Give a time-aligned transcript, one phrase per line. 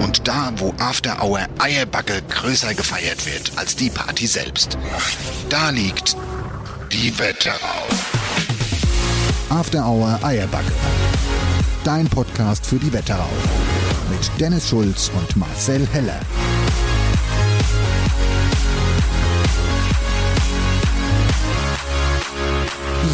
[0.00, 4.78] Und da, wo After Hour Eierbacke größer gefeiert wird als die Party selbst.
[5.48, 6.16] Da liegt
[6.92, 7.86] die Wetterau.
[9.50, 10.72] After Hour Eierbacke.
[11.84, 13.28] Dein Podcast für die Wetterau.
[14.08, 16.20] Mit Dennis Schulz und Marcel Heller.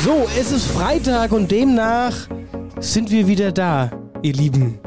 [0.05, 2.14] So, es ist Freitag und demnach
[2.78, 3.91] sind wir wieder da,
[4.22, 4.78] ihr Lieben.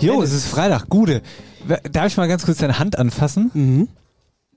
[0.00, 0.88] Jo, es ist Freitag.
[0.88, 1.22] Gute.
[1.90, 3.50] Darf ich mal ganz kurz deine Hand anfassen?
[3.54, 3.88] Mhm.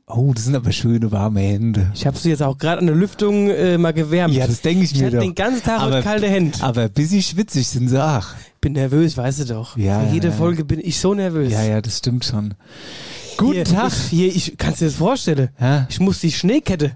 [0.09, 1.91] Oh, das sind aber schöne warme Hände.
[1.93, 4.33] Ich habe sie jetzt auch gerade an der Lüftung äh, mal gewärmt.
[4.33, 5.23] Ja, das denke ich, ich mir hatte doch.
[5.23, 6.57] den ganzen Tag aber, kalte Hände.
[6.61, 8.25] Aber bisschen schwitzig sind sie auch.
[8.61, 9.75] Bin nervös, weißt du doch.
[9.75, 10.39] Ja, Für jede ja, ja.
[10.39, 11.51] Folge bin ich so nervös.
[11.51, 12.53] Ja, ja, das stimmt schon.
[13.35, 13.91] Guten hier, Tag.
[13.91, 15.49] Ich, hier, ich kannst dir das vorstellen.
[15.59, 15.85] Ja?
[15.89, 16.93] Ich muss die Schneekette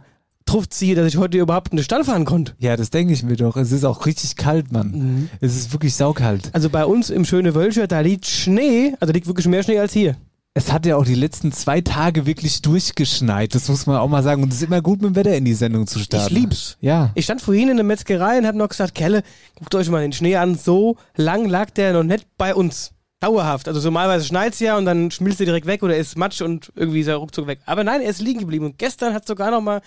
[0.52, 2.54] draufziehen, dass ich heute überhaupt in den Stall fahren konnte.
[2.60, 3.56] Ja, das denke ich mir doch.
[3.58, 4.92] Es ist auch richtig kalt, Mann.
[4.92, 5.30] Mhm.
[5.40, 6.50] Es ist wirklich saukalt.
[6.54, 9.94] Also bei uns im schöne Wölscher, da liegt Schnee, also liegt wirklich mehr Schnee als
[9.94, 10.16] hier.
[10.54, 13.56] Es hat ja auch die letzten zwei Tage wirklich durchgeschneit.
[13.56, 14.44] Das muss man auch mal sagen.
[14.44, 16.28] Und es ist immer gut, mit dem Wetter in die Sendung zu starten.
[16.28, 16.78] Ich lieb's.
[16.82, 17.12] Ja.
[17.16, 19.24] Ich stand vorhin in der Metzgerei und hab noch gesagt, Kelle,
[19.56, 20.56] guckt euch mal den Schnee an.
[20.56, 22.92] So lang lag der noch nicht bei uns.
[23.22, 23.70] Dauerhaft.
[23.70, 27.00] Also normalerweise schneit's ja und dann schmilzt er direkt weg oder ist Matsch und irgendwie
[27.00, 27.60] ist er ruckzuck weg.
[27.66, 28.66] Aber nein, er ist liegen geblieben.
[28.66, 29.82] Und gestern hat sogar noch mal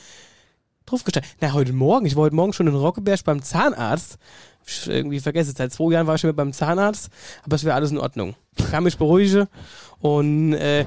[0.87, 1.27] draufgestellt.
[1.41, 2.07] Na, heute Morgen.
[2.07, 4.19] Ich war heute Morgen schon in Rockeberg beim Zahnarzt.
[4.67, 7.11] Ich irgendwie vergesse, seit zwei Jahren war ich schon wieder beim Zahnarzt.
[7.43, 8.35] Aber es wäre alles in Ordnung.
[8.57, 9.47] Ich kann mich beruhigen
[10.01, 10.87] und äh,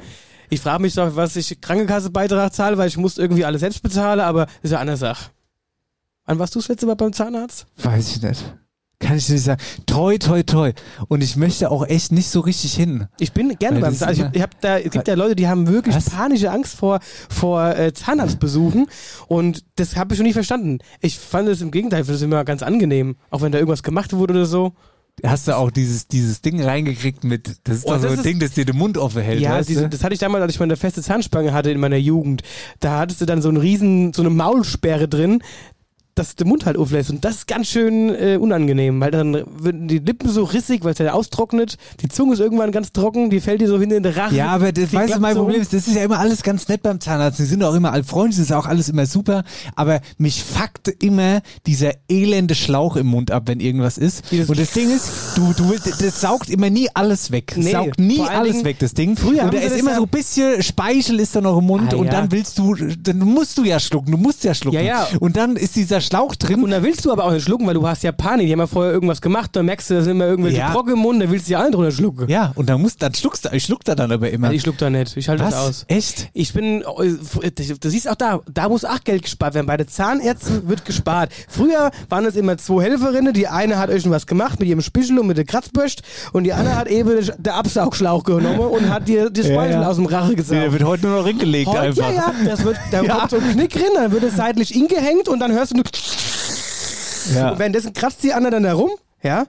[0.50, 4.20] ich frage mich doch, was ich Krankenkassebeitrag zahle, weil ich muss irgendwie alles selbst bezahlen,
[4.20, 5.32] aber ist ja eine Sache.
[6.26, 7.68] Wann warst du das letzte Mal beim Zahnarzt?
[7.78, 8.44] Weiß ich nicht.
[9.00, 9.62] Kann ich dir nicht sagen.
[9.86, 10.72] Toi, toi, toi.
[11.08, 13.06] Und ich möchte auch echt nicht so richtig hin.
[13.20, 14.20] Ich bin gerne beim das Zahnarzt.
[14.20, 16.10] immer- Ich, hab da, es gibt ja Leute, die haben wirklich Was?
[16.10, 17.00] panische Angst vor,
[17.30, 18.88] vor äh, Zahnarztbesuchen
[19.28, 20.80] und das habe ich schon nie verstanden.
[21.00, 24.34] Ich fand es im Gegenteil, es immer ganz angenehm, auch wenn da irgendwas gemacht wurde
[24.34, 24.74] oder so.
[25.24, 28.18] Hast du auch dieses, dieses Ding reingekriegt mit, das ist Oh, doch so das ein
[28.20, 29.90] ist- Ding, das dir den Mund offen hält, ja, weißt du?
[29.90, 32.42] das hatte ich damals, als ich meine feste Zahnspange hatte in meiner Jugend.
[32.80, 35.42] Da hattest du dann so einen riesen, so eine Maulsperre drin,
[36.18, 37.10] dass der Mund halt auflässt.
[37.10, 40.94] Und das ist ganz schön äh, unangenehm, weil dann werden die Lippen so rissig, weil
[40.94, 41.78] es ja austrocknet.
[42.02, 44.36] Die Zunge ist irgendwann ganz trocken, die fällt dir so hin in den Rachen.
[44.36, 46.68] Ja, aber das, weißt du, mein so Problem ist, das ist ja immer alles ganz
[46.68, 47.40] nett beim Zahnarzt.
[47.40, 49.44] Die sind auch immer altfreundlich, das ist auch alles immer super.
[49.76, 54.32] Aber mich fuckt immer dieser elende Schlauch im Mund ab, wenn irgendwas ist.
[54.32, 57.54] Wie das- Und das Ding ist, du, du, das saugt immer nie alles weg.
[57.56, 59.16] Nee, saugt nie alles Dingen- weg, das Ding.
[59.18, 61.98] Früher und da ist immer so ein bisschen Speichel ist da noch im Mund Ah,
[61.98, 62.12] und ja.
[62.12, 64.78] dann willst du, dann musst du ja schlucken, du musst ja schlucken.
[64.78, 65.08] Ja, ja.
[65.20, 67.74] Und dann ist dieser Schlauch drin Und da willst du aber auch nicht schlucken, weil
[67.76, 68.48] du hast ja Panik.
[68.48, 70.72] Die haben ja vorher irgendwas gemacht, dann merkst du, da sind immer irgendwelche Ja.
[70.72, 72.30] Brocken im Mund, da willst du ja alle drunter schlucken.
[72.30, 74.48] Ja, und dann musst, dann schluckst du, ich schluck da dann aber immer.
[74.48, 75.86] Also ich schluck da nicht, ich halte das aus.
[75.88, 76.30] Echt?
[76.34, 79.68] Ich bin, du siehst auch da, da muss auch Geld gespart werden.
[79.68, 81.32] Bei den Zahnärzten wird gespart.
[81.48, 84.82] Früher waren es immer zwei Helferinnen, die eine hat euch schon was gemacht mit ihrem
[84.82, 86.02] Spichel und mit der Kratzbürst
[86.34, 89.88] und die andere hat eben den Absaugschlauch genommen und hat dir die Speichel ja.
[89.88, 90.62] aus dem Rache gesaugt.
[90.62, 92.10] der wird heute nur noch hingelegt Heute, einfach.
[92.10, 93.16] ja, ja, das wird, da Ja.
[93.20, 95.84] kommt so ein Knick drin, dann wird es seitlich ingehängt und dann hörst du nur
[97.36, 97.52] Ja.
[97.52, 98.92] und währenddessen kratzt die andere dann herum,
[99.22, 99.46] ja.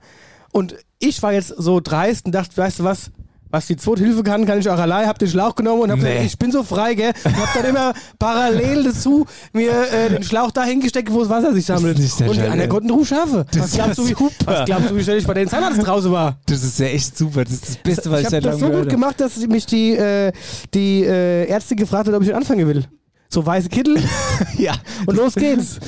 [0.53, 3.11] Und ich war jetzt so dreist und dachte, weißt du was,
[3.51, 5.07] was die Zweithilfe kann, kann ich auch allein.
[5.07, 6.09] Hab den Schlauch genommen und hab Nee.
[6.11, 7.13] gesagt, ich bin so frei, gell.
[7.25, 11.55] Und hab dann immer parallel dazu mir äh, den Schlauch da hingesteckt, wo das Wasser
[11.55, 11.99] sich sammelt.
[11.99, 13.45] und die anderen konnten Ruf schaffen.
[13.53, 14.33] Das Was glaubst, ist du, wie, super.
[14.45, 16.39] was glaubst du, wie schnell ich bei den Zahnarzt draußen war?
[16.47, 17.45] Das ist ja echt super.
[17.45, 19.37] Das ist das Beste, was ich, ich seit habe das langem so gut gemacht, dass
[19.39, 20.33] mich die, äh,
[20.75, 22.85] die äh, Ärzte gefragt hat, ob ich anfangen will.
[23.31, 24.03] So weiße Kittel
[24.57, 24.75] Ja.
[25.07, 25.79] und los geht's.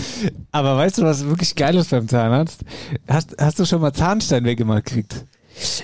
[0.52, 2.60] Aber weißt du, was wirklich geil ist beim Zahnarzt?
[3.08, 5.26] Hast, hast du schon mal Zahnstein weggemacht gekriegt?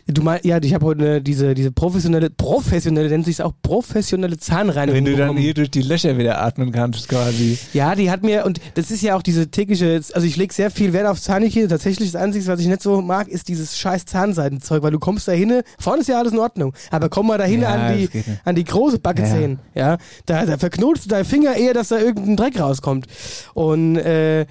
[0.06, 4.96] Du meinst, ja, ich habe heute diese, diese professionelle, professionelle, nennt sich auch professionelle Zahnreinigung
[4.96, 5.38] Wenn du dann bekommen.
[5.40, 7.58] hier durch die Löcher wieder atmen kannst, quasi.
[7.73, 10.70] Ja, die hat mir, und das ist ja auch diese tägliche, also ich lege sehr
[10.70, 11.69] viel Wert auf Zahnhygiene.
[11.69, 15.28] Tatsächlich das Einzige, was ich nicht so mag, ist dieses scheiß Zahnseidenzeug, weil du kommst
[15.28, 17.96] da hin, vorne ist ja alles in Ordnung, aber komm mal da hin Ja, an,
[17.96, 18.08] die,
[18.44, 19.58] an die große Backenzähne.
[19.75, 19.99] Ja.
[20.26, 23.06] Da, da verknotst du deinen Finger eher, dass da irgendein Dreck rauskommt.
[23.55, 24.46] Und, äh,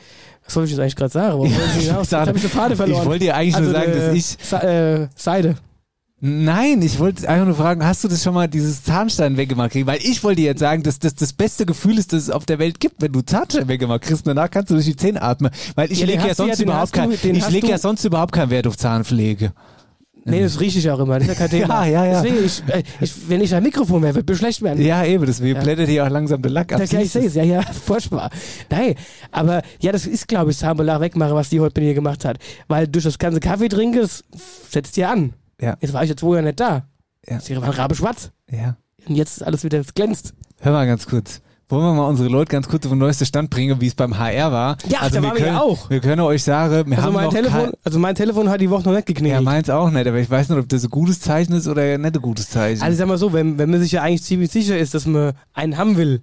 [0.45, 1.33] was soll ich jetzt eigentlich gerade sagen?
[1.33, 2.01] Warum wollte ich hinaus?
[2.01, 3.01] Jetzt sag- habe ich den Faden verloren.
[3.01, 5.55] ich wollte dir eigentlich nur sagen, dass ich- Sa äh, Seide.
[6.21, 9.85] Nein, ich wollte einfach nur fragen, hast du das schon mal dieses Zahnstein weggemacht kriegen?
[9.85, 12.45] Weil ich wollte dir jetzt sagen, dass das das beste Gefühl ist, das es auf
[12.45, 14.25] der Welt gibt, wenn du Zahnstein weggemacht kriegst.
[14.25, 15.51] Und danach kannst du durch die Zähne atmen.
[15.75, 18.05] Weil ich Ja, lege ja ja, sonst den überhaupt du- kein, ich du- ja sonst
[18.05, 19.51] überhaupt keinen Wert auf Zahnpflege.
[20.27, 21.19] Nee, das rieche ich auch immer.
[21.19, 21.85] Das ist ja kein Thema.
[21.85, 22.21] Ja, ja, ja.
[22.21, 24.83] Deswegen, ich, äh, ich, wenn ich ein Mikrofon wäre, würde mir schlecht werden.
[24.83, 26.79] Ja, eben, deswegen blättert dir auch langsam der Lack ab.
[26.79, 28.31] Ja, ich sehe es, ja, ja, furchtbar.
[28.69, 28.95] Nein,
[29.31, 32.37] aber ja, das ist, glaube ich, Sambelag wegmache, was die heute mit mir gemacht hat.
[32.67, 34.23] Weil durch das ganze Kaffee trinken, das
[34.69, 35.33] setzt dir an.
[35.61, 35.77] Ja.
[35.79, 36.87] Jetzt war ich jetzt wohl ja nicht da.
[37.27, 37.39] Ja.
[37.39, 38.31] Sie waren rabe schwarz.
[38.49, 38.77] Ja.
[39.07, 40.33] Und jetzt ist alles wieder, es glänzt.
[40.59, 41.41] Hör mal ganz kurz.
[41.67, 44.19] Wollen wir mal unsere Leute ganz kurz auf den neuesten Stand bringen, wie es beim
[44.19, 44.77] HR war?
[44.87, 45.89] Ja, also da wir waren wir können, ja auch.
[45.89, 48.69] Wir können euch sagen, wir Also haben mein, noch Telefon, also mein Telefon hat die
[48.69, 49.43] Woche noch nicht Ja, geknallt.
[49.43, 52.15] meins auch nicht, aber ich weiß nicht, ob das ein gutes Zeichen ist oder nicht
[52.15, 52.83] ein gutes Zeichen.
[52.83, 55.07] also ich sag mal so, wenn, wenn man sich ja eigentlich ziemlich sicher ist, dass
[55.07, 56.21] man einen haben will,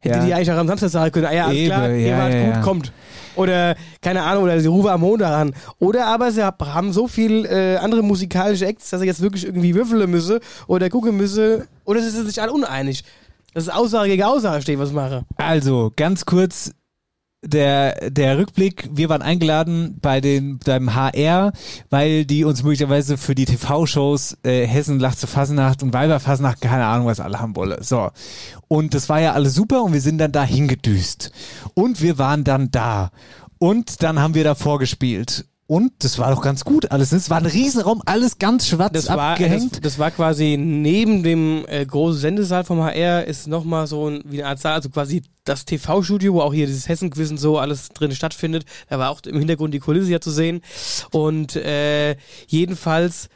[0.00, 0.24] hätte Ja.
[0.26, 2.44] die eigentlich auch am Samstag sagen können, ah ja, alles Eben, klar, ja, wart ja,
[2.46, 2.60] gut, ja.
[2.62, 2.92] kommt.
[3.36, 5.54] Oder, keine Ahnung, oder sie rufen am Montag an.
[5.78, 9.44] Oder aber sie hab- haben so viel äh, andere musikalische Acts, dass sie jetzt wirklich
[9.46, 11.66] irgendwie würfeln müsse oder gucken müsse.
[11.84, 13.02] Oder sie sind sich alle uneinig.
[13.54, 15.24] Das ist Aussage gegen Aussage steht, was ich mache.
[15.36, 16.72] Also, ganz kurz
[17.44, 18.88] der, der Rückblick.
[18.92, 21.52] Wir waren eingeladen bei den, beim HR,
[21.90, 26.86] weil die uns möglicherweise für die TV-Shows äh, Hessen lacht zur Fasnacht und Weiberfasnacht, keine
[26.86, 27.82] Ahnung, was alle haben wolle.
[27.82, 28.10] So.
[28.68, 31.30] Und das war ja alles super und wir sind dann da hingedüst.
[31.74, 33.10] Und wir waren dann da.
[33.58, 35.46] Und dann haben wir da vorgespielt.
[35.66, 37.12] Und das war doch ganz gut alles.
[37.12, 39.72] Es war ein Riesenraum, alles ganz schwarz Das war, abgehängt.
[39.72, 44.22] das, das war quasi neben dem äh, großen Sendesaal vom HR ist nochmal so ein,
[44.26, 47.58] wie eine Art Saal, also quasi das TV-Studio, wo auch hier dieses Hessen-Quiz und so
[47.58, 48.66] alles drin stattfindet.
[48.90, 50.60] Da war auch im Hintergrund die Kulisse ja zu sehen.
[51.12, 53.30] Und äh, jedenfalls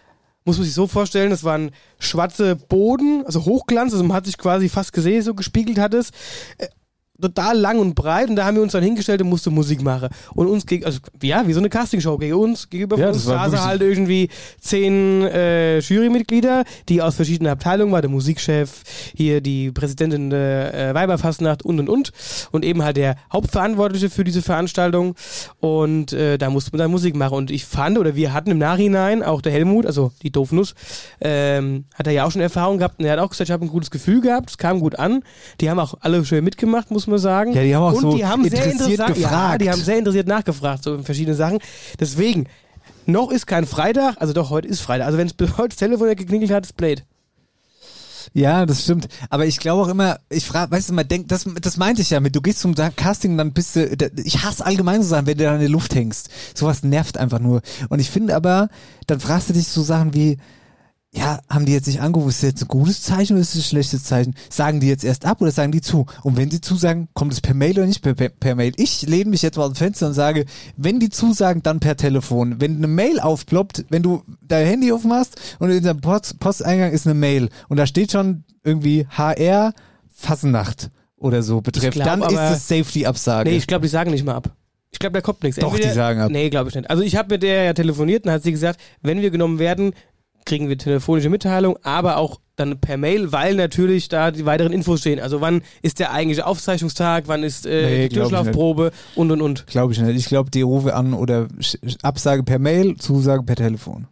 [0.45, 4.39] muss man sich so vorstellen, es waren schwarze Boden, also Hochglanz, also man hat sich
[4.39, 6.11] quasi fast gesehen, so gespiegelt hat es.
[7.21, 10.09] Total lang und breit und da haben wir uns dann hingestellt und musste Musik machen.
[10.35, 13.61] Und uns gegen, also ja, wie so eine Castingshow gegen uns, gegenüber Ja, uns saßen
[13.65, 14.29] halt irgendwie
[14.61, 18.83] zehn äh, Jurymitglieder, die aus verschiedenen Abteilungen waren, der Musikchef,
[19.17, 22.13] hier die Präsidentin der äh, Weiberfastnacht und und und.
[22.53, 25.17] Und eben halt der Hauptverantwortliche für diese Veranstaltung.
[25.59, 27.35] Und äh, da musste man dann Musik machen.
[27.35, 30.77] Und ich fand oder wir hatten im Nachhinein auch der Helmut, also die Doofnuss,
[31.21, 33.01] ähm, hat er ja auch schon Erfahrung gehabt.
[33.01, 35.25] Und er hat auch gesagt, ich habe ein gutes Gefühl gehabt, es kam gut an,
[35.61, 37.53] die haben auch alle schön mitgemacht, muss man sagen.
[37.53, 39.63] Ja, die haben auch und so die haben sehr interessiert interessant- Ja, gefragt.
[39.63, 41.59] die haben sehr interessiert nachgefragt, so in verschiedene Sachen.
[41.99, 42.47] Deswegen,
[43.07, 45.07] noch ist kein Freitag, also doch, heute ist Freitag.
[45.07, 47.03] Also wenn es heute das Telefon geklingelt hat, ist Blade.
[48.35, 49.09] Ja, das stimmt.
[49.31, 52.11] Aber ich glaube auch immer, ich frage, weißt du, man denkt, das, das meinte ich
[52.11, 53.89] ja mit, du gehst zum Casting und dann bist du,
[54.23, 56.29] ich hasse allgemein so Sachen, wenn du da in der Luft hängst.
[56.55, 57.63] Sowas nervt einfach nur.
[57.89, 58.69] Und ich finde aber,
[59.07, 60.37] dann fragst du dich so Sachen wie,
[61.19, 63.63] ja, haben die jetzt nicht angerufen, ist das jetzt ein gutes Zeichen oder ist das
[63.63, 64.35] ein schlechtes Zeichen?
[64.51, 66.07] Sagen die jetzt erst ab oder sagen die zu?
[66.23, 68.73] Und wenn sie zusagen, kommt es per Mail oder nicht per, per, per Mail?
[68.77, 70.45] Ich lehne mich jetzt mal aus dem Fenster und sage,
[70.77, 72.61] wenn die zusagen, dann per Telefon.
[72.61, 77.07] Wenn eine Mail aufploppt, wenn du dein Handy aufmachst und in deinem Post, Posteingang ist
[77.07, 79.75] eine Mail und da steht schon irgendwie HR
[80.09, 83.51] Fasnacht oder so betrifft, glaub dann ist es Safety-Absage.
[83.51, 84.53] Nee, ich glaube, die sagen nicht mal ab.
[84.91, 85.61] Ich glaube, da kommt nichts.
[85.61, 86.31] Doch, die sagen ab.
[86.31, 86.89] Nee, glaube ich nicht.
[86.89, 89.93] Also ich habe mit der ja telefoniert und hat sie gesagt, wenn wir genommen werden,
[90.49, 95.01] kriegen wir telefonische Mitteilung, aber auch dann per Mail, weil natürlich da die weiteren Infos
[95.01, 95.21] stehen.
[95.21, 99.67] Also wann ist der eigentliche Aufzeichnungstag, wann ist äh, Nee, die Durchlaufprobe und und und.
[99.67, 100.17] Glaube ich nicht.
[100.17, 101.49] Ich glaube, die rufe an oder
[102.03, 104.09] Absage per Mail, Zusage per Telefon.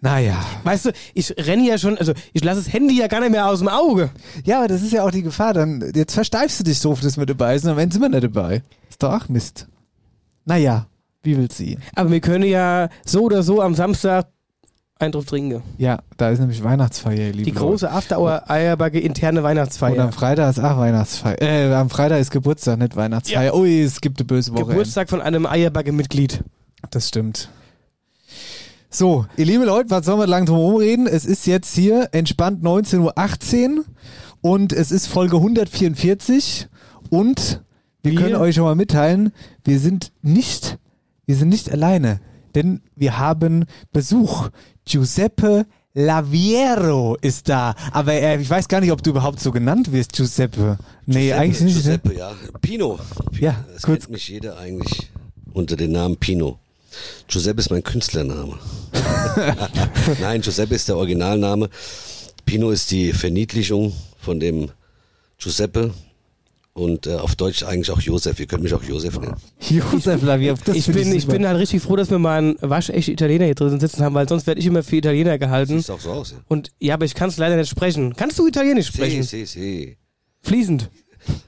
[0.00, 0.42] Naja.
[0.64, 3.46] Weißt du, ich renne ja schon, also ich lasse das Handy ja gar nicht mehr
[3.46, 4.10] aus dem Auge.
[4.44, 5.52] Ja, aber das ist ja auch die Gefahr.
[5.52, 8.24] Dann, jetzt versteifst du dich so, dass wir dabei sind, am Ende sind wir nicht
[8.24, 8.62] dabei.
[8.88, 9.66] Ist doch auch Mist.
[10.44, 10.86] Naja,
[11.22, 11.78] wie will sie?
[11.94, 14.28] Aber wir können ja so oder so am Samstag
[14.98, 15.62] einen drauf trinken.
[15.78, 20.02] Ja, da ist nämlich Weihnachtsfeier, liebe Die große After-Hour-Eierbacke interne Und Weihnachtsfeier.
[20.02, 21.40] am Freitag ist auch Weihnachtsfeier.
[21.42, 23.54] Äh, am Freitag ist Geburtstag, nicht Weihnachtsfeier.
[23.54, 24.66] Ui, es gibt eine böse Woche.
[24.66, 26.42] Geburtstag von einem Eierbacke-Mitglied.
[26.90, 27.50] Das stimmt.
[28.88, 31.06] So, ihr lieben Leute, was sollen wir lang drum reden?
[31.06, 33.84] Es ist jetzt hier entspannt 19.18 Uhr
[34.40, 36.68] und es ist Folge 144
[37.10, 37.62] und
[38.02, 39.32] wir Wir- können euch schon mal mitteilen,
[39.64, 40.78] wir sind nicht,
[41.26, 42.20] wir sind nicht alleine,
[42.56, 44.48] denn wir haben Besuch.
[44.84, 49.92] Giuseppe Laviero ist da, aber er, ich weiß gar nicht, ob du überhaupt so genannt
[49.92, 50.78] wirst, Giuseppe.
[51.06, 51.74] Nee, Giuseppe, eigentlich nicht.
[51.76, 51.98] ne?
[51.98, 52.32] Giuseppe, ja.
[52.60, 52.98] Pino.
[53.38, 54.00] Ja, Das kurz.
[54.02, 55.10] kennt mich jeder eigentlich
[55.54, 56.58] unter dem Namen Pino.
[57.28, 58.58] Giuseppe ist mein Künstlername.
[60.20, 61.68] Nein, Giuseppe ist der Originalname.
[62.44, 64.70] Pino ist die Verniedlichung von dem
[65.38, 65.92] Giuseppe
[66.76, 68.38] und äh, auf Deutsch eigentlich auch Josef.
[68.38, 69.34] Ihr könnt mich auch Josef nennen.
[69.60, 73.14] Josef Laviev, das ich bin, ich bin halt richtig froh, dass wir mal einen waschechten
[73.14, 75.78] Italiener hier drin sitzen haben, weil sonst werde ich immer für Italiener gehalten.
[75.80, 76.36] Sieht auch so aus, ja.
[76.48, 78.14] Und ja, aber ich kann es leider nicht sprechen.
[78.14, 79.22] Kannst du Italienisch Si, sprechen?
[79.22, 79.96] si, si.
[80.42, 80.90] Fließend.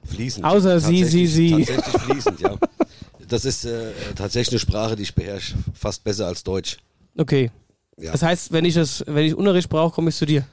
[0.06, 0.46] Fließend.
[0.46, 1.50] Außer Sie, Sie, Sie.
[1.64, 2.56] Tatsächlich fließend, ja.
[3.28, 5.56] Das ist äh, tatsächlich eine Sprache, die ich beherrsche.
[5.74, 6.78] Fast besser als Deutsch.
[7.18, 7.50] Okay.
[8.00, 8.12] Ja.
[8.12, 10.46] Das heißt, wenn ich das, wenn ich Unterricht brauche, komme ich zu dir.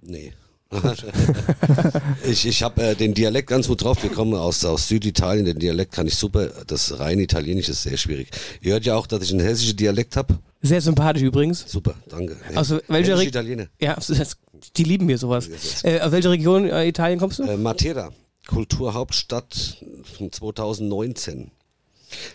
[0.00, 0.32] Nee.
[2.28, 4.02] ich ich habe äh, den Dialekt ganz gut drauf.
[4.02, 5.44] Wir kommen aus, aus Süditalien.
[5.44, 6.48] Den Dialekt kann ich super.
[6.66, 8.28] Das rein Italienisch ist sehr schwierig.
[8.60, 10.38] Ihr hört ja auch, dass ich einen hessischen Dialekt habe.
[10.62, 11.64] Sehr sympathisch übrigens.
[11.66, 12.36] Super, danke.
[12.50, 12.56] Nee.
[12.56, 13.66] Aus welcher Re- Italiener?
[13.80, 14.36] Ja, das,
[14.76, 15.48] die lieben mir sowas.
[15.82, 17.42] Äh, aus welcher Region äh, Italien kommst du?
[17.44, 18.10] Äh, Matera,
[18.46, 19.78] Kulturhauptstadt
[20.16, 21.50] von 2019.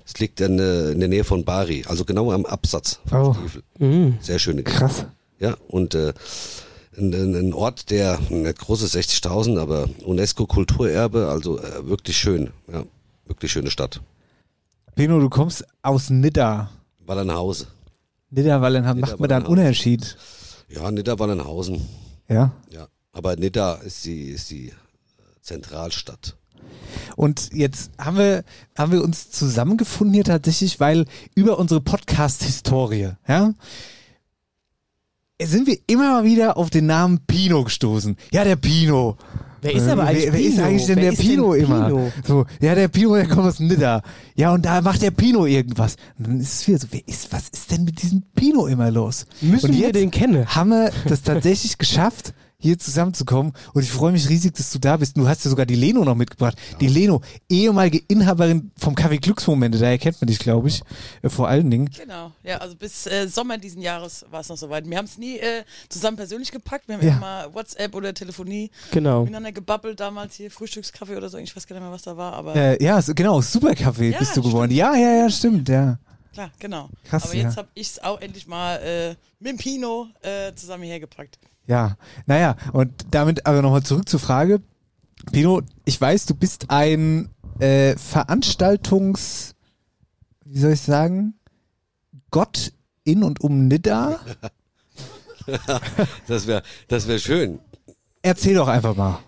[0.04, 3.34] Das liegt in, äh, in der Nähe von Bari, also genau am Absatz vom Oh.
[3.36, 3.64] Stiefel.
[3.80, 4.18] Mhm.
[4.22, 4.80] Sehr schöne Gegend.
[4.80, 5.06] Krass.
[5.40, 6.14] Ja, und äh,
[6.98, 12.52] ein, ein Ort, der nicht groß ist, 60.000, aber UNESCO-Kulturerbe, also äh, wirklich schön.
[12.72, 12.84] Ja,
[13.26, 14.02] wirklich schöne Stadt.
[14.96, 16.72] Pino, du kommst aus Nidda.
[17.06, 17.68] Wallernhausen.
[18.32, 19.46] Nidda, dann macht man da einen.
[19.46, 20.18] Unterschied.
[20.70, 21.88] Ja, Nidda Wallernhausen.
[22.28, 22.52] Ja.
[22.72, 24.74] Ja, aber Nidda ist die, ist die äh,
[25.42, 26.36] Zentralstadt.
[27.16, 28.44] Und jetzt haben wir,
[28.78, 33.54] haben wir uns zusammengefunden hier tatsächlich, weil über unsere Podcast-Historie, ja,
[35.46, 38.18] sind wir immer mal wieder auf den Namen Pino gestoßen.
[38.32, 39.18] Ja, der Pino.
[39.62, 40.66] Wer ist aber eigentlich wer, wer ist Pino?
[40.66, 41.86] eigentlich denn Wer der ist denn Pino immer?
[41.88, 42.12] Pino?
[42.26, 44.02] So, ja, der Pino, der kommt aus Nidda.
[44.36, 45.96] Ja, und da macht der Pino irgendwas.
[46.18, 48.90] Und dann ist es wieder so, wer ist, was ist denn mit diesem Pino immer
[48.92, 49.26] los?
[49.42, 50.46] Müssen und wir den kennen?
[50.48, 53.54] haben wir das tatsächlich geschafft, hier zusammenzukommen.
[53.74, 55.16] Und ich freue mich riesig, dass du da bist.
[55.16, 56.58] Du hast ja sogar die Leno noch mitgebracht.
[56.80, 60.82] Die Leno, ehemalige Inhaberin vom Café Glücksmomente, daher kennt man dich, glaube ich,
[61.22, 61.90] äh, vor allen Dingen.
[61.96, 64.90] Genau, ja, also bis äh, Sommer diesen Jahres war es noch soweit.
[64.90, 67.18] Wir haben es nie äh, zusammen persönlich gepackt, wir haben Ja.
[67.18, 69.22] immer WhatsApp oder Telefonie Genau.
[69.22, 72.34] miteinander gebabbelt, damals hier Frühstückskaffee oder so, ich weiß gar nicht mehr, was da war,
[72.34, 74.72] aber Äh, ja, so, genau, Supercafé Ja, bist du geworden.
[74.72, 76.00] Ja, ja, ja, stimmt, ja.
[76.34, 76.90] klar, genau.
[77.04, 77.44] Krass, aber ja.
[77.44, 79.10] jetzt habe ich es auch endlich mal äh,
[79.40, 81.38] mit dem Pino äh, zusammen hergepackt.
[81.68, 84.62] Ja, naja, und damit aber nochmal zurück zur Frage.
[85.32, 89.56] Pino, ich weiß, du bist ein äh, Veranstaltungs,
[90.46, 91.34] wie soll ich sagen,
[92.32, 92.72] Gott
[93.04, 94.20] in und um Nidda.
[96.28, 97.60] Das wäre das wär schön.
[98.22, 99.20] Erzähl doch einfach mal.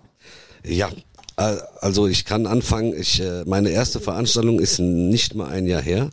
[0.65, 0.89] Ja,
[1.38, 2.93] also ich kann anfangen.
[2.93, 6.10] Ich, äh, meine erste Veranstaltung ist nicht mal ein Jahr her.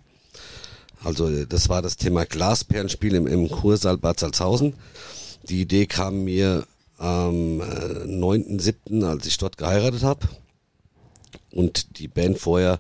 [1.02, 4.74] Also äh, das war das Thema Glasperlenspiel im, im Kursaal Bad Salzhausen.
[5.48, 6.66] Die Idee kam mir
[6.98, 10.28] am äh, 9.7., als ich dort geheiratet habe
[11.52, 12.78] und die Band vorher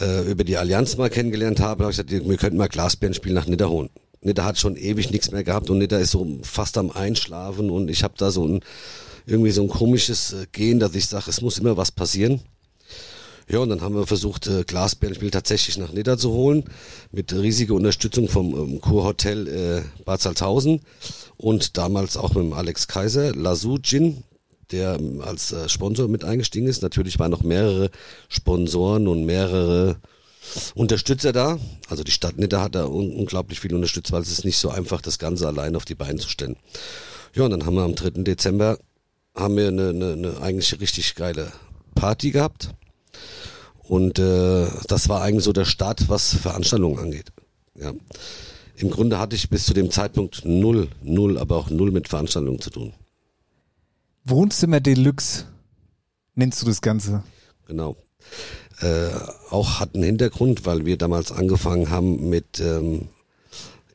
[0.00, 3.46] äh, über die Allianz mal kennengelernt habe, habe ich gesagt, wir könnten mal Glasperlenspiel nach
[3.46, 3.90] Nidda holen.
[4.22, 7.90] Nidda hat schon ewig nichts mehr gehabt und Nidda ist so fast am Einschlafen und
[7.90, 8.60] ich habe da so ein
[9.26, 12.40] irgendwie so ein komisches äh, Gehen, dass ich sage, es muss immer was passieren.
[13.48, 16.64] Ja, und dann haben wir versucht, äh, Glasbärenspiel tatsächlich nach Nidda zu holen,
[17.12, 20.80] mit riesiger Unterstützung vom ähm, Kurhotel äh, Bad Salzhausen
[21.36, 24.24] und damals auch mit dem Alex Kaiser, Lazu Gin,
[24.70, 26.82] der ähm, als äh, Sponsor mit eingestiegen ist.
[26.82, 27.90] Natürlich waren noch mehrere
[28.28, 29.96] Sponsoren und mehrere
[30.74, 31.58] Unterstützer da.
[31.88, 34.70] Also die Stadt Nidda hat da un unglaublich viel unterstützt, weil es ist nicht so
[34.70, 36.56] einfach, das Ganze allein auf die Beine zu stellen.
[37.34, 38.22] Ja, und dann haben wir am 3.
[38.22, 38.78] Dezember
[39.34, 41.52] haben wir eine, eine, eine eigentlich richtig geile
[41.94, 42.70] Party gehabt.
[43.88, 47.32] Und äh, das war eigentlich so der Start, was Veranstaltungen angeht.
[47.74, 47.92] Ja.
[48.76, 52.60] Im Grunde hatte ich bis zu dem Zeitpunkt null, null, aber auch null mit Veranstaltungen
[52.60, 52.92] zu tun.
[54.24, 55.44] Wohnzimmer Deluxe
[56.34, 57.22] nennst du das Ganze.
[57.66, 57.96] Genau.
[58.80, 59.10] Äh,
[59.50, 63.08] auch hat einen Hintergrund, weil wir damals angefangen haben mit ähm,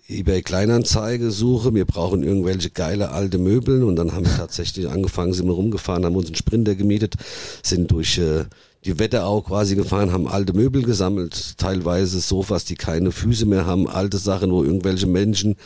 [0.07, 1.73] eBay Kleinanzeige Suche.
[1.75, 6.05] Wir brauchen irgendwelche geile alte Möbel und dann haben wir tatsächlich angefangen, sind wir rumgefahren,
[6.05, 7.15] haben uns einen Sprinter gemietet,
[7.63, 8.45] sind durch äh,
[8.85, 13.87] die Wetterau quasi gefahren, haben alte Möbel gesammelt, teilweise Sofas, die keine Füße mehr haben,
[13.87, 15.57] alte Sachen, wo irgendwelche Menschen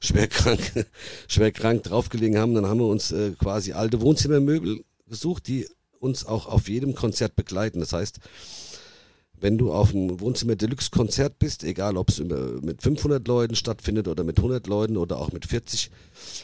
[0.00, 0.86] schwer krank,
[1.28, 2.54] schwer draufgelegen haben.
[2.54, 5.68] Dann haben wir uns äh, quasi alte Wohnzimmermöbel gesucht, die
[6.00, 7.80] uns auch auf jedem Konzert begleiten.
[7.80, 8.18] Das heißt,
[9.38, 14.08] wenn du auf einem Wohnzimmer Deluxe Konzert bist, egal ob es mit 500 Leuten stattfindet
[14.08, 15.90] oder mit 100 Leuten oder auch mit 40,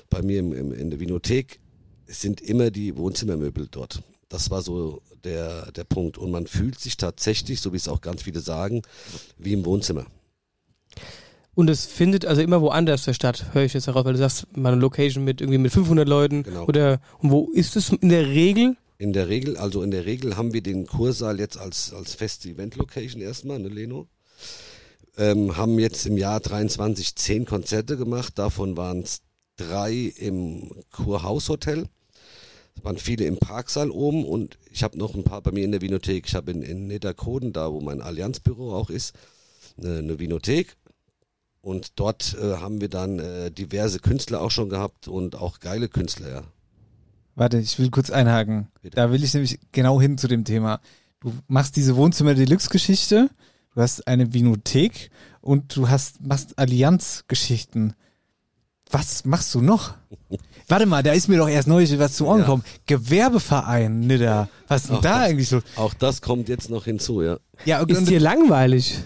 [0.09, 1.59] bei mir im, im, in der Vinothek,
[2.07, 4.03] es sind immer die Wohnzimmermöbel dort.
[4.29, 6.19] Das war so der, der Punkt.
[6.19, 8.83] Und man fühlt sich tatsächlich, so wie es auch ganz viele sagen,
[9.39, 10.07] wie im Wohnzimmer.
[11.55, 14.73] Und es findet also immer woanders statt, höre ich jetzt heraus, weil du sagst, mal
[14.73, 16.67] eine Location mit irgendwie mit 500 Leuten Genau.
[16.67, 18.77] oder und wo ist es in der Regel?
[18.99, 22.49] In der Regel, also in der Regel haben wir den Kursaal jetzt als, als feste
[22.49, 24.07] Event-Location erstmal, ne Leno?
[25.17, 28.39] ähm, haben jetzt im Jahr 23 zehn Konzerte gemacht.
[28.39, 29.21] Davon waren es
[29.57, 31.87] drei im Kurhaushotel.
[32.77, 35.73] Es waren viele im Parksaal oben und ich habe noch ein paar bei mir in
[35.73, 36.27] der Vinothek.
[36.27, 39.15] Ich habe in, in Niederkoden, da wo mein Allianzbüro auch ist,
[39.79, 40.77] eine, eine Vinothek.
[41.63, 45.89] Und dort äh, haben wir dann äh, diverse Künstler auch schon gehabt und auch geile
[45.89, 46.43] Künstler, ja.
[47.35, 48.69] Warte, ich will kurz einhaken.
[48.83, 48.97] Bitte.
[48.97, 50.81] Da will ich nämlich genau hin zu dem Thema.
[51.21, 53.31] Du machst diese Wohnzimmer-Deluxe-Geschichte,
[53.75, 57.95] du hast eine Vinothek und du hast, machst Allianz-Geschichten.
[58.91, 59.95] Was machst du noch?
[60.69, 62.45] Warte mal, da ist mir doch erst neulich was zu Ohren Ja.
[62.45, 62.65] gekommen.
[62.87, 64.49] Gewerbeverein, Nidda.
[64.69, 65.61] Was ist denn da das- eigentlich so?
[65.77, 67.39] Auch das kommt jetzt noch hinzu, ja.
[67.65, 68.99] Ja, und, Ist dir langweilig?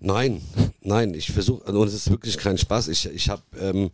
[0.00, 0.40] Nein,
[0.80, 2.88] nein, ich versuche, also es ist wirklich kein Spaß.
[2.88, 3.90] Ich, ich habe ähm,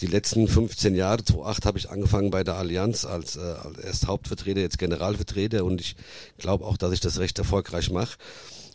[0.00, 4.06] die letzten 15 Jahre, 2008 habe ich angefangen bei der Allianz als, äh, als erst
[4.06, 5.96] Hauptvertreter, jetzt Generalvertreter und ich
[6.38, 8.16] glaube auch, dass ich das recht erfolgreich mache.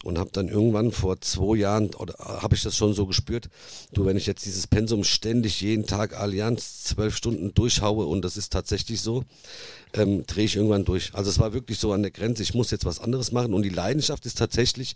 [0.03, 3.49] Und habe dann irgendwann vor zwei Jahren, oder habe ich das schon so gespürt,
[3.93, 8.37] du, wenn ich jetzt dieses Pensum ständig jeden Tag Allianz zwölf Stunden durchhaue und das
[8.37, 9.23] ist tatsächlich so,
[9.93, 11.11] ähm, drehe ich irgendwann durch.
[11.13, 13.63] Also es war wirklich so an der Grenze, ich muss jetzt was anderes machen und
[13.63, 14.95] die Leidenschaft ist tatsächlich,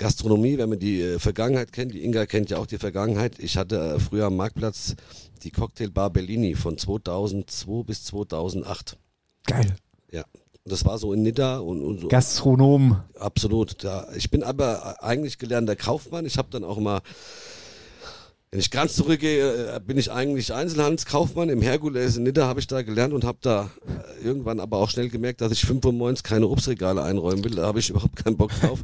[0.00, 3.38] Gastronomie, wenn man die äh, Vergangenheit kennt, die Inga kennt ja auch die Vergangenheit.
[3.38, 4.96] Ich hatte äh, früher am Marktplatz
[5.42, 8.96] die Cocktailbar Bellini von 2002 bis 2008.
[9.44, 9.76] geil.
[10.10, 10.24] Ja,
[10.70, 12.08] das war so in Nidda und, und so.
[12.08, 12.96] Gastronom.
[13.18, 13.82] Absolut.
[13.84, 16.26] Da, ich bin aber eigentlich gelernter Kaufmann.
[16.26, 17.00] Ich habe dann auch mal,
[18.50, 21.50] wenn ich ganz zurückgehe, äh, bin ich eigentlich Einzelhandelskaufmann.
[21.50, 24.90] Im Herkules in Nidda habe ich da gelernt und habe da äh, irgendwann aber auch
[24.90, 27.54] schnell gemerkt, dass ich 95 keine Obstregale einräumen will.
[27.54, 28.80] Da habe ich überhaupt keinen Bock drauf.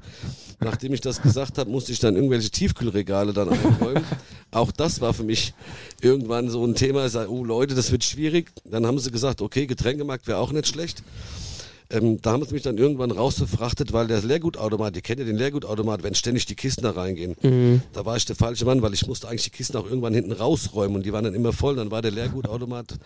[0.61, 4.05] Nachdem ich das gesagt habe, musste ich dann irgendwelche Tiefkühlregale dann einräumen.
[4.52, 5.52] Auch das war für mich
[6.00, 7.07] irgendwann so ein Thema.
[7.07, 8.52] Ich sage, oh Leute, das wird schwierig.
[8.64, 11.02] Dann haben sie gesagt, okay, Getränkemarkt wäre auch nicht schlecht.
[11.90, 15.37] Ähm, da haben sie mich dann irgendwann rausgefrachtet, weil der Leergutautomat, ihr kennt ja den
[15.37, 17.83] Leergutautomat, wenn ständig die Kisten da reingehen.
[17.93, 20.33] Da war ich der falsche Mann, weil ich musste eigentlich die Kisten auch irgendwann hinten
[20.33, 21.76] rausräumen und die waren dann immer voll.
[21.76, 22.99] Dann war der Leergutautomat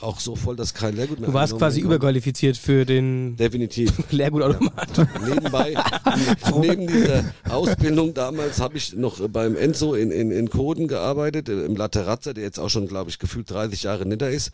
[0.00, 1.94] auch so voll, dass kein Leergut mehr Du warst quasi konnte.
[1.94, 3.92] überqualifiziert für den Definitiv.
[4.10, 4.88] Leergutautomat.
[5.24, 5.74] Nebenbei,
[6.60, 11.64] neben dieser Ausbildung damals habe ich noch beim Enzo in, in, in Koden gearbeitet, äh,
[11.64, 14.50] im Laterazza, der jetzt auch schon, glaube ich, gefühlt 30 Jahre nieder ist.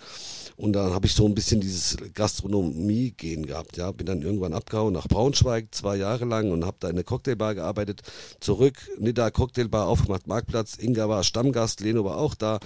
[0.61, 3.79] Und dann habe ich so ein bisschen dieses Gastronomie-Gehen gehabt.
[3.79, 7.05] Ja, bin dann irgendwann abgehauen nach Braunschweig, zwei Jahre lang und habe da in der
[7.05, 8.03] Cocktailbar gearbeitet.
[8.41, 10.77] Zurück, Nidda Cocktailbar aufgemacht, Marktplatz.
[10.77, 12.61] Inga war Stammgast, Leno war auch da.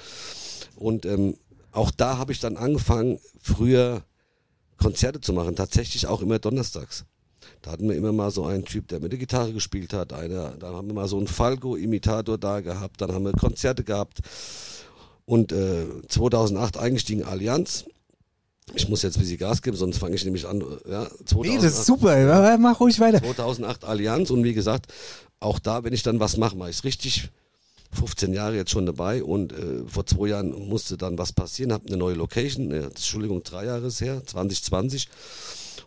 [0.74, 1.36] Und ähm,
[1.70, 4.02] auch da habe ich dann angefangen, früher
[4.76, 7.04] Konzerte zu machen, tatsächlich auch immer donnerstags.
[7.62, 10.12] Da hatten wir immer mal so einen Typ, der mit der Gitarre gespielt hat.
[10.12, 13.00] Einer, dann haben wir mal so einen Falco-Imitator da gehabt.
[13.00, 14.18] Dann haben wir Konzerte gehabt.
[15.26, 17.84] Und äh, 2008 eingestiegen Allianz.
[18.74, 20.60] Ich muss jetzt ein bisschen Gas geben, sonst fange ich nämlich an.
[20.88, 22.58] Ja, 2008, Nee, das ist super.
[22.58, 23.22] Mach ruhig weiter.
[23.22, 24.92] 2008 Allianz und wie gesagt,
[25.40, 27.30] auch da, wenn ich dann was mache, mache ich es richtig.
[27.94, 31.86] 15 Jahre jetzt schon dabei und äh, vor zwei Jahren musste dann was passieren, habe
[31.86, 35.08] eine neue Location, äh, Entschuldigung, drei Jahre ist her, 2020.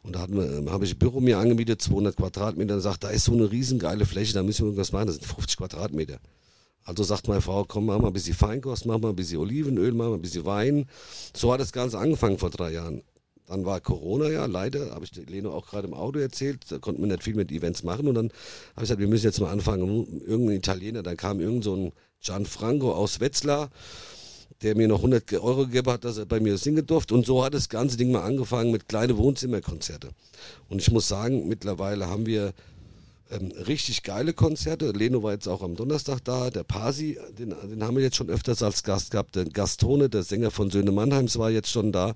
[0.04, 3.26] Und da wir, habe ich ein Büro mir angemietet, 200 Quadratmeter, und sagt, da ist
[3.26, 6.20] so eine riesengeile Fläche, da müssen wir irgendwas machen, das sind 50 Quadratmeter.
[6.88, 9.92] Also sagt meine Frau, komm, mach mal ein bisschen Feinkost, mach mal ein bisschen Olivenöl,
[9.92, 10.86] mach mal ein bisschen Wein.
[11.36, 13.04] So hat das Ganze angefangen vor drei Jahren.
[13.46, 17.02] Dann war Corona ja, leider, habe ich Leno auch gerade im Auto erzählt, da konnten
[17.02, 19.52] wir nicht viel mit Events machen und dann habe ich gesagt, wir müssen jetzt mal
[19.52, 23.70] anfangen, irgendein Italiener, dann kam irgend so ein Gianfranco aus Wetzlar,
[24.62, 27.44] der mir noch 100 Euro gegeben hat, dass er bei mir singen durfte und so
[27.44, 30.10] hat das ganze Ding mal angefangen mit kleine Wohnzimmerkonzerte.
[30.70, 32.54] Und ich muss sagen, mittlerweile haben wir
[33.32, 34.92] ähm, richtig geile Konzerte.
[34.92, 36.50] Leno war jetzt auch am Donnerstag da.
[36.50, 39.36] Der Pasi, den, den haben wir jetzt schon öfters als Gast gehabt.
[39.36, 42.14] Der Gastone, der Sänger von Söhne Mannheims, war jetzt schon da.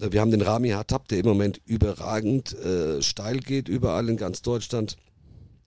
[0.00, 4.16] Äh, Wir haben den Rami Hattab, der im Moment überragend äh, steil geht, überall in
[4.16, 4.96] ganz Deutschland.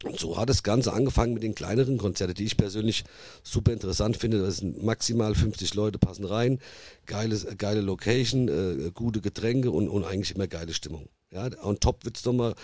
[0.04, 3.04] Und so hat das Ganze angefangen mit den kleineren Konzerten, die ich persönlich
[3.44, 4.40] super interessant finde.
[4.42, 6.60] Das sind maximal 50 Leute passen rein,
[7.06, 11.10] geile, geile Location, äh, gute Getränke und, und eigentlich immer geile Stimmung.
[11.32, 12.56] Ja, und top wird's nochmal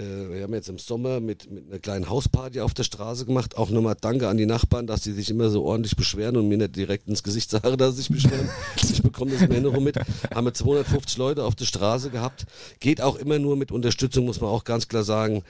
[0.00, 3.56] wir haben jetzt im Sommer mit, mit einer kleinen Hausparty auf der Straße gemacht.
[3.56, 6.58] Auch nochmal Danke an die Nachbarn, dass sie sich immer so ordentlich beschweren und mir
[6.58, 8.48] nicht direkt ins Gesicht sagen, dass sie sich beschweren.
[8.76, 9.96] ich bekomme das im Erinnerung mit.
[10.34, 12.44] Haben wir 250 Leute auf der Straße gehabt.
[12.78, 15.42] Geht auch immer nur mit Unterstützung, muss man auch ganz klar sagen,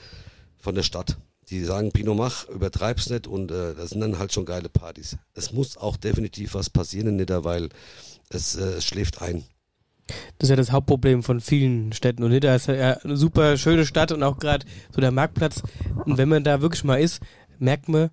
[0.58, 1.16] von der Stadt.
[1.48, 5.16] Die sagen, Pino mach, übertreib's nicht und äh, das sind dann halt schon geile Partys.
[5.34, 7.68] Es muss auch definitiv was passieren in Nidda, weil
[8.30, 9.44] es äh, schläft ein.
[10.06, 12.22] Das ist ja das Hauptproblem von vielen Städten.
[12.22, 14.64] Und Nidda ist ja eine super schöne Stadt und auch gerade
[14.94, 15.62] so der Marktplatz.
[16.04, 17.20] Und wenn man da wirklich mal ist,
[17.58, 18.10] merkt man,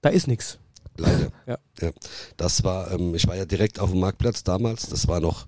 [0.00, 0.58] da ist nichts.
[0.96, 1.32] Leider.
[1.46, 1.58] Ja.
[2.36, 4.88] Das war, ähm, ich war ja direkt auf dem Marktplatz damals.
[4.88, 5.46] Das war noch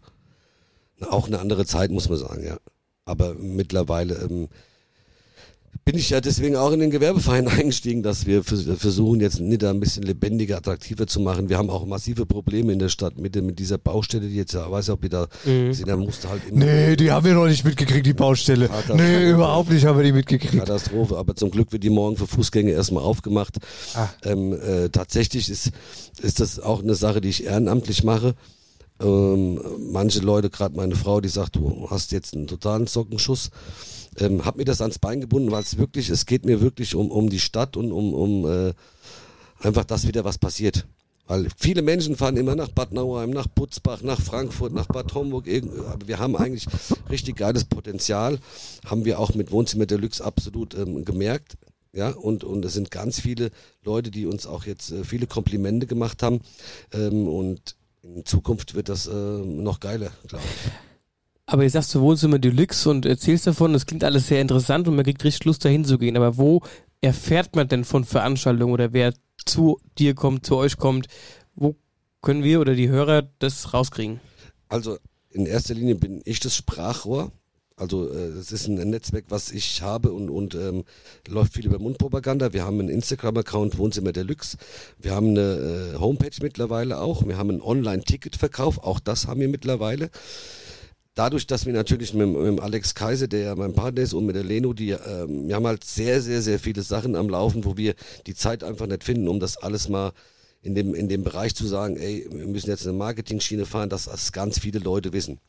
[1.01, 2.57] auch eine andere Zeit, muss man sagen, ja.
[3.05, 4.49] Aber mittlerweile, ähm,
[5.85, 9.71] bin ich ja deswegen auch in den Gewerbeverein eingestiegen, dass wir vers- versuchen jetzt Nidda
[9.71, 11.49] ein bisschen lebendiger, attraktiver zu machen.
[11.49, 14.71] Wir haben auch massive Probleme in der Stadt mit, mit dieser Baustelle, die jetzt, ja,
[14.71, 17.47] weiß ja, ob ihr da sind, da musste halt immer Nee, die haben wir noch
[17.47, 18.69] nicht mitgekriegt, die Baustelle.
[18.95, 20.57] Nee, überhaupt nicht haben wir die mitgekriegt.
[20.59, 23.57] Katastrophe, aber zum Glück wird die morgen für Fußgänger erstmal aufgemacht.
[24.25, 25.71] Ähm, äh, tatsächlich ist,
[26.23, 28.35] ist das auch eine Sache, die ich ehrenamtlich mache.
[29.05, 29.61] Ähm,
[29.93, 33.51] manche Leute, gerade meine Frau, die sagt, du hast jetzt einen totalen Sockenschuss.
[34.19, 37.11] Ähm, hab mir das ans Bein gebunden, weil es wirklich, es geht mir wirklich um,
[37.11, 38.73] um die Stadt und um, um äh,
[39.61, 40.87] einfach, dass wieder was passiert.
[41.27, 45.47] Weil viele Menschen fahren immer nach Bad Nauheim, nach Butzbach, nach Frankfurt, nach Bad Homburg.
[45.90, 46.67] Aber wir haben eigentlich
[47.11, 48.38] richtig geiles Potenzial.
[48.85, 51.57] Haben wir auch mit Wohnzimmer Deluxe absolut ähm, gemerkt.
[51.95, 53.51] Ja, und, und es sind ganz viele
[53.85, 56.40] Leute, die uns auch jetzt äh, viele Komplimente gemacht haben.
[56.93, 60.73] Ähm, und in Zukunft wird das äh, noch geiler, glaube ich.
[61.47, 64.97] Aber jetzt sagst du Wohnzimmer Deluxe und erzählst davon, das klingt alles sehr interessant und
[64.97, 66.17] man kriegt richtig Lust dahin zu gehen.
[66.17, 66.62] Aber wo
[67.01, 69.12] erfährt man denn von Veranstaltungen oder wer
[69.45, 71.07] zu dir kommt, zu euch kommt?
[71.55, 71.77] Wo
[72.23, 74.21] können wir oder die Hörer das rauskriegen?
[74.69, 74.99] Also
[75.31, 77.31] in erster Linie bin ich das Sprachrohr.
[77.77, 80.85] Also äh, es ist ein Netzwerk, was ich habe und, und ähm,
[81.27, 82.53] läuft viel über Mundpropaganda.
[82.53, 84.59] Wir haben einen Instagram-Account Wohnzimmer Deluxe.
[84.99, 87.27] Wir haben eine äh, Homepage mittlerweile auch.
[87.27, 88.79] Wir haben einen Online-Ticketverkauf.
[88.79, 90.11] Auch das haben wir mittlerweile.
[91.17, 94.37] Dadurch, dass wir natürlich mit, mit Alex Kaiser, der ja mein Partner ist, und mit
[94.37, 97.77] der Leno, die, ähm, wir haben halt sehr, sehr, sehr viele Sachen am Laufen, wo
[97.77, 97.95] wir
[98.29, 100.13] die Zeit einfach nicht finden, um das alles mal
[100.63, 104.05] in dem, in dem Bereich zu sagen, ey, wir müssen jetzt eine Marketing-Schiene fahren, dass
[104.05, 105.41] das ganz viele Leute wissen.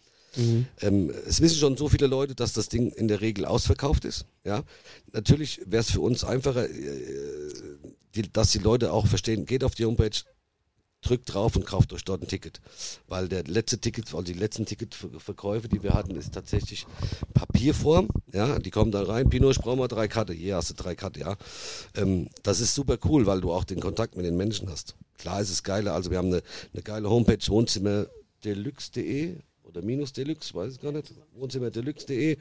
[0.81, 4.25] Ähm, es wissen schon so viele Leute, dass das Ding in der Regel ausverkauft ist.
[4.43, 4.63] Ja,
[5.13, 7.53] natürlich wäre es für uns einfacher, äh,
[8.15, 10.11] die, dass die Leute auch verstehen, geht auf die Homepage,
[11.01, 12.61] drückt drauf und kauft euch dort ein Ticket.
[13.07, 16.85] Weil der letzte Ticket, also die letzten Ticketverkäufe, die wir hatten, ist tatsächlich
[17.33, 18.09] Papierform.
[18.33, 19.29] Ja, die kommen da rein.
[19.29, 20.33] Pino, ich brauche mal drei Karte.
[20.33, 21.37] Hier hast du drei Karte, ja.
[21.95, 24.95] Ähm, das ist super cool, weil du auch den Kontakt mit den Menschen hast.
[25.17, 25.93] Klar ist es geiler.
[25.93, 26.41] Also wir haben eine,
[26.73, 29.37] eine geile Homepage, wohnzimmerdeluxe.de
[29.75, 32.37] oder minus Deluxe, weiß ich gar nicht, wohnzimmerdeluxe.de,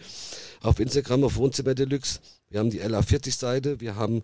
[0.63, 2.21] auf Instagram auf Wohnzimmer Deluxe.
[2.49, 4.23] Wir haben die LA40-Seite, wir haben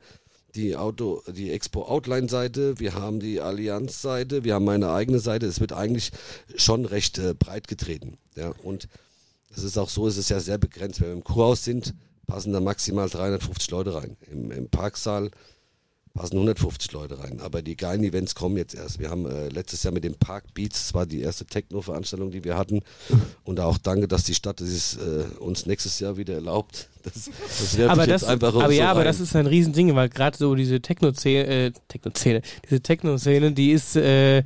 [0.55, 5.21] die Auto, die Expo Outline Seite, wir haben die Allianz Seite, wir haben meine eigene
[5.21, 5.47] Seite.
[5.47, 6.11] Es wird eigentlich
[6.57, 8.19] schon recht äh, breit getreten.
[8.37, 8.89] Ja, und
[9.55, 11.01] es ist auch so, es ist ja sehr begrenzt.
[11.01, 11.95] Wenn wir im Kurhaus sind,
[12.27, 14.17] passen da maximal 350 Leute rein.
[14.31, 15.31] Im, im Parksaal
[16.15, 17.41] passen 150 Leute rein.
[17.41, 18.99] Aber die geilen Events kommen jetzt erst.
[18.99, 22.45] Wir haben äh, letztes Jahr mit dem Park Beats, das war die erste Techno-Veranstaltung, die
[22.45, 22.81] wir hatten.
[23.45, 26.89] Und auch danke, dass die Stadt das äh, uns nächstes Jahr wieder erlaubt.
[27.03, 27.31] Das,
[27.75, 29.07] das aber das, einfach aber so ja, aber rein.
[29.07, 33.97] das ist ein Riesending, weil gerade so diese Techno-Szene, äh, Techno-Szene, diese Techno-Szene, die ist,
[33.97, 34.43] äh,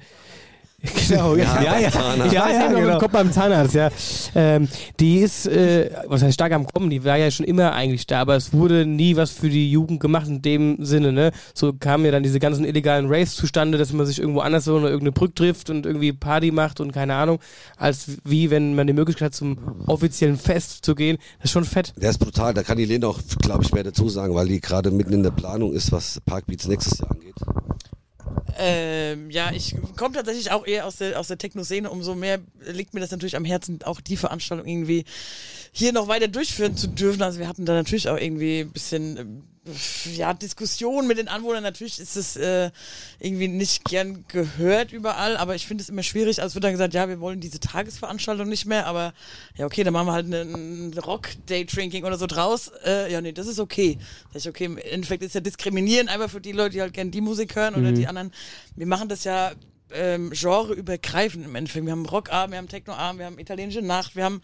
[1.08, 2.32] genau, ja, ja, ja, Zahnarzt.
[2.32, 2.98] ich weiß Ja, ja, nicht, genau.
[2.98, 3.90] kommt beim Zahnarzt, ja.
[4.34, 4.68] Ähm,
[5.00, 8.20] die ist, äh, was heißt stark am Kommen, die war ja schon immer eigentlich da,
[8.20, 11.32] aber es wurde nie was für die Jugend gemacht in dem Sinne, ne?
[11.54, 14.86] So kamen ja dann diese ganzen illegalen Raves zustande, dass man sich irgendwo anders oder
[14.86, 17.38] irgendeine Brücke trifft und irgendwie Party macht und keine Ahnung,
[17.76, 21.18] als wie wenn man die Möglichkeit hat, zum offiziellen Fest zu gehen.
[21.38, 21.92] Das ist schon fett.
[21.96, 24.60] Der ist brutal, da kann die Lena auch, glaube ich, mehr dazu sagen, weil die
[24.60, 27.34] gerade mitten in der Planung ist, was Parkbeats nächstes Jahr angeht.
[28.56, 31.90] Ähm, ja, ich komme tatsächlich auch eher aus der, aus der Techno-Szene.
[31.90, 32.40] Umso mehr
[32.72, 35.04] liegt mir das natürlich am Herzen, auch die Veranstaltung irgendwie
[35.72, 37.22] hier noch weiter durchführen zu dürfen.
[37.22, 39.42] Also wir hatten da natürlich auch irgendwie ein bisschen ähm,
[40.14, 41.62] ja, Diskussion mit den Anwohnern.
[41.62, 42.70] Natürlich ist es äh,
[43.18, 46.40] irgendwie nicht gern gehört überall, aber ich finde es immer schwierig.
[46.40, 49.14] Also es wird dann gesagt, ja, wir wollen diese Tagesveranstaltung nicht mehr, aber
[49.56, 52.72] ja, okay, dann machen wir halt einen Rock-Day-Drinking oder so draus.
[52.84, 53.98] Äh, ja, nee, das ist okay.
[54.32, 57.10] Sag ich, okay, im Endeffekt ist ja diskriminierend einfach für die Leute, die halt gerne
[57.10, 58.32] die Musik hören oder die anderen.
[58.76, 59.52] Wir machen das ja
[59.92, 61.84] ähm, genreübergreifend im Endeffekt.
[61.84, 64.42] Wir haben Rockabend, wir haben Technoabend, wir haben italienische Nacht, wir haben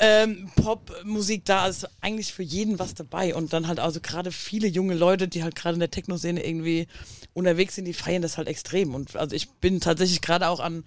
[0.00, 4.66] ähm, Popmusik da, also eigentlich für jeden was dabei und dann halt also gerade viele
[4.66, 6.88] junge Leute, die halt gerade in der Techno-Szene irgendwie
[7.34, 10.84] unterwegs sind, die feiern das halt extrem und also ich bin tatsächlich gerade auch an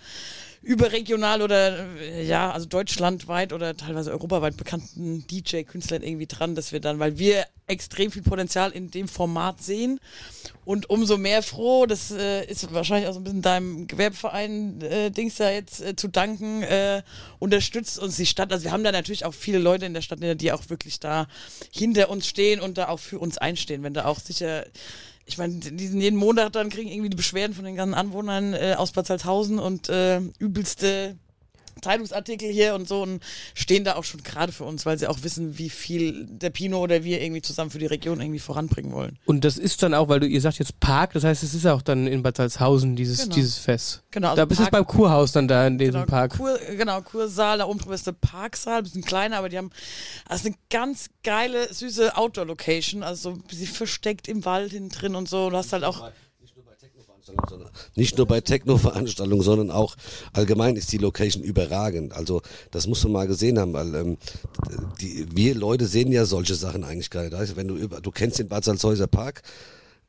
[0.66, 6.80] überregional oder äh, ja, also deutschlandweit oder teilweise europaweit bekannten DJ-Künstlern irgendwie dran, dass wir
[6.80, 10.00] dann, weil wir extrem viel Potenzial in dem Format sehen
[10.66, 15.12] und umso mehr froh, das äh, ist wahrscheinlich auch so ein bisschen deinem Gewerbeverein äh,
[15.12, 17.04] Dings da jetzt äh, zu danken, äh,
[17.38, 18.52] unterstützt uns die Stadt.
[18.52, 21.28] Also wir haben da natürlich auch viele Leute in der Stadt, die auch wirklich da
[21.72, 24.66] hinter uns stehen und da auch für uns einstehen, wenn da auch sicher
[25.26, 28.54] ich meine, die sind jeden Montag dann kriegen irgendwie die Beschwerden von den ganzen Anwohnern
[28.54, 31.18] äh, aus Bad Salzhausen und äh, übelste
[31.82, 33.22] Zeitungsartikel hier und so und
[33.54, 36.80] stehen da auch schon gerade für uns, weil sie auch wissen, wie viel der Pino
[36.80, 39.18] oder wir irgendwie zusammen für die Region irgendwie voranbringen wollen.
[39.26, 41.66] Und das ist dann auch, weil du, ihr sagt jetzt Park, das heißt, es ist
[41.66, 43.36] auch dann in Bad Salzhausen, dieses, Genau.
[43.36, 44.04] dieses Fest.
[44.12, 46.38] Genau, also da bist du beim Kurhaus dann da in diesem Genau, Park.
[46.38, 49.72] Kur, genau, Kursaal, da oben drüber ist der Parksaal, ein bisschen kleiner, aber die haben
[50.28, 55.16] also eine ganz geile, süße Outdoor-Location, also so ein bisschen versteckt im Wald hinten drin
[55.16, 55.50] und so.
[55.50, 56.12] Du hast halt auch,
[57.26, 59.96] sondern nicht nur bei Techno-Veranstaltungen, sondern auch
[60.34, 62.14] allgemein ist die Location überragend.
[62.14, 64.18] Also das muss man mal gesehen haben, weil ähm,
[65.02, 67.56] die, wir Leute sehen ja solche Sachen eigentlich gar nicht.
[67.56, 69.42] Wenn du über, du kennst den Bad Salzhäuser Park,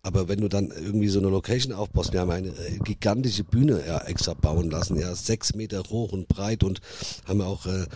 [0.03, 3.83] aber wenn du dann irgendwie so eine Location aufbaust, wir haben eine äh, gigantische Bühne
[3.87, 6.81] ja, extra bauen lassen, ja, sechs Meter hoch und breit und
[7.27, 7.87] haben auch äh,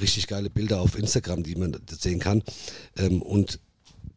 [0.00, 2.42] richtig geile Bilder auf Instagram, die man sehen kann.
[2.96, 3.58] Ähm, und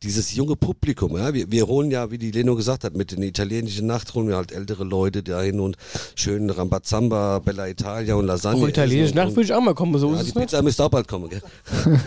[0.03, 3.21] dieses junge Publikum, ja, wir, wir holen ja, wie die Leno gesagt hat, mit den
[3.23, 5.77] italienischen Nacht holen wir halt ältere Leute dahin und
[6.15, 8.63] schön Rambazamba, Bella Italia und Lasagne.
[8.63, 10.47] Auch italienisch essen Nacht würde ich auch mal kommen, so ja, ist die es nicht.
[10.47, 11.41] Pizza müsste auch bald kommen, gell?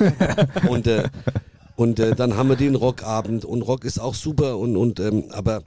[0.69, 1.09] und äh,
[1.77, 5.25] und äh, dann haben wir den Rockabend und Rock ist auch super und und ähm,
[5.31, 5.63] aber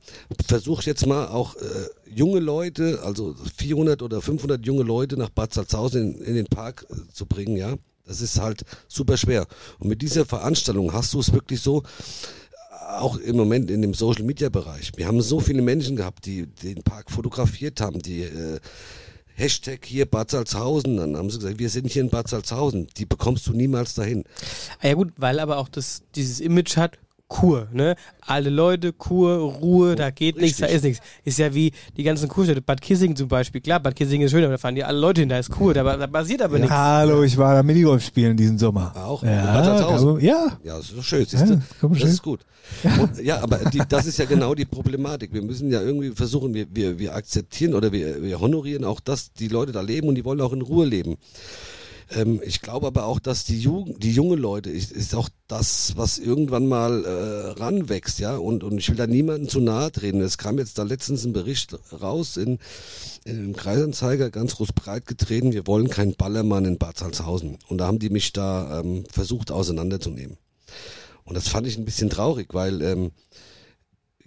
[0.48, 1.60] versuch jetzt mal auch äh,
[2.10, 6.86] junge Leute, also 400 oder 500 junge Leute nach Bad Salzhausen in, in den Park
[6.90, 7.76] äh, zu bringen, ja.
[8.06, 9.48] Das ist halt super schwer.
[9.80, 11.84] Und mit dieser Veranstaltung hast du es wirklich so,
[12.88, 14.92] auch im Moment in dem Social Media Bereich.
[14.96, 18.60] Wir haben so viele Menschen gehabt, die den Park fotografiert haben, die äh,
[19.36, 23.06] Hashtag hier Bad Salzhausen, dann haben sie gesagt, wir sind hier in Bad Salzhausen, die
[23.06, 24.24] bekommst du niemals dahin.
[24.80, 26.98] Ah ja gut, weil aber auch das, dieses Image hat,
[27.36, 27.96] Kur, ne?
[28.22, 31.04] Alle Leute, Kur, Ruhe, da geht nichts, da ist nichts.
[31.26, 33.60] Ist ja wie die ganzen Kurstädte, Bad Kissingen zum Beispiel.
[33.60, 35.74] Klar, Bad Kissingen ist schön, aber da fahren die alle Leute hin, da ist Kur,
[35.74, 36.74] da, da passiert aber nichts.
[36.74, 38.94] Hallo, ich war da Minigolf spielen diesen Sommer.
[38.96, 39.32] Auch Ja,
[40.18, 40.58] ja.
[40.64, 41.54] Ja, das ist doch schön, siehst du?
[41.56, 42.08] Ja, das schön.
[42.08, 42.40] ist gut.
[43.00, 45.34] Und, ja, aber die, das ist ja genau die Problematik.
[45.34, 49.34] Wir müssen ja irgendwie versuchen, wir, wir, wir akzeptieren oder wir, wir honorieren auch, dass
[49.34, 51.18] die Leute da leben und die wollen auch in Ruhe leben.
[52.12, 55.94] Ähm, ich glaube aber auch, dass die Jugend, die junge Leute ist, ist auch das,
[55.96, 58.38] was irgendwann mal äh, ranwächst, ja.
[58.38, 60.22] Und, und ich will da niemanden zu nahe treten.
[60.22, 62.60] Es kam jetzt da letztens ein Bericht raus in,
[63.26, 67.58] in einem Kreisanzeiger, ganz groß breit getreten, wir wollen keinen Ballermann in Bad Salzhausen.
[67.68, 70.38] Und da haben die mich da ähm, versucht auseinanderzunehmen.
[71.24, 73.12] Und das fand ich ein bisschen traurig, weil ähm,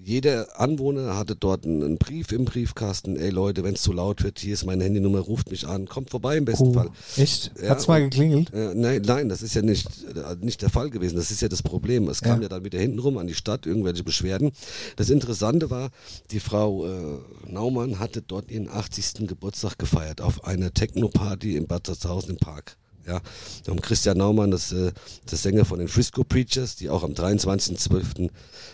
[0.01, 3.17] jeder Anwohner hatte dort einen, Brief im Briefkasten.
[3.17, 6.11] Ey Leute, wenn es zu laut wird, hier ist meine Handynummer, ruft mich an, kommt
[6.11, 6.91] vorbei im besten Oh, Fall.
[7.17, 7.51] echt?
[7.61, 8.53] Ja, Hat's mal und- geklingelt?
[8.55, 9.89] Äh, nein, nein, das ist ja nicht,
[10.41, 11.17] nicht der Fall gewesen.
[11.17, 12.09] Das ist ja das Problem.
[12.09, 12.43] Es kam Ja.
[12.45, 14.53] ja, dann wieder hintenrum an die Stadt, irgendwelche Beschwerden.
[14.97, 15.91] Das Interessante war,
[16.31, 17.19] die Frau äh,
[17.51, 19.27] Naumann hatte dort ihren 80.
[19.27, 22.77] Geburtstag gefeiert auf einer Techno-Party in Bad Salzhausen im Park.
[23.09, 23.23] Ja,
[23.65, 24.93] da haben Christian Naumann, das, äh,
[25.25, 28.29] das Sänger von den Frisco Preachers, die auch am 23.12.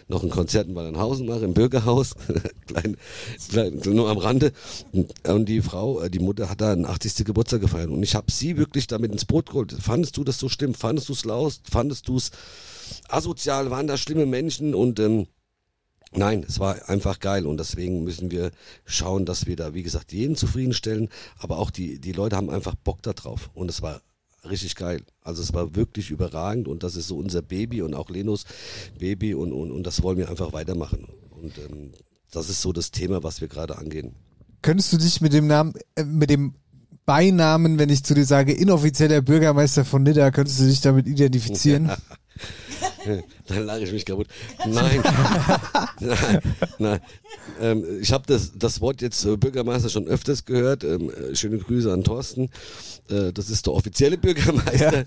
[0.09, 2.17] noch ein Konzert in Wallernhausen machen, im Bürgerhaus,
[2.67, 2.97] klein,
[3.49, 4.53] klein, nur am Rande.
[4.93, 7.25] Und, und die Frau, äh, die Mutter hat da einen 80.
[7.25, 7.91] Geburtstag gefeiert.
[7.91, 9.73] Und ich habe sie wirklich damit ins Boot geholt.
[9.81, 10.75] Fandest du das so schlimm?
[10.75, 11.61] Fandest du es laus?
[11.71, 12.33] Fandest du es
[13.09, 13.71] asozial?
[13.71, 14.75] Waren da schlimme Menschen?
[14.75, 15.29] Und ähm,
[16.17, 18.53] Nein, es war einfach geil und deswegen müssen wir
[18.85, 22.77] schauen, dass wir da, wie gesagt, jeden zufriedenstellen, aber auch die, die Leute haben einfach
[22.77, 24.01] Bock da drauf und es war
[24.49, 25.03] richtig geil.
[25.23, 28.45] Also es war wirklich überragend und das ist so unser Baby und auch Lenos
[28.99, 31.07] Baby und, und, und das wollen wir einfach weitermachen.
[31.31, 31.93] Und ähm,
[32.31, 34.15] das ist so das Thema, was wir gerade angehen.
[34.63, 36.55] Könntest du dich mit dem Namen, äh, mit dem
[37.07, 41.91] Beinamen, wenn ich zu dir sage, inoffizieller Bürgermeister von Nidda, könntest du dich damit identifizieren?
[43.47, 44.29] Dann lache ich mich kaputt.
[44.67, 45.03] Nein,
[46.01, 46.41] nein,
[46.79, 47.01] nein.
[47.61, 50.85] Ähm, ich habe das, das Wort jetzt äh, Bürgermeister schon öfters gehört.
[50.85, 52.51] Ähm, äh, schöne Grüße an Thorsten.
[53.09, 55.05] Äh, das ist der offizielle Bürgermeister.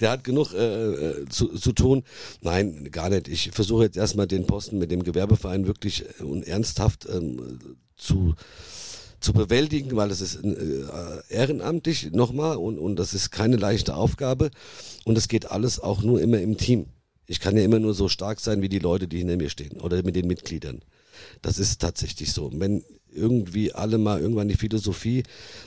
[0.00, 2.04] Der hat genug äh, äh, zu, zu tun.
[2.40, 3.28] Nein, gar nicht.
[3.28, 7.58] Ich versuche jetzt erstmal den Posten mit dem Gewerbeverein wirklich und ernsthaft ähm,
[7.96, 8.34] zu
[9.20, 10.86] zu bewältigen, weil es ist äh,
[11.28, 14.50] ehrenamtlich nochmal und, und das ist keine leichte Aufgabe
[15.04, 16.86] und es geht alles auch nur immer im Team.
[17.26, 19.80] Ich kann ja immer nur so stark sein wie die Leute, die hinter mir stehen
[19.80, 20.80] oder mit den Mitgliedern.
[21.42, 22.50] Das ist tatsächlich so.
[22.52, 25.22] Wenn irgendwie alle mal irgendwann die Philosophie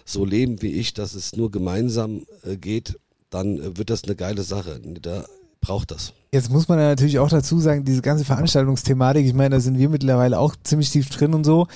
[0.05, 4.15] so leben wie ich, dass es nur gemeinsam äh, geht, dann äh, wird das eine
[4.15, 4.79] geile Sache.
[5.01, 5.25] Da
[5.61, 6.13] braucht das.
[6.31, 9.77] Jetzt muss man ja natürlich auch dazu sagen, diese ganze Veranstaltungsthematik, ich meine, da sind
[9.77, 11.67] wir mittlerweile auch ziemlich tief drin und so.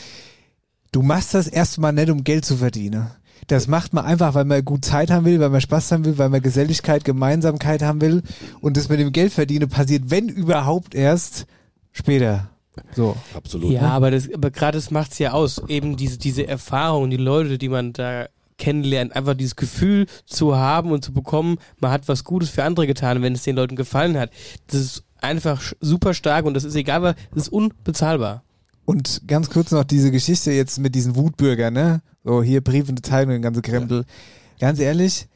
[0.91, 3.08] Du machst das erstmal nicht, um Geld zu verdienen.
[3.47, 6.17] Das macht man einfach, weil man gut Zeit haben will, weil man Spaß haben will,
[6.17, 8.23] weil man Geselligkeit, Gemeinsamkeit haben will.
[8.62, 11.45] Und das mit dem Geld verdienen passiert, wenn überhaupt erst
[11.91, 12.50] später.
[12.95, 13.15] So.
[13.34, 13.71] Absolut.
[13.71, 15.62] Ja, aber, das, aber gerade das macht's ja aus.
[15.67, 20.91] Eben diese, diese Erfahrung, die Leute, die man da kennenlernt, einfach dieses Gefühl zu haben
[20.91, 24.17] und zu bekommen, man hat was Gutes für andere getan, wenn es den Leuten gefallen
[24.17, 24.32] hat.
[24.67, 28.43] Das ist einfach super stark und das ist egal, was- das ist unbezahlbar.
[28.88, 32.02] Und ganz kurz noch diese Geschichte jetzt mit diesen Wutbürgern, ne?
[32.23, 34.06] So hier Brief in der Zeitung, den ganze Krempel.
[34.62, 35.28] ganz ehrlich,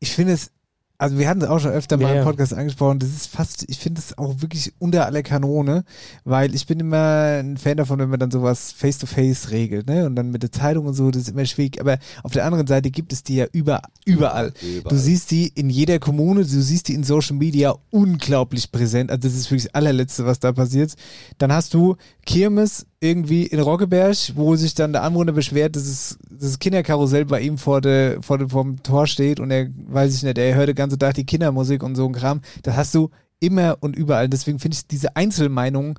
[0.00, 0.50] ich finde es,
[0.96, 2.24] also wir hatten es auch schon öfter mal Ja, im.
[2.24, 5.84] Podcast angesprochen, das ist fast, ich finde es auch wirklich unter aller Kanone,
[6.24, 10.06] weil ich bin immer ein Fan davon, wenn man dann sowas face-to-face regelt, ne?
[10.06, 11.80] Und dann mit der Zeitung und so, das ist immer schwierig.
[11.80, 14.52] Aber auf der anderen Seite gibt es die ja über, überall.
[14.62, 14.90] Überall.
[14.90, 19.10] Du siehst die in jeder Kommune, du siehst die in Social Media unglaublich präsent.
[19.10, 20.94] Also das ist wirklich das allerletzte, was da passiert.
[21.38, 26.18] Dann hast du Kirmes irgendwie in Roggeberg, wo sich dann der Anwohner beschwert, dass es
[26.30, 30.14] das Kinderkarussell bei ihm vor der, vor dem, vor dem Tor steht und er, weiß
[30.14, 32.40] ich nicht, er hört den ganzen Tag die Kindermusik und so ein Kram.
[32.62, 34.28] Das hast du immer und überall.
[34.28, 35.98] Deswegen finde ich diese Einzelmeinungen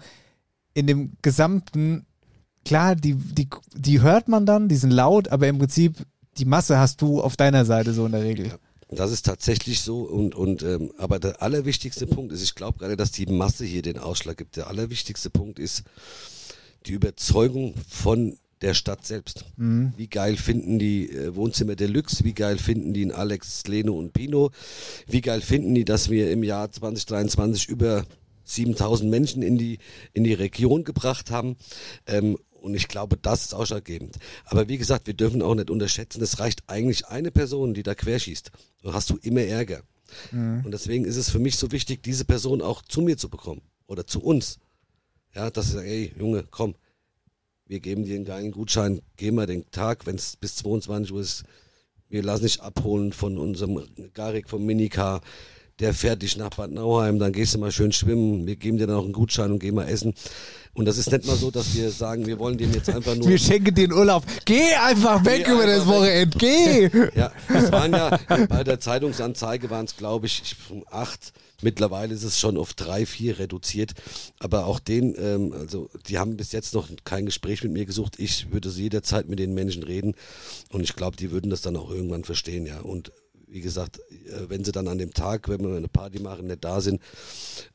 [0.73, 2.05] in dem gesamten,
[2.65, 5.97] klar, die, die, die hört man dann, die sind laut, aber im Prinzip
[6.37, 8.51] die Masse hast du auf deiner Seite so in der Regel.
[8.89, 12.95] Das ist tatsächlich so und und ähm, aber der allerwichtigste Punkt ist, ich glaube gerade,
[12.95, 14.57] dass die Masse hier den Ausschlag gibt.
[14.57, 15.83] Der allerwichtigste Punkt ist
[16.85, 19.45] die Überzeugung von der Stadt selbst.
[19.97, 22.23] Wie geil finden die äh, Wohnzimmer Deluxe?
[22.23, 24.51] Wie geil finden die in Alex, Leno und Pino?
[25.07, 28.05] Wie geil finden die, dass wir im Jahr 2023 über
[28.45, 29.79] 7000 Menschen in die
[30.13, 31.57] in die Region gebracht haben?
[32.07, 34.17] Ähm, und ich glaube, das ist ausschlaggebend.
[34.45, 37.93] Aber wie gesagt, wir dürfen auch nicht unterschätzen, es reicht eigentlich eine Person, die da
[37.93, 38.51] querschießt.
[38.81, 39.81] Dann hast du immer Ärger.
[40.63, 43.61] Und deswegen ist es für mich so wichtig, diese Person auch zu mir zu bekommen.
[43.87, 44.57] Oder zu uns.
[45.35, 46.75] Ja, dass ich sage, ey, Junge, komm,
[47.67, 51.21] wir geben dir einen geilen Gutschein, geh mal den Tag, wenn es bis 22 Uhr
[51.21, 51.43] ist,
[52.09, 53.81] wir lassen dich abholen von unserem
[54.13, 55.21] Garik vom Minicar,
[55.79, 58.87] der fährt dich nach Bad Nauheim, dann gehst du mal schön schwimmen, wir geben dir
[58.87, 60.13] dann auch einen Gutschein und geh mal essen.
[60.73, 63.27] Und das ist nicht mal so, dass wir sagen, wir wollen dem jetzt einfach nur...
[63.27, 64.23] Wir schenken dir den Urlaub.
[64.45, 66.33] Geh einfach weg Geh über das einfach weg.
[66.33, 66.37] Wochenende.
[67.11, 67.19] Geh!
[67.19, 68.17] Ja, es waren ja,
[68.47, 71.33] bei der Zeitungsanzeige waren es, glaube ich, ich- acht.
[71.65, 73.93] Mittlerweile ist es schon auf drei, vier reduziert.
[74.37, 78.19] Aber auch den, ähm, also die haben bis jetzt noch kein Gespräch mit mir gesucht.
[78.19, 80.13] Ich würde jederzeit mit den Menschen reden.
[80.71, 82.81] Und ich glaube, die würden das dann auch irgendwann verstehen, ja.
[82.81, 83.11] Und
[83.47, 86.63] wie gesagt, äh, wenn sie dann an dem Tag, wenn wir eine Party machen, nicht
[86.63, 87.01] da sind,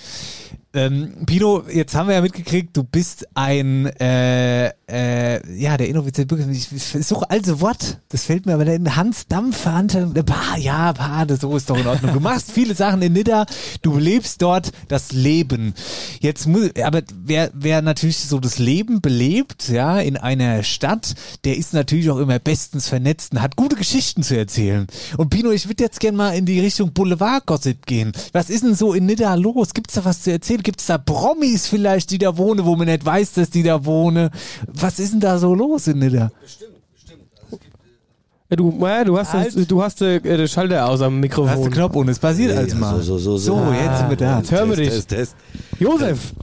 [0.76, 6.26] Ähm, Pino, jetzt haben wir ja mitgekriegt, du bist ein, äh, äh, ja, der inoffizielle
[6.26, 6.76] Bürgermeister.
[6.76, 10.92] Ich, ich suche also Wort, das fällt mir aber in Hans Dampfer, Hand- Bah, ja,
[10.94, 12.14] bah, das so ist doch in Ordnung.
[12.14, 13.46] Du machst viele Sachen in Nidda,
[13.84, 15.76] du lebst dort das Leben.
[16.22, 21.14] Jetzt muss, aber wer, wer natürlich so das Leben belebt, ja, in einer Stadt,
[21.46, 24.88] der ist natürlich auch immer bestens vernetzt und hat gute Geschichten zu erzählen.
[25.18, 28.12] Und Pino, ich würde jetzt gerne mal in die Richtung Boulevard-Gossip gehen.
[28.32, 29.76] Was ist denn so in Nidda los?
[29.76, 30.63] Gibt's da was zu erzählen?
[30.64, 34.30] Gibt's da Promis vielleicht, die da wohnen, wo man nicht weiß, dass die da wohnen?
[34.68, 36.32] Was ist denn da so los in Nidda?
[38.50, 38.72] ja, du,
[39.06, 41.72] du hast, das, du hast äh, den Schalter aus am Hast du Mikrofon.
[41.72, 43.02] Knopf und es passiert als ja, mal.
[43.02, 43.74] so, so, so, so.
[43.74, 44.38] jetzt sind wir da.
[44.40, 44.90] Jetzt hören wir dich.
[44.90, 45.36] Test, Test.
[45.80, 46.34] Josef,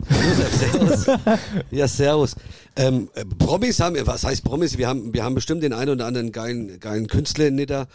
[0.58, 1.06] servus.
[1.70, 2.36] Ja, servus.
[2.80, 4.78] Ähm, äh, Promis haben, was heißt Promis?
[4.78, 7.86] Wir haben, wir haben bestimmt den einen oder anderen geilen, geilen Künstler in Nidda.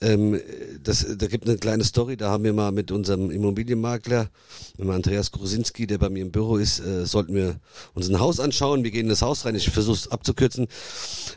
[0.00, 0.40] Ähm,
[0.80, 4.30] das, da gibt eine kleine Story, da haben wir mal mit unserem Immobilienmakler,
[4.76, 7.56] mit Andreas Grusinski, der bei mir im Büro ist, äh, sollten wir
[7.94, 8.84] uns ein Haus anschauen.
[8.84, 10.68] Wir gehen in das Haus rein, ich versuche es abzukürzen,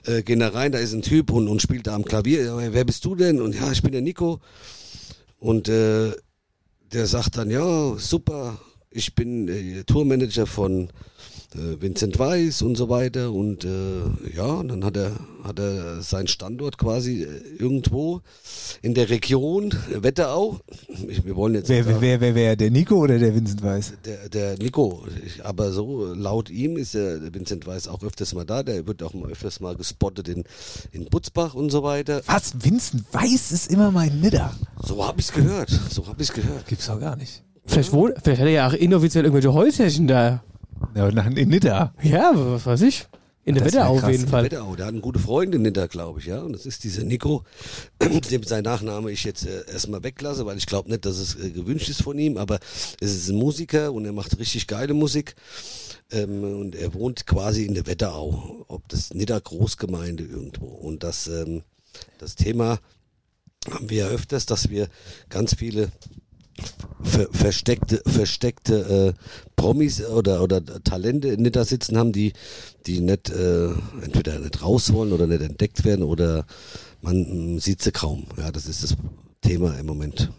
[0.05, 2.55] äh, gehen da rein, da ist ein Typ und, und spielt da am Klavier.
[2.71, 3.41] Wer bist du denn?
[3.41, 4.41] Und ja, ich bin der Nico.
[5.39, 6.11] Und äh,
[6.93, 8.59] der sagt dann, ja, super,
[8.91, 10.91] ich bin äh, Tourmanager von
[11.53, 13.31] Vincent Weiss und so weiter.
[13.31, 13.69] Und äh,
[14.35, 15.11] ja, und dann hat er,
[15.43, 17.27] hat er seinen Standort quasi äh,
[17.59, 18.21] irgendwo
[18.81, 20.59] in der Region äh, Wetterau.
[21.07, 23.35] Ich, wir wollen jetzt Wer, nicht wer, sagen, wer, wer, wer, der Nico oder der
[23.35, 23.93] Vincent Weiss?
[24.05, 28.45] der, der Nico, ich, aber so laut ihm ist der, Vincent Weiss auch öfters mal
[28.45, 28.63] da.
[28.63, 30.43] Der wird auch mal öfters mal gespottet in,
[30.91, 32.21] in Butzbach und so weiter.
[32.27, 32.63] Was?
[32.63, 34.53] Vincent Weiss ist immer mein Nidder.
[34.81, 35.69] So habe ich's gehört.
[35.89, 36.65] So habe ich's gehört.
[36.67, 37.43] Gibt's auch gar nicht.
[37.65, 40.43] Vielleicht, wohnt, vielleicht hat er ja auch inoffiziell irgendwelche Häuschen da.
[40.95, 41.93] Ja, in Nidda.
[42.01, 43.07] Ja, was weiß ich.
[43.43, 44.43] In der Wetterau auf jeden Fall.
[44.43, 46.41] Wetterau, der hat eine gute Freundin hinter, glaube ich, ja.
[46.41, 47.43] Und das ist dieser Nico,
[48.31, 51.49] dem sein Nachname ich jetzt äh, erstmal weglasse, weil ich glaube nicht, dass es äh,
[51.49, 52.59] gewünscht ist von ihm, aber
[52.99, 55.35] es ist ein Musiker und er macht richtig geile Musik.
[56.11, 60.67] Ähm, und er wohnt quasi in der Wetterau, ob das Nidda Großgemeinde irgendwo.
[60.67, 61.63] Und das, ähm,
[62.19, 62.79] das Thema
[63.71, 64.87] haben wir ja öfters, dass wir
[65.29, 65.91] ganz viele
[67.03, 69.21] ver versteckte, versteckte äh,
[69.55, 72.33] Promis oder, oder Talente in Nidda sitzen haben, die,
[72.85, 73.69] die nicht äh,
[74.03, 76.45] entweder nicht raus wollen oder nicht entdeckt werden oder
[77.01, 78.25] man mh, sieht sie kaum.
[78.37, 78.95] Ja, das ist das
[79.41, 80.31] Thema im Moment.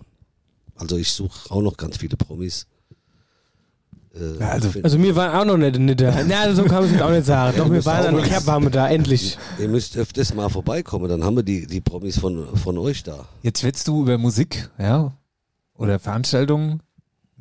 [0.76, 2.66] Also ich suche auch noch ganz viele Promis.
[4.14, 6.24] Äh, Ja, also- Also mir waren auch noch nicht in der.
[6.26, 7.56] Na, so kann man es auch nicht sagen.
[7.58, 9.38] Doch, wir waren an Kerb waren wir da, endlich.
[9.58, 13.26] ihr müsst öfters mal vorbeikommen, dann haben wir die, die Promis von, von euch da.
[13.42, 15.12] Jetzt willst du über Musik, ja?
[15.82, 16.80] Oder Veranstaltungen.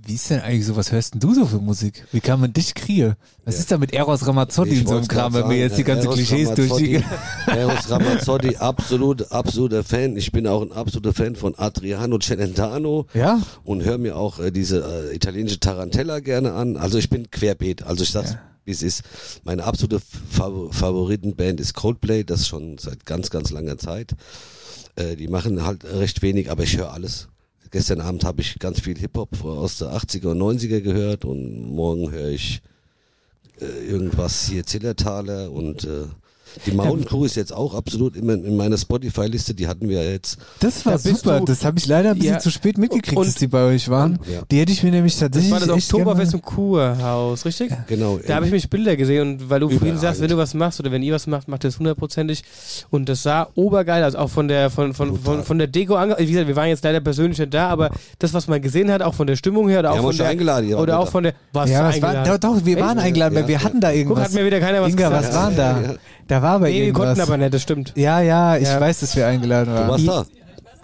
[0.04, 0.76] Wie ist denn eigentlich so?
[0.76, 2.08] Was hörst denn du so für Musik?
[2.12, 3.14] Wie kann man dich kriegen?
[3.46, 3.60] Was Ja.
[3.60, 6.06] ist da mit Eros Ramazzotti und so einem Kram, wenn wir jetzt die ja, ganzen
[6.06, 7.04] Eros Klischees durchgehen?
[7.46, 10.18] Eros Ramazzotti, absolut, absoluter Fan.
[10.18, 13.42] Ich bin auch ein absoluter Fan von Adriano Celentano Ja?
[13.64, 16.78] und höre mir auch äh, diese äh, italienische Tarantella gerne an.
[16.78, 17.84] Also ich bin querbeet.
[17.84, 19.04] Also ich sag's, wie es ist.
[19.44, 20.00] Meine absolute
[20.32, 24.16] Fav Favoritenband ist Coldplay, das schon seit ganz, ganz langer Zeit.
[24.96, 27.28] Äh, die machen halt recht wenig, aber ich höre alles.
[27.72, 32.12] Gestern Abend habe ich ganz viel Hip-Hop aus der 80er und 90er gehört und morgen
[32.12, 32.62] höre ich
[33.62, 36.08] äh, irgendwas hier Zillertaler und äh,
[36.66, 40.38] die Mountain Crew ist jetzt auch absolut immer in meiner Spotify-Liste, die hatten wir jetzt.
[40.60, 41.40] Das war Da super.
[41.40, 42.40] du- Das habe ich leider ein bisschen Ja.
[42.40, 44.20] zu spät mitgekriegt, Und- dass die bei euch waren.
[44.32, 44.42] Ja.
[44.52, 47.72] Die hätte ich mir nämlich Das tatsächlich war das echt gerne Oktoberfest im Kurhaus, richtig?
[47.88, 48.20] Genau.
[48.26, 50.80] Da habe ich mich Bilder gesehen und weil du vorhin sagst, wenn du was machst
[50.80, 52.44] oder wenn ihr was macht, macht ihr das hundertprozentig.
[52.90, 55.44] Und das sah obergeil, also auch von der von von von, Brutal.
[55.44, 58.34] von der Deko ange wie gesagt, wir waren jetzt leider persönlich nicht da, aber das,
[58.34, 60.74] was man gesehen hat, auch von der Stimmung her oder Wir auch von der eingeladen,
[60.76, 61.12] oder auch da.
[61.12, 62.86] von der was Ja, was war, doch, doch, wir Echt?
[62.86, 63.64] waren eingeladen, weil Ja, wir ja.
[63.64, 64.24] hatten da Guck, irgendwas.
[64.26, 65.28] hat mir wieder keiner was Inga, gesagt.
[65.28, 65.82] was waren da?
[65.82, 65.96] Ja.
[66.42, 67.06] War aber Nee, wir irgendwas.
[67.18, 67.94] konnten aber nicht, das stimmt.
[67.96, 68.80] ja, ja, ich Ja.
[68.80, 69.88] weiß, dass wir eingeladen Du waren.
[69.90, 70.26] warst da.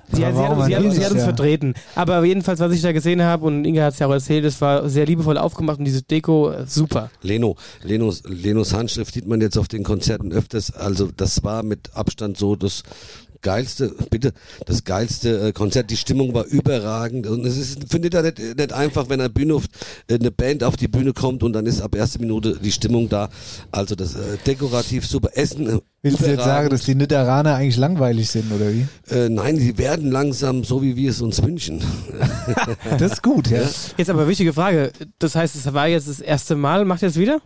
[0.09, 1.23] Sie, sie, hat, sie, hat, sie hat uns ja.
[1.25, 1.73] vertreten.
[1.93, 4.61] Aber jedenfalls, was ich da gesehen habe, und Inga hat es ja auch erzählt, es
[4.61, 7.09] war sehr liebevoll aufgemacht und diese Deko, super.
[7.21, 10.71] Leno, Lenos, Lenos Handschrift sieht man jetzt auf den Konzerten öfters.
[10.73, 12.83] Also das war mit Abstand so das
[13.41, 14.33] geilste, bitte,
[14.65, 15.89] das geilste äh, Konzert.
[15.89, 17.27] Die Stimmung war überragend.
[17.27, 19.61] Und es ist, findet er nicht, nicht einfach, wenn eine Bühne
[20.07, 23.09] äh, eine Band auf die Bühne kommt und dann ist ab erster Minute die Stimmung
[23.09, 23.29] da.
[23.71, 25.67] Also das äh, dekorativ super Essen.
[25.67, 28.87] Äh, Willst du jetzt sagen, dass die Nitteraner eigentlich langweilig sind, oder wie?
[29.13, 31.81] äh, nein, sie werden langsam so, wie wir es uns wünschen.
[32.99, 33.61] Das ist gut, ja.
[33.97, 34.91] Jetzt aber wichtige Frage.
[35.19, 37.41] Das heißt, es war jetzt das erste Mal, macht ihr es wieder?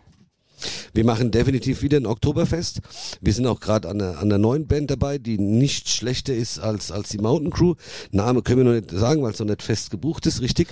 [0.93, 2.82] Wir machen definitiv wieder ein Oktoberfest.
[3.22, 6.91] Wir sind auch gerade an an einer neuen Band dabei, die nicht schlechter ist als,
[6.91, 7.76] als die Mountain Crew.
[8.12, 10.70] Name können wir noch nicht sagen, weil es noch nicht fest gebucht ist, richtig.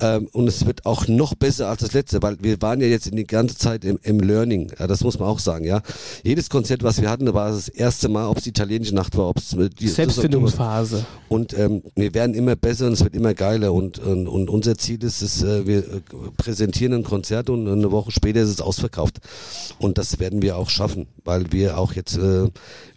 [0.00, 3.06] Ähm, und es wird auch noch besser als das letzte, weil wir waren ja jetzt
[3.06, 4.72] in die ganze Zeit im, im Learning.
[4.78, 5.82] Ja, das muss man auch sagen, ja.
[6.22, 9.28] Jedes Konzert, was wir hatten, war das erste Mal, ob es die italienische Nacht war,
[9.28, 11.06] ob es die Selbstfindungsphase.
[11.28, 14.76] und ähm, wir werden immer besser und es wird immer geiler und, und, und unser
[14.76, 16.00] Ziel ist es, äh, wir äh,
[16.36, 19.18] präsentieren ein Konzert und eine Woche später ist es ausverkauft.
[19.78, 22.48] Und das werden wir auch schaffen, weil wir auch jetzt äh,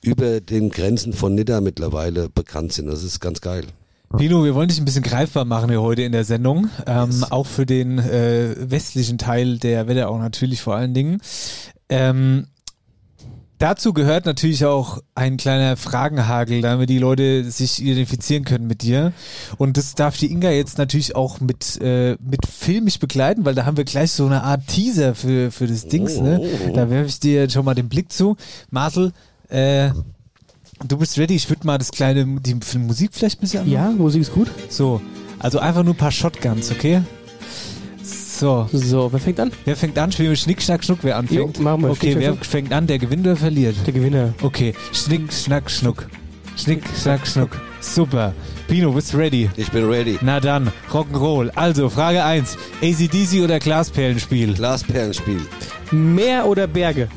[0.01, 2.87] über den Grenzen von Nidda mittlerweile bekannt sind.
[2.87, 3.65] Das ist ganz geil.
[4.17, 6.69] Pino, wir wollen dich ein bisschen greifbar machen hier heute in der Sendung.
[6.87, 11.21] Ähm, Auch für den äh, westlichen Teil der Wetterau natürlich vor allen Dingen.
[11.89, 12.47] Ähm,
[13.59, 19.13] dazu gehört natürlich auch ein kleiner Fragenhagel, damit die Leute sich identifizieren können mit dir.
[19.57, 23.65] Und das darf die Inga jetzt natürlich auch mit, äh, mit filmisch begleiten, weil da
[23.65, 26.19] haben wir gleich so eine Art Teaser für, für das Dings.
[26.19, 26.41] Ne?
[26.73, 28.35] Da werfe ich dir schon mal den Blick zu.
[28.71, 29.11] Marcel,
[29.49, 29.91] äh,
[30.87, 31.35] du bist ready.
[31.35, 33.73] Ich würde mal das kleine, die Musik vielleicht ein bisschen anmachen.
[33.73, 34.49] Ja, Musik ist gut.
[34.69, 35.01] So,
[35.37, 37.01] also einfach nur ein paar Shotguns, okay?
[38.39, 39.51] So, So, wer fängt an?
[39.65, 40.11] wer fängt an?
[40.13, 41.57] Spielen wir Schnick, Schnack, Schnuck, wer anfängt?
[41.57, 41.89] Jo, machen wir.
[41.89, 42.87] Okay, Schnick, wer Schnack, fängt an?
[42.87, 43.75] Der gewinnt oder verliert?
[43.85, 44.33] Der Gewinner.
[44.41, 46.07] Okay, Schnick, Schnack, Schnuck.
[46.55, 47.59] Schnick, Schnack, Schnuck.
[47.81, 48.33] Super.
[48.69, 49.49] Pino, bist du ready?
[49.57, 50.17] Ich bin ready.
[50.21, 51.49] Na dann, Rock'n'Roll.
[51.55, 52.57] Also, Frage 1.
[52.81, 54.53] ACDC oder Glasperlenspiel?
[54.53, 55.41] Glasperlenspiel.
[55.91, 57.09] Meer oder Berge?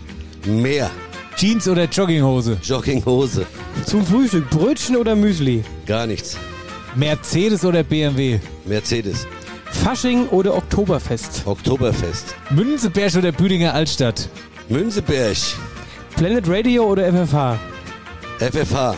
[0.44, 0.90] Mehr.
[1.36, 2.58] Jeans oder Jogginghose?
[2.64, 3.46] Jogginghose.
[3.86, 5.62] Zum Frühstück Brötchen oder Müsli?
[5.86, 6.36] Gar nichts.
[6.96, 8.38] Mercedes oder BMW?
[8.64, 9.26] Mercedes.
[9.72, 11.42] Fasching oder Oktoberfest?
[11.46, 12.34] Oktoberfest.
[12.50, 14.28] Münzeberg oder Büdinger Altstadt?
[14.68, 15.36] Münzeberg.
[16.16, 17.58] Planet Radio oder FFH?
[18.38, 18.94] FFH.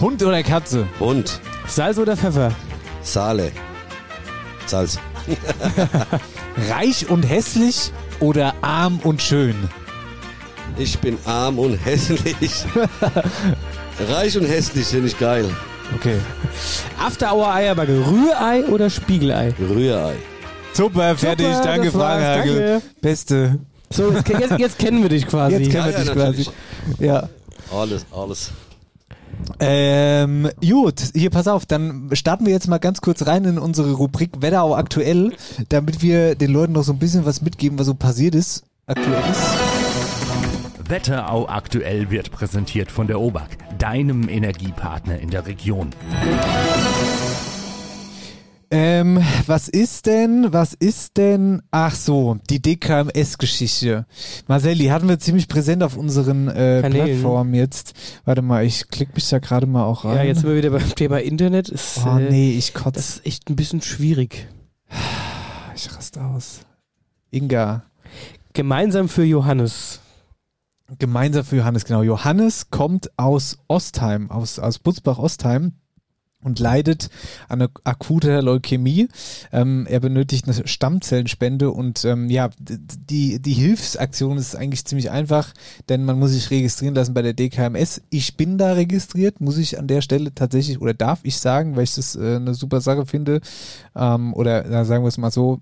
[0.00, 0.86] Hund oder Katze?
[0.98, 1.40] Hund.
[1.66, 2.52] Salz oder Pfeffer?
[3.02, 3.52] Saale.
[4.66, 4.98] Salz.
[6.70, 9.56] Reich und hässlich oder arm und schön?
[10.78, 12.64] Ich bin arm und hässlich.
[14.08, 15.48] Reich und hässlich finde ich geil.
[15.96, 16.16] Okay.
[16.98, 19.52] After Hour Eierbacke, Rührei oder Spiegelei?
[19.58, 20.14] Rührei.
[20.72, 21.46] Super, fertig.
[21.46, 22.56] Super, danke, das war's, Frage, Hagel.
[22.68, 22.86] danke.
[23.00, 23.58] Beste.
[23.90, 25.56] So, jetzt, jetzt, jetzt kennen wir dich quasi.
[25.56, 26.26] Jetzt kennen Ja, wir ja, dich quasi.
[26.26, 26.50] natürlich.
[26.98, 27.28] Ja.
[27.72, 28.50] Alles, alles.
[29.60, 33.92] Ähm, gut, hier pass auf, dann starten wir jetzt mal ganz kurz rein in unsere
[33.92, 35.32] Rubrik Wetterau aktuell,
[35.68, 38.64] damit wir den Leuten noch so ein bisschen was mitgeben, was so passiert ist.
[38.86, 40.88] Aktuell ist.
[40.88, 45.90] Wetterau aktuell wird präsentiert von der OBAK, deinem Energiepartner in der Region.
[48.70, 54.04] Ähm, was ist denn, was ist denn, ach so, die DKMS-Geschichte.
[54.48, 56.82] Marcelli, hatten wir ziemlich präsent auf unseren äh.
[56.82, 57.92] Plattformen jetzt.
[58.24, 60.16] Warte mal, ich klicke mich da gerade mal auch rein.
[60.16, 61.68] Ja, jetzt sind wir wieder beim Thema Internet.
[61.68, 62.94] Ist, Oh äh, nee, ich kotze.
[62.94, 64.48] Das ist echt ein bisschen schwierig.
[65.76, 66.60] Ich raste aus.
[67.30, 67.84] Inga.
[68.54, 70.00] Gemeinsam für Johannes.
[70.98, 72.02] Gemeinsam für Johannes, genau.
[72.02, 75.72] Johannes kommt aus Ostheim, aus, aus Butzbach-Ostheim
[76.44, 77.08] und leidet
[77.48, 79.08] an akuter Leukämie.
[79.50, 85.52] Ähm, er benötigt eine Stammzellenspende und ähm, ja, die, die Hilfsaktion ist eigentlich ziemlich einfach,
[85.88, 88.02] denn man muss sich registrieren lassen bei der DKMS.
[88.10, 91.84] Ich bin da registriert, muss ich an der Stelle tatsächlich oder darf ich sagen, weil
[91.84, 93.40] ich das äh, eine super Sache finde.
[93.96, 95.60] Ähm, oder na, sagen wir es mal so,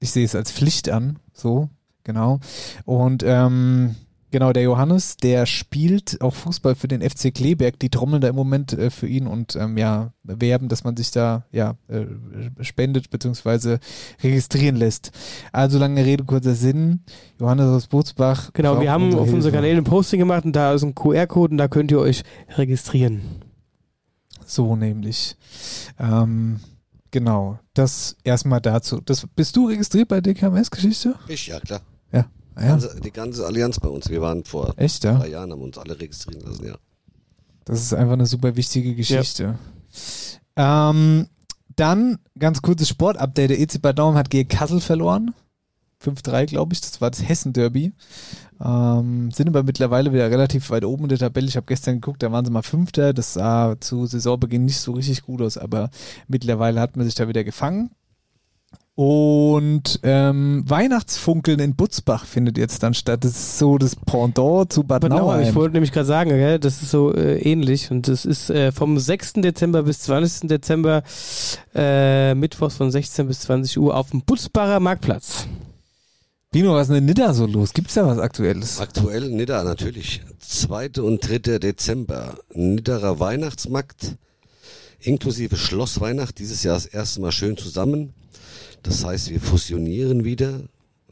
[0.00, 1.68] ich sehe es als Pflicht an, so,
[2.02, 2.40] genau.
[2.84, 3.94] Und ähm,
[4.34, 7.78] Genau, der Johannes, der spielt auch Fußball für den FC Kleberg.
[7.78, 11.12] Die trommeln da im Moment äh, für ihn und ähm, ja, werben, dass man sich
[11.12, 12.06] da ja äh,
[12.64, 13.78] spendet bzw.
[14.24, 15.12] registrieren lässt.
[15.52, 17.04] Also lange Rede, kurzer Sinn.
[17.38, 18.50] Johannes aus Butzbach.
[18.54, 19.56] Genau, wir haben unsere auf unsere Hilfe.
[19.56, 22.24] Kanäle ein Posting gemacht und da ist ein QR-Code und da könnt ihr euch
[22.56, 23.20] registrieren.
[24.44, 25.36] So nämlich.
[25.96, 26.58] Ähm,
[27.12, 29.00] genau, das erstmal dazu.
[29.00, 31.14] Das, bist du registriert bei DKMS-Geschichte?
[31.28, 31.82] Ich, ja klar.
[32.56, 32.66] Ja.
[32.66, 32.72] Ja.
[32.74, 34.08] Also, die ganze Allianz bei uns.
[34.08, 35.18] Wir waren vor Echt, ja?
[35.18, 36.76] drei Jahren, haben uns alle registrieren lassen, ja.
[37.64, 39.58] Das ist einfach eine super wichtige Geschichte.
[40.56, 41.28] Ähm,
[41.76, 43.50] dann ganz kurzes Sportupdate.
[43.50, 45.34] Der EC Bad Nauheim hat gegen Kassel verloren.
[46.04, 46.80] 5-3, glaube ich.
[46.80, 47.92] Das war das Hessen-Derby.
[48.62, 51.48] Ähm, sind aber mittlerweile wieder relativ weit oben in der Tabelle.
[51.48, 53.12] Ich habe gestern geguckt, da waren sie mal Fünfter.
[53.14, 55.90] Das sah zu Saisonbeginn nicht so richtig gut aus, aber
[56.28, 57.90] mittlerweile hat man sich da wieder gefangen.
[58.96, 63.24] Und ähm, Weihnachtsfunkeln in Butzbach findet jetzt dann statt.
[63.24, 65.48] Das ist so das Pendant zu Bad, Bad Nauheim, Nauheim.
[65.48, 68.70] ich wollte nämlich gerade sagen, gell, das ist so äh, ähnlich und das ist äh,
[68.70, 69.34] vom 6.
[69.34, 70.48] Dezember bis 20.
[70.48, 71.02] Dezember,
[71.74, 75.48] äh, Mittwochs von 16 bis 20 Uhr auf dem Butzbacher Marktplatz.
[76.52, 77.72] Bino, was ist denn in Nidda so los?
[77.72, 78.80] Gibt's da was Aktuelles?
[78.80, 80.22] Aktuell Nidda natürlich.
[80.38, 80.90] 2.
[81.00, 81.58] und 3.
[81.58, 82.38] Dezember.
[82.54, 84.14] Nidderer Weihnachtsmarkt
[85.04, 86.38] inklusive Schlossweihnacht.
[86.38, 88.14] Dieses Jahr das erste Mal schön zusammen.
[88.82, 90.60] Das heißt, wir fusionieren wieder.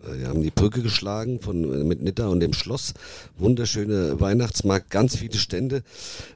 [0.05, 2.95] Äh, Wir haben die Brücke geschlagen von, äh, mit Nidda und dem Schloss.
[3.39, 5.83] Wunderschöne Weihnachtsmarkt, ganz viele Stände.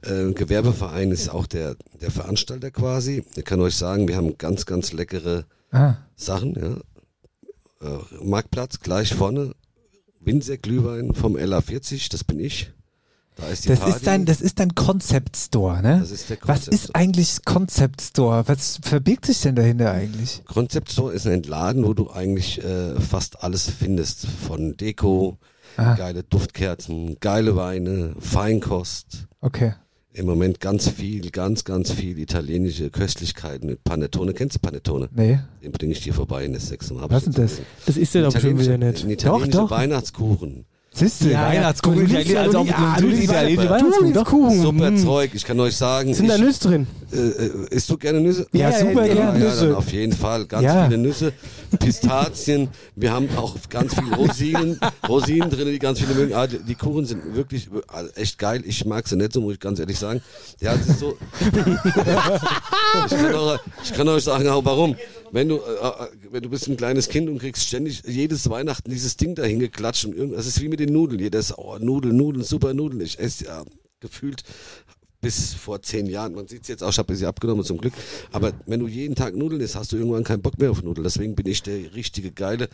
[0.03, 3.25] Äh, Gewerbeverein ist auch der, der Veranstalter quasi.
[3.37, 6.77] Ich kann euch sagen, wir haben ganz, ganz leckere Ah, Sachen, ja.
[7.87, 9.53] Äh, Marktplatz, gleich vorne.
[10.21, 12.73] Winzer Glühwein vom LA40, das bin ich.
[13.37, 13.95] Da ist die das Party.
[13.97, 15.99] ist dein, das ist dein Concept Store, ne?
[16.01, 16.95] Das ist der was Concept ist Store.
[16.95, 18.45] eigentlich Concept Store?
[18.49, 20.43] Was verbirgt sich denn dahinter eigentlich?
[20.47, 24.26] Concept Store ist ein Laden, wo du eigentlich äh, fast alles findest.
[24.26, 25.39] Von Deko,
[25.76, 25.95] Ah.
[25.95, 29.26] geile Duftkerzen, geile Weine, Feinkost.
[29.43, 29.74] Okay.
[30.14, 34.32] Im Moment ganz viel, ganz, ganz viel italienische Köstlichkeiten mit Panettone.
[34.32, 35.11] Kennst du Panettone?
[35.14, 35.41] Nee.
[35.62, 36.91] Den bringe ich dir vorbei in der Sechs.
[36.95, 37.61] Was denn das?
[37.84, 39.05] Das ist ja doch bestimmt wieder nicht.
[39.05, 39.70] Ein italienischer Doch, doch.
[39.70, 40.64] Weihnachtskuchen.
[40.99, 41.59] Siehst du, Ja, ja.
[41.59, 44.25] Weihnachtskuchen, ja, ja also die- auch ah, du du liebst ja- Weihnachtskuchen, Du doch.
[44.25, 44.63] Kuchen.
[44.63, 44.97] Super hm.
[44.97, 45.31] Zeug.
[45.35, 46.87] Ich kann euch sagen, Sind da Nüsse drin?
[47.13, 48.47] äh, äh, isst du gerne Nüsse?
[48.53, 49.41] Ja, Ja, super ja, gern.
[49.41, 49.67] Ja, Nüsse.
[49.67, 50.47] dann auf jeden Fall.
[50.47, 50.87] Ganz Ja.
[50.87, 51.33] viele Nüsse,
[51.79, 52.69] Pistazien.
[52.95, 56.33] Wir haben auch ganz viele Rosinen, Rosinen drin, die ganz viele mögen.
[56.35, 58.63] Ah, die, die Kuchen sind wirklich äh, echt geil.
[58.65, 60.23] Ich mag sie nicht so, muss ich ganz ehrlich sagen.
[60.61, 61.17] Ja, es ist so.
[63.07, 64.97] ich, kann auch, ich kann euch sagen, auch warum.
[65.33, 68.91] Wenn du, äh, äh, wenn du bist ein kleines Kind und kriegst ständig jedes Weihnachten
[68.91, 71.20] dieses Ding dahin geklatscht und irgend, das ist wie mit den Nudeln.
[71.20, 73.01] Jedes, oh, Nudeln, Nudeln, super Nudeln.
[73.01, 73.64] Ich esse ja
[74.01, 74.43] gefühlt
[75.27, 77.79] bis vor zehn Jahren, man sieht es jetzt auch, ich habe ein bisschen abgenommen zum
[77.79, 77.93] Glück,
[78.31, 81.03] aber wenn du jeden Tag Nudeln isst, hast du irgendwann keinen Bock mehr auf Nudeln.
[81.03, 82.68] Deswegen bin ich der richtige Geile,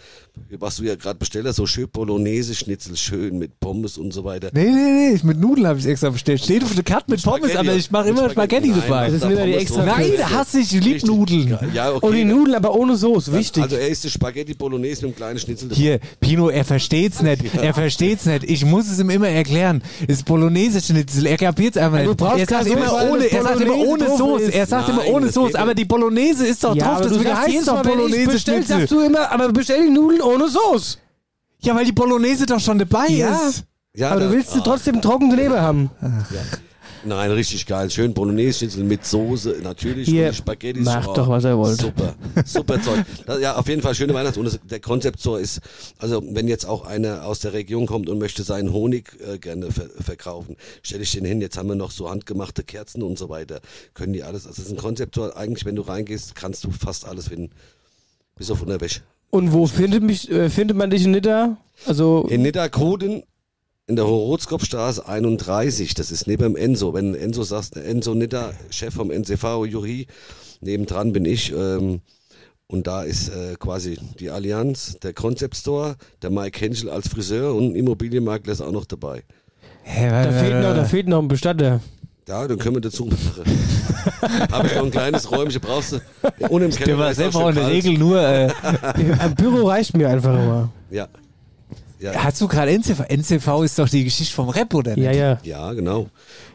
[0.59, 4.50] was du ja gerade bestellst, so schön Bolognese-Schnitzel, schön mit Pommes und so weiter.
[4.53, 6.42] Nee, nee, nee, mit Nudeln habe ich extra bestellt.
[6.42, 9.07] Steht auf der Karte mit Pommes, Spaghetti, aber ich mache immer Spaghetti, Nein, dabei.
[9.07, 9.84] mach Das da ist wieder die extra.
[9.86, 11.59] Nein, hasse ich, ich lieb Richtig Nudeln.
[11.72, 12.07] Ja, okay.
[12.07, 13.62] Und die Nudeln aber ohne Soße, wichtig.
[13.62, 15.68] Also er isst Spaghetti Bolognese mit einem kleinen Schnitzel.
[15.70, 15.80] dabei.
[15.80, 17.55] Hier, Pino, er versteht's nicht.
[17.55, 18.44] Er versteht's nicht.
[18.44, 19.82] Ich muss es ihm immer erklären.
[20.07, 21.26] Das ist Bolognese-Schnitzel.
[21.26, 22.18] Er kapiert's einfach Also nicht.
[22.43, 24.53] Er sagt immer weil ohne, das er sagt immer Bolognese ohne Soße.
[24.53, 25.59] Er sagt immer ohne das Soße.
[25.59, 27.01] Aber die Bolognese ist doch ja, drauf.
[27.03, 30.20] sagst heißt jedes Mal, doch wenn ich bestell, sagst du immer, aber bestell die Nudeln
[30.22, 30.99] ohne Soße.
[31.61, 33.49] Ja, weil die Bolognese doch schon dabei Ja.
[33.49, 33.64] ist.
[33.95, 35.90] Ja, Aber da- du willst ah, trotzdem trockene Leber haben.
[37.05, 37.90] Nein, richtig geil.
[37.90, 40.09] Schön Bolognese-Schnitzel mit Soße, natürlich.
[40.09, 41.80] Hier, Spaghetti macht doch, was ihr wollt.
[41.80, 43.05] Super, super Zeug.
[43.26, 45.61] Das, ja, auf jeden Fall schöne Weihnachts- und das, der Konzept so ist,
[45.98, 49.70] also wenn jetzt auch einer aus der Region kommt und möchte seinen Honig äh, gerne
[49.70, 51.40] ver verkaufen, stelle ich den hin.
[51.40, 53.61] Jetzt haben wir noch so handgemachte Kerzen und so weiter.
[53.94, 56.70] Können die alles, also das ist ein Konzept so, eigentlich wenn du reingehst, kannst du
[56.70, 57.50] fast alles finden.
[58.36, 59.00] Bis auf Unterwäsche.
[59.30, 61.57] Und wo findet, mich, äh, findet man dich in Nidda?
[61.86, 63.22] Also, In Nidderkoden
[63.87, 66.95] in der Horotzkopfstraße 31, das ist neben dem Enzo.
[66.95, 70.07] Wenn Enzo sagst, Enzo Nidder, Chef vom NCV Jury,
[70.61, 71.53] nebendran bin ich.
[71.53, 72.01] Ähm,
[72.68, 77.55] und da ist äh, quasi die Allianz, der Concept Store, der Mike Henschel als Friseur
[77.55, 79.24] und ein Immobilienmakler ist auch noch dabei.
[79.83, 81.80] Hä, da fehlt, noch, da fehlt noch ein Bestatter.
[82.28, 83.43] Ja, dann können wir dazu machen.
[84.53, 85.99] Habe ich noch ein kleines Räumchen, brauchst du.
[86.49, 87.68] Und im Keller Der war selber auch in der.
[87.68, 88.20] Regel nur.
[88.20, 88.51] Äh,
[89.18, 90.70] Ein Büro reicht mir einfach immer.
[90.91, 91.09] Ja.
[92.03, 93.05] Ja, hast du gerade NCV?
[93.09, 95.05] NCV ist doch die Geschichte vom Rap, oder nicht?
[95.05, 95.38] Ja, ja.
[95.44, 96.09] ja, genau.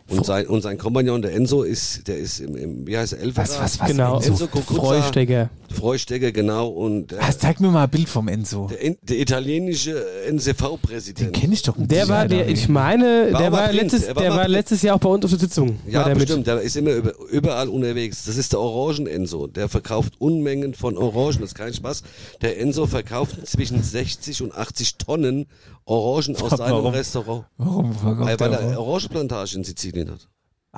[0.09, 3.19] Und sein, und sein Kompagnon, der Enzo, ist, der ist im, im wie heißt er,
[3.19, 3.41] Elfer?
[3.41, 3.87] Was, was, was?
[3.89, 4.81] Genau, Enzo Cucuzza.
[4.81, 5.49] Freustecker.
[5.69, 6.69] Freustecker, genau.
[6.69, 8.69] Und der, Was, zeig mir mal ein Bild vom Enzo.
[8.71, 11.33] der, der italienische Den NCV-Präsident.
[11.33, 12.69] kenne ich doch mit Der war, der, ich nicht.
[12.69, 15.25] meine, War der war, blind, letztes, er war der war letztes Jahr auch bei uns
[15.25, 15.77] auf der Sitzung.
[15.87, 16.25] Ja, der mit.
[16.25, 16.47] bestimmt.
[16.47, 18.23] Der ist immer über, überall unterwegs.
[18.25, 19.47] Das ist der Orangen-Enzo.
[19.47, 21.41] Der verkauft Unmengen von Orangen.
[21.41, 22.03] Das ist kein Spaß.
[22.41, 25.47] Der Enzo verkauft zwischen 60 und 80 Tonnen
[25.87, 26.93] Orangen aus seinem Warum?
[26.93, 27.45] Restaurant.
[27.57, 28.79] Warum Weil der er?
[28.79, 30.29] Orangenplantage in Sizilien hat.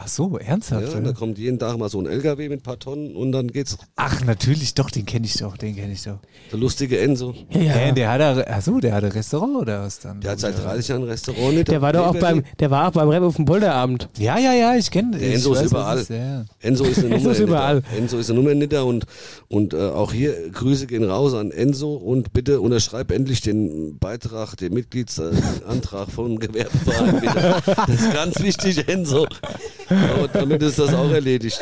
[0.02, 0.88] Ach so, ernsthaft?
[0.88, 1.02] Ja, oder?
[1.02, 3.78] da kommt jeden Tag mal so ein LKW mit ein paar Tonnen und dann geht's.
[3.98, 6.20] Ach, natürlich, doch, den kenne ich doch, den kenne ich doch.
[6.54, 7.36] Der lustige Enzo.
[7.50, 7.92] Ja, ja.
[7.92, 10.22] Der hat da, ach so, der hat ein Restaurant oder was dann?
[10.22, 11.54] Der hat seit 30 Jahren ein Restaurant.
[11.54, 14.08] Nicht Der war doch auch beim, der war auch beim Rap auf dem Bolderabend.
[14.18, 16.06] Ja, ja, ja, ich kenne Der Enzo ist überall.
[16.08, 16.46] Ja.
[16.62, 17.32] Enzo ist eine Enzo Nummer.
[17.32, 17.84] ist überall.
[17.98, 19.06] Enzo ist eine Nummer Nitter und,
[19.50, 24.56] und äh, auch hier Grüße gehen raus an Enzo und bitte unterschreib endlich den Beitrag,
[24.56, 27.20] den Mitgliedsantrag vom Gewerbeverein.
[27.20, 27.56] Bitte.
[27.90, 29.26] Das ist ganz wichtig, Enzo.
[29.90, 31.60] Und damit ist das auch erledigt.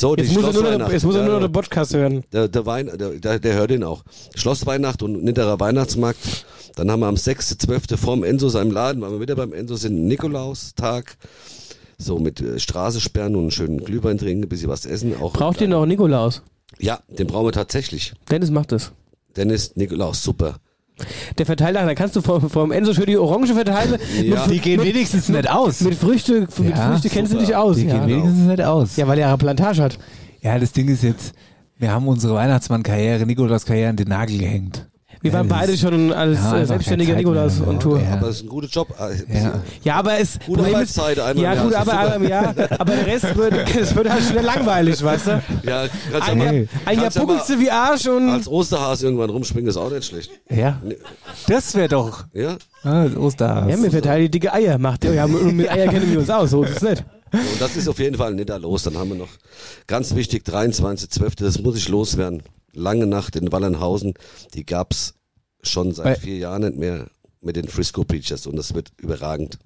[0.00, 0.92] So, die Jetzt muss, er nur noch, Schlossweihnacht.
[0.92, 2.24] jetzt muss er nur noch den Podcast hören.
[2.32, 4.02] Der, der, Wein, der, der, hört ihn auch.
[4.34, 6.46] Schlossweihnacht und Nitterer Weihnachtsmarkt.
[6.76, 7.98] Dann haben wir am 6.12.
[7.98, 11.18] vorm Enzo seinem Laden, weil wir wieder beim Enzo sind, Nikolaustag.
[11.98, 15.14] So mit äh, Straße sperren und einen schönen Glühwein trinken, ein bisschen was essen.
[15.20, 16.42] Auch Braucht ihr noch einen Nikolaus?
[16.78, 18.14] Ja, den brauchen wir tatsächlich.
[18.30, 18.92] Dennis macht das.
[19.36, 20.56] Dennis Nikolaus, super.
[21.38, 23.98] Der verteilt nachher, dann kannst du vom, vom Enzo schön die Orange verteilen.
[24.22, 24.46] Ja.
[24.46, 25.80] Die gehen wenigstens nicht aus.
[25.80, 27.76] Mit Früchte, mit Ja, Früchte kennst du dich aus.
[27.76, 27.98] Die Ja.
[27.98, 28.96] gehen wenigstens nicht aus.
[28.96, 29.98] ja, weil er eine Plantage hat.
[30.42, 31.34] Ja, das Ding ist jetzt,
[31.78, 34.86] wir haben unsere Weihnachtsmann-Karriere, Nikolaus-Karriere an den Nagel gehängt.
[35.22, 38.00] Wir Ja, waren beide schon als Ja, äh, selbstständiger Nikolaus on Tour.
[38.00, 38.14] Ja.
[38.14, 38.88] Aber es ist ein guter Job.
[38.98, 39.52] Äh, Ja.
[39.82, 43.06] Ja, aber es Gute Problem ist, Arbeitszeit einmal ja gut, aber, aber ja, aber der
[43.06, 45.42] Rest wird, es wird halt schnell langweilig, weißt du?
[45.64, 49.04] Ja, kannst Ein ja Jahr, mal, ein Jahr mal du wie Arsch und als Osterhase
[49.06, 50.30] irgendwann rumspringen, ist auch nicht schlecht.
[50.48, 50.80] Ja.
[51.46, 52.56] Das wäre doch Ja?
[52.82, 53.70] ah, das Osterhas.
[53.70, 56.50] ja, mir verteilt die dicke Eier, macht ja, und mit Eier kennen wir uns aus,
[56.50, 57.04] so ist es nicht.
[57.32, 58.82] Und das ist auf jeden Fall nicht da los.
[58.82, 59.28] Dann haben wir noch
[59.86, 62.42] ganz wichtig, 23.12., das muss ich loswerden.
[62.72, 64.14] Lange Nacht in Wallernhausen,
[64.54, 65.14] die gab's
[65.62, 67.06] schon seit Weil- vier Jahren nicht mehr
[67.42, 69.58] mit den Frisco Preachers und das wird überragend.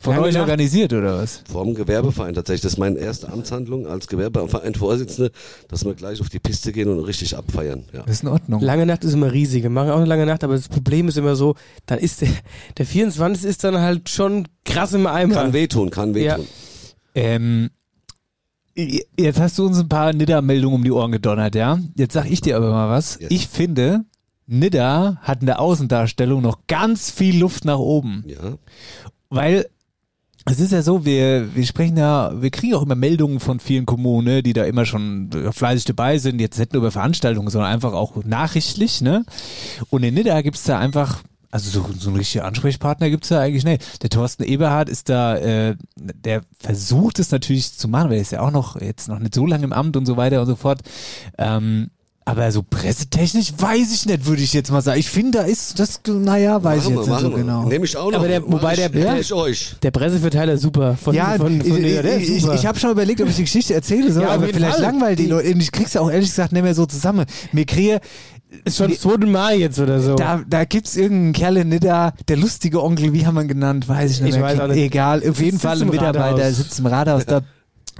[0.00, 0.44] Von Lange euch Nacht.
[0.44, 1.42] organisiert oder was?
[1.52, 2.62] Vom Gewerbeverein tatsächlich.
[2.62, 5.32] Das ist meine erste Amtshandlung als Gewerbeverein-Vorsitzende,
[5.68, 7.84] dass wir gleich auf die Piste gehen und richtig abfeiern.
[7.92, 8.04] Ja.
[8.04, 8.62] Das ist in Ordnung.
[8.62, 11.18] Lange Nacht ist immer riesig, wir machen auch eine lange Nacht, aber das Problem ist
[11.18, 12.30] immer so, dann ist der,
[12.78, 15.34] der 24 ist dann halt schon krass im Eimer.
[15.34, 16.36] Kann wehtun, kann Ja.
[16.38, 16.46] wehtun.
[17.14, 17.70] Ähm,
[19.18, 21.78] jetzt hast du uns ein paar Nidda-Meldungen um die Ohren gedonnert, ja?
[21.96, 23.18] Jetzt sag ich dir aber mal was.
[23.20, 23.30] Yes.
[23.30, 24.04] Ich finde,
[24.46, 28.24] Nidda hat in der Außendarstellung noch ganz viel Luft nach oben.
[28.26, 28.54] Ja.
[29.30, 29.66] Weil
[30.44, 33.84] es ist ja so, wir, wir sprechen ja, wir kriegen auch immer Meldungen von vielen
[33.84, 37.70] Kommunen, ne, die da immer schon fleißig dabei sind, jetzt nicht nur über Veranstaltungen, sondern
[37.70, 39.24] einfach auch nachrichtlich, ne?
[39.90, 43.64] Und in Nidda gibt's da einfach, also so, so einen richtigen Ansprechpartner gibt's da eigentlich
[43.64, 44.02] nicht.
[44.02, 48.32] Der Thorsten Eberhard ist da, äh, der versucht es natürlich zu machen, weil er ist
[48.32, 50.56] ja auch noch jetzt noch nicht so lange im Amt und so weiter und so
[50.56, 50.80] fort.
[51.38, 51.90] Ähm,
[52.26, 55.00] Aber so pressetechnisch weiß ich nicht, würde ich jetzt mal sagen.
[55.00, 57.36] Ich finde, da ist das, naja, weiß Machen ich wir, jetzt nicht so wir.
[57.38, 57.64] genau.
[57.64, 58.18] Nehme ich auch noch.
[58.18, 59.76] Aber der- wobei ich, der- der- ich euch.
[59.82, 60.98] Der Presseverteiler ist super.
[61.02, 62.54] Von, Ja, von, von, ich, ja, der ist ich, super.
[62.54, 64.82] ich habe schon überlegt, ob ich die Geschichte erzähle soll, Ja, aber vielleicht Fall.
[64.82, 65.48] langweilt die Die- Leute.
[65.48, 67.24] Ich krieg's ja auch ehrlich gesagt nicht mehr so zusammen.
[67.52, 68.00] Mir kriege,
[68.64, 70.14] ist schon das zweite Mal jetzt oder so.
[70.14, 73.88] da, da gibt's irgendeinen Kerl in Nidda, der lustige Onkel, wie haben wir ihn genannt,
[73.88, 74.78] weiß ich nicht Ich weiß auch nicht.
[74.78, 76.56] Egal, auf jeden Fall ein Mitarbeiter, Rathaus.
[76.56, 77.42] sitzt im Rathaus, da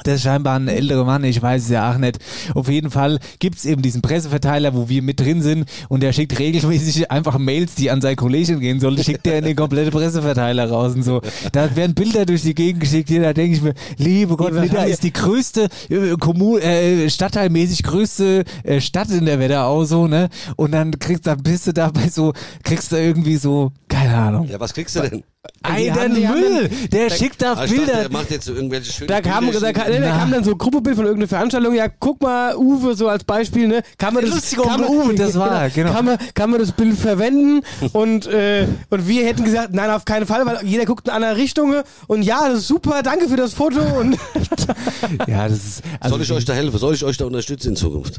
[0.04, 2.18] der ist scheinbar ein älterer Mann, ich weiß es ja auch nicht.
[2.54, 6.38] Auf jeden Fall gibt's eben diesen Presseverteiler, wo wir mit drin sind und der schickt
[6.38, 10.68] regelmäßig einfach Mails, die an seine Kollegin gehen sollen, schickt der in den kompletten Presseverteiler
[10.70, 11.20] raus und so.
[11.52, 14.84] Da werden Bilder durch die Gegend geschickt, hier, da denke ich mir, liebe Gott, Nidda
[14.84, 20.06] wir- ist die größte, äh, Kommun, äh, stadtteilmäßig größte äh, Stadt in der Wetterau, so,
[20.06, 20.28] ne?
[20.56, 22.32] Und dann kriegst du, bist du dabei so,
[22.62, 24.48] kriegst du irgendwie so, keine Ahnung.
[24.48, 25.22] Ja, was kriegst du denn?
[25.66, 26.68] Die haben Müll!
[26.68, 27.92] dann- Der da- schickt da ich dachte, Bilder.
[28.02, 30.50] er macht jetzt so irgendwelche schönen Da kam, da, kam, nee, da kam dann so
[30.52, 31.74] ein Gruppebild von irgendeiner Veranstaltung.
[31.74, 33.82] Ja, guck mal, Uwe, so als Beispiel, ne?
[33.96, 35.92] Kann man das, Lustiger kann man, Uwe, das war, genau.
[35.92, 37.62] Kann man, kann man das Bild verwenden?
[37.92, 41.26] und, äh, und wir hätten gesagt, nein, auf keinen Fall, weil jeder guckt in eine
[41.28, 41.74] andere Richtung.
[42.08, 43.80] Und ja, das ist super, danke für das Foto.
[43.98, 44.16] Und
[45.26, 45.82] Ja, das ist.
[46.00, 46.78] Also Soll ich euch da helfen?
[46.78, 48.18] Soll ich euch da unterstützen in Zukunft?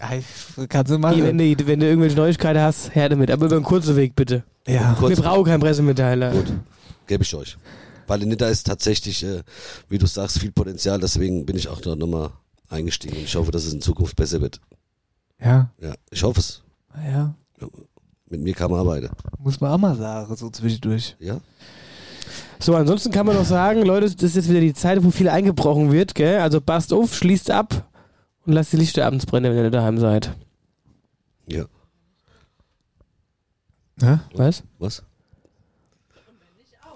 [0.70, 1.38] Kannst du wenn, machen?
[1.38, 3.30] du, wenn du irgendwelche Neuigkeiten hast, her damit.
[3.32, 4.44] Aber über einen kurzen Weg, bitte.
[4.70, 4.96] Ja.
[5.00, 6.32] Wir brauchen keinen Pressemitteilung.
[6.32, 6.54] Gut,
[7.08, 7.58] gebe ich euch.
[8.08, 9.44] Weil in Nidda ist tatsächlich, äh,
[9.88, 12.32] wie du sagst, viel Potenzial, deswegen bin ich auch da nochmal
[12.70, 14.60] eingestiegen ich hoffe, dass es in Zukunft besser wird.
[15.42, 16.62] Ja, Ja, ich hoffe es.
[17.12, 17.34] ja.
[18.32, 19.10] Mit mir kann man arbeiten.
[19.40, 21.16] Muss man auch mal sagen, so zwischendurch.
[21.20, 21.40] Ja?
[22.60, 25.30] So, ansonsten kann man noch sagen, Leute, das ist jetzt wieder die Zeit, wo viel
[25.30, 26.40] eingebrochen wird, gell?
[26.40, 27.90] Also passt auf, schließt ab
[28.46, 30.36] und lasst die Lichter abends brennen, wenn ihr daheim seid.
[31.48, 31.66] Ja.
[34.02, 34.22] Ja?
[34.34, 34.64] Was?
[34.78, 35.04] Was?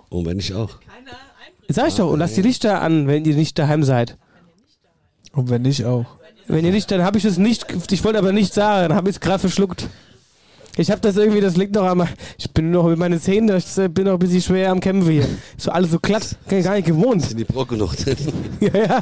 [0.10, 0.78] Und wenn ich auch.
[1.70, 4.18] Sag ich doch, und lasst die Lichter an, wenn ihr nicht daheim seid.
[5.32, 6.06] Und wenn nicht auch.
[6.48, 9.10] Wenn ihr nicht, dann habe ich es nicht, ich wollte aber nicht sagen, dann habe
[9.10, 9.88] ich es gerade verschluckt.
[10.76, 12.04] Ich habe das irgendwie, das liegt noch am,
[12.38, 15.28] ich bin noch mit meinen Zähnen, ich bin noch ein bisschen schwer am Kämpfen hier.
[15.56, 17.22] So alles so glatt, gar gar nicht gewohnt.
[17.22, 18.16] Sind die Brocken noch drin?
[18.60, 19.00] Ja, ja.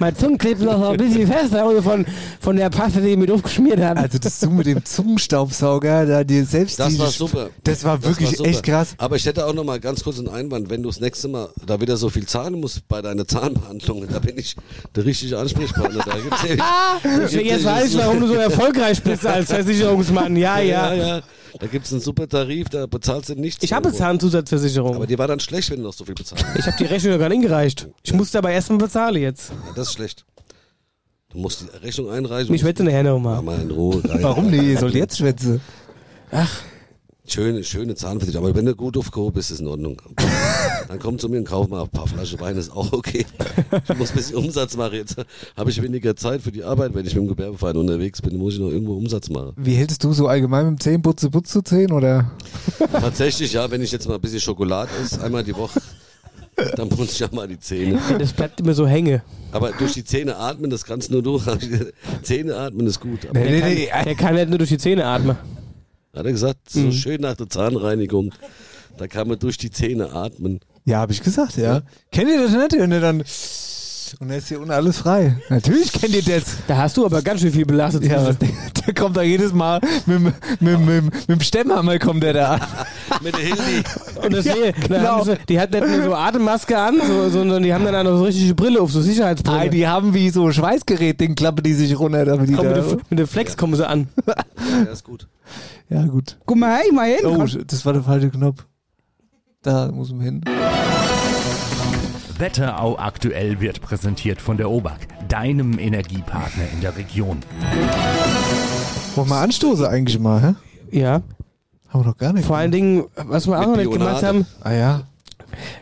[0.00, 2.04] Mein Zunge klebt noch so ein bisschen fest, also von,
[2.40, 4.00] von der Paste, die ich mit aufgeschmiert habe.
[4.00, 7.50] Also das du mit dem Zungenstaubsauger, da dir selbst Das die- war super.
[7.62, 8.48] Das war wirklich super.
[8.50, 8.94] echt krass.
[8.98, 11.48] Aber ich hätte auch noch mal ganz kurz einen Einwand, wenn du das nächste Mal
[11.66, 14.56] da wieder so viel zahlen musst bei deiner Zahnbehandlung, da bin ich
[14.96, 16.02] der richtige Ansprechpartner.
[16.04, 20.36] Da gibt's ja, Jetzt weiß ich, warum du so erfolgreich bist als Versicherungsmann.
[20.36, 20.94] Ja, ja.
[20.94, 21.03] ja, ja.
[21.60, 23.62] Da gibt's einen super Tarif, da bezahlst du nichts.
[23.62, 24.04] Ich habe irgendwo.
[24.04, 24.96] Zahnzusatzversicherung.
[24.96, 26.44] Aber dir war dann schlecht, wenn du noch so viel bezahlst.
[26.58, 27.88] Ich habe die Rechnung ja gar nicht eingereicht.
[28.02, 29.50] Ich musste aber erstmal bezahlen jetzt.
[29.50, 30.24] Ja, das ist schlecht.
[31.30, 32.52] Du musst die Rechnung einreichen.
[32.54, 33.60] Ich wette nachher noch Ja, mal.
[33.60, 34.02] in Ruhe.
[34.20, 34.62] Warum nicht?
[34.64, 35.60] Ihr sollt jetzt schwätzen.
[37.26, 38.46] Schöne, schöne Zahnversicherung.
[38.48, 39.96] Aber wenn du gut aufgehoben bist, ist in Ordnung.
[40.88, 43.24] Dann komm zu mir und kauf mal ein paar Flaschen Wein, ist auch okay.
[43.88, 44.94] Ich muss ein bisschen Umsatz machen.
[44.94, 45.16] Jetzt
[45.56, 48.54] habe ich weniger Zeit für die Arbeit, wenn ich mit dem Gewerbeverein unterwegs bin, muss
[48.54, 49.52] ich noch irgendwo Umsatz machen.
[49.56, 52.30] Wie hältst du so allgemein mit dem Zähneputze Putze Zähnen oder?
[52.92, 55.80] Tatsächlich, ja, wenn ich jetzt mal ein bisschen Schokolade esse, einmal die Woche,
[56.76, 57.98] dann putze ich ja mal die Zähne.
[58.18, 59.22] Das bleibt immer so hänge.
[59.50, 61.40] Aber durch die Zähne atmen, das kannst nur du.
[62.22, 63.20] Zähne atmen ist gut.
[63.30, 64.04] Aber Nee, nee, nee.
[64.04, 65.36] der kann nicht nur durch die Zähne atmen.
[66.16, 68.32] Hat er gesagt, so schön nach der Zahnreinigung,
[68.98, 70.60] da kann man durch die Zähne atmen.
[70.84, 71.82] Ja, habe ich gesagt, ja.
[72.12, 72.74] Kennt ihr das nicht?
[72.80, 73.22] Und dann
[74.20, 75.36] und dann ist hier unten alles frei.
[75.48, 76.58] Natürlich kennt ihr das.
[76.68, 78.04] Da hast du aber ganz schön viel belastet.
[78.04, 78.48] Ja, der,
[78.86, 80.22] der kommt da jedes Mal mit, dem-
[80.60, 82.60] mit, mit, mit, dem Stemmhammer kommt der da an.
[83.22, 83.82] Mit der Hildi.
[84.22, 85.24] Und das Ja, hier, da genau.
[85.24, 88.18] sie, die hat nicht nur so Atemmaske an, so, sondern die haben dann auch noch
[88.18, 89.70] so richtige Brille auf, so Sicherheitsbrille.
[89.70, 92.24] die haben wie so Schweißgerät, den klappen die sich runter.
[92.24, 94.06] Damit die mit, da, der, mit der Flex kommen sie an.
[94.26, 95.26] Ja, ist gut.
[95.88, 96.38] Ja, gut.
[96.46, 97.24] Guck mal, hey, mal hin.
[97.26, 98.66] Oh, das war der falsche Knopf.
[99.62, 100.44] Da muss man hin.
[102.38, 107.38] Wetterau aktuell wird präsentiert von der OBAK, deinem Energiepartner in der Region.
[109.14, 110.54] Wollen wir anstoßen eigentlich mal, hä?
[110.98, 111.22] Ja,
[111.88, 112.44] Haben wir noch gar nicht.
[112.44, 115.02] vor allen Dingen, was wir auch noch nicht gemacht haben, Ah ja.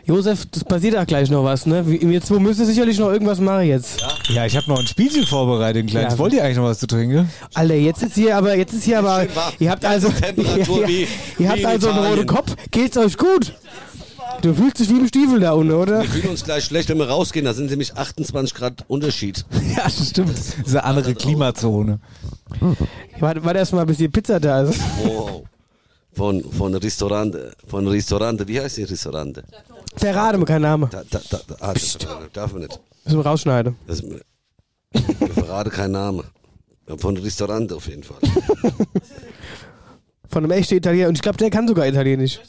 [0.05, 1.83] Josef, das passiert auch gleich noch was, ne?
[1.87, 4.03] Wir zwei müssen sicherlich noch irgendwas machen jetzt.
[4.29, 6.13] Ja, ich habe noch ein Spielchen vorbereitet, ein kleines.
[6.13, 6.19] Ja.
[6.19, 7.29] Wollt ihr eigentlich noch was zu trinken?
[7.53, 9.25] Alter, jetzt ist hier aber, jetzt ist hier aber,
[9.59, 11.07] ihr habt also, Temperatur ihr, wie-
[11.39, 13.53] ihr habt also einen roten Kopf, geht's euch gut?
[14.41, 16.01] Du fühlst dich wie im Stiefel da unten, oder?
[16.01, 17.45] Wir fühlen uns gleich schlecht, wenn wir rausgehen.
[17.45, 19.45] Da sind nämlich 28 Grad Unterschied.
[19.77, 20.31] Ja, das stimmt.
[20.37, 21.99] Das ist eine andere Klimazone.
[23.19, 24.79] Warte, warte erst mal, bis die Pizza da ist.
[25.03, 25.43] Wow.
[26.15, 27.53] Von, von Restaurante.
[27.67, 28.47] Von Restaurante.
[28.47, 29.43] Wie heißt die Restaurante?
[29.95, 30.89] Verrate mir keinen Namen.
[30.89, 31.97] Da, da, da, ah, das
[32.33, 32.79] darf man nicht.
[33.05, 33.75] Müssen wir rausschneiden.
[33.87, 34.03] Das
[35.33, 36.23] verrate keinen Namen.
[36.97, 38.17] Von Restaurante auf jeden Fall.
[40.29, 41.07] Von einem echten Italiener.
[41.07, 42.39] Und ich glaube, der kann sogar Italienisch.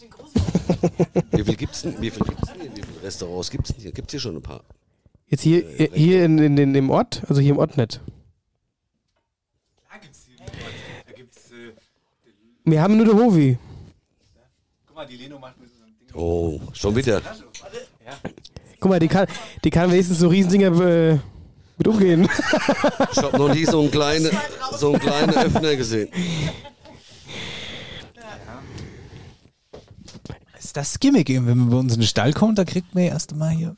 [1.32, 2.76] Wie viel gibt's denn, wie viel gibt's denn hier?
[2.76, 3.92] Wie viele Restaurants gibt's denn hier?
[3.92, 4.62] Gibt's hier schon ein paar?
[5.26, 8.00] Jetzt hier, hier in, in, in, im Ort, also hier im Ort nicht.
[12.64, 13.58] Wir haben nur den Hovi.
[16.14, 17.20] Oh, schon wieder.
[18.80, 19.26] Guck mal, die kann,
[19.62, 21.18] die kann wenigstens so Riesendinger äh,
[21.76, 22.28] mit umgehen.
[23.12, 24.30] Ich habe noch nie so einen kleinen,
[24.78, 26.08] so einen kleinen Öffner gesehen.
[30.58, 31.28] ist das Gimmick.
[31.28, 33.76] Wenn man bei uns in den Stall kommt, da kriegt man erst mal hier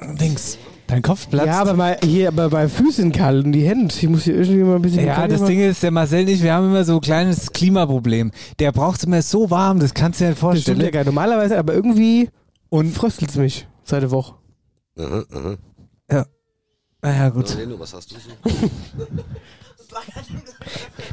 [0.00, 0.58] Dings.
[0.86, 1.46] Dein Kopf platzt.
[1.46, 3.92] Ja, aber mal hier, aber bei Füßen kalt und die Hände.
[3.94, 5.04] Ich muss hier irgendwie mal ein bisschen.
[5.04, 8.30] Ja, das Ding ist, der Marcel nicht, wir haben immer so ein kleines Klimaproblem.
[8.60, 10.92] Der braucht immer so warm, das kannst du dir nicht Das stimmt ja vorstellen.
[10.92, 11.06] gar nicht.
[11.06, 12.30] Normalerweise, aber irgendwie
[12.68, 14.36] Und fröstelt es mich seit der Woche.
[14.98, 16.26] Aha, aha.
[17.02, 17.54] naja, gut.
[17.56, 18.30] Leno, was hast du so?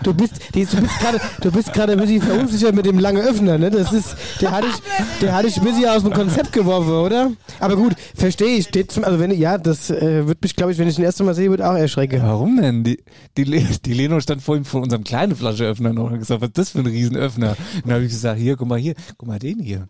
[0.04, 3.22] Du bist, die, du bist gerade, du bist gerade ein bisschen verunsichert mit dem langen
[3.22, 3.72] Öffner, ne?
[3.72, 7.32] Das ist, der hatte ich, der hatte ich ein bisschen aus dem Konzept geworfen, oder?
[7.60, 8.70] Aber gut, verstehe ich.
[9.04, 11.49] Also wenn, ja, das äh, wird mich, glaube ich, wenn ich den erste Mal sehe,
[11.49, 12.22] wird auch erschrecken.
[12.24, 12.84] Warum denn?
[12.84, 12.99] Die,
[13.38, 16.49] die, Le- die Leno stand vorhin vor unserem kleinen Flascheöffner noch und hat gesagt, was
[16.49, 17.49] ist das für ein Riesenöffner?
[17.76, 19.88] Und dann habe ich gesagt, hier, guck mal hier, guck mal den hier.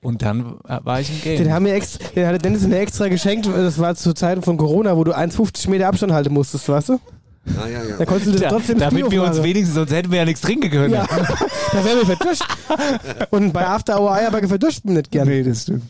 [0.00, 1.38] Und dann war ich im Game.
[1.44, 3.46] Den haben mir extra, den hatte Dennis mir extra geschenkt.
[3.46, 6.98] Das war zur Zeit von Corona, wo du 1,50 Meter Abstand halten musstest, weißt du?
[7.44, 8.04] Ja, ja, Da ja.
[8.04, 10.40] konntest du das Da, trotzdem damit Bier wir uns wenigstens, sonst hätten wir ja nichts
[10.40, 10.94] trinken können.
[10.94, 12.44] Ja, da wären wir verduscht.
[13.30, 15.26] Und bei After Hour Eierbacke verduscht man nicht gern.
[15.28, 15.82] Nee, das stimmt.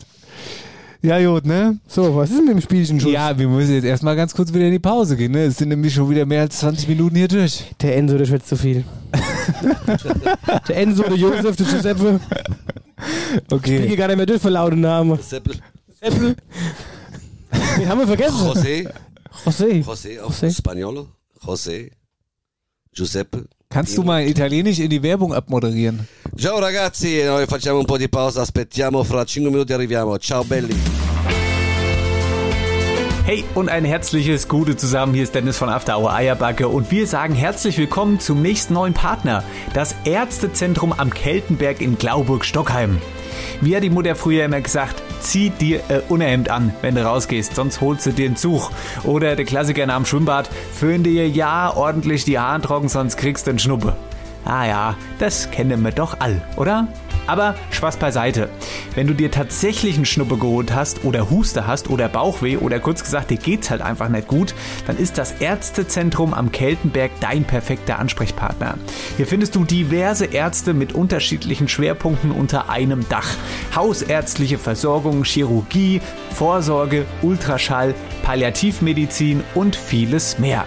[1.03, 1.77] Ja, gut, ne?
[1.85, 3.11] So, was ist denn mit dem Spielchen schon?
[3.11, 5.43] Ja, wir müssen jetzt erstmal ganz kurz wieder in die Pause gehen, ne?
[5.43, 7.65] Es sind nämlich schon wieder mehr als 20 Minuten hier durch.
[7.81, 8.85] Der Enzo, der schwätzt zu viel.
[10.67, 12.19] der Enzo, der Josef, der Giuseppe.
[13.35, 13.85] Ich Okay.
[13.87, 15.19] gehe gar nicht mehr durch vor lauten Namen.
[15.21, 15.55] Seppel.
[16.01, 16.35] Seppel.
[17.77, 18.37] Den haben wir vergessen.
[18.37, 18.89] José.
[19.45, 19.83] José.
[19.83, 20.55] José auf José.
[20.57, 21.07] Spagnolo.
[21.45, 21.91] José.
[22.93, 23.45] Giuseppe.
[23.69, 26.07] Kannst du mal Italienisch in die Werbung abmoderieren?
[26.37, 30.17] Ciao ragazzi, noi facciamo un po' di pausa, aspettiamo, fra 5 minuti arriviamo.
[30.19, 30.75] Ciao belli.
[33.25, 35.13] Hey und ein herzliches Gute zusammen.
[35.13, 38.93] Hier ist Dennis von After Hour Eierbacke und wir sagen herzlich willkommen zum nächsten neuen
[38.93, 42.99] Partner, das Ärztezentrum am Keltenberg in Glauburg-Stockheim.
[43.61, 47.55] Wie hat die Mutter früher immer gesagt, zieh dir ein Unterhemd an, wenn du rausgehst,
[47.55, 48.71] sonst holst du dir einen Zug.
[49.03, 53.47] Oder der Klassiker nach dem Schwimmbad, föhn dir ja ordentlich die Haare trocken, sonst kriegst
[53.47, 53.95] du einen Schnuppe.
[54.45, 56.87] Ah ja, das kennen wir doch all, oder?
[57.27, 58.49] Aber Spaß beiseite.
[58.95, 63.03] Wenn du dir tatsächlich einen Schnuppe geholt hast oder Huste hast oder Bauchweh oder kurz
[63.03, 64.53] gesagt, dir geht's halt einfach nicht gut,
[64.87, 68.77] dann ist das Ärztezentrum am Keltenberg dein perfekter Ansprechpartner.
[69.17, 73.29] Hier findest du diverse Ärzte mit unterschiedlichen Schwerpunkten unter einem Dach.
[73.75, 76.01] Hausärztliche Versorgung, Chirurgie,
[76.31, 80.65] Vorsorge, Ultraschall, Palliativmedizin und vieles mehr.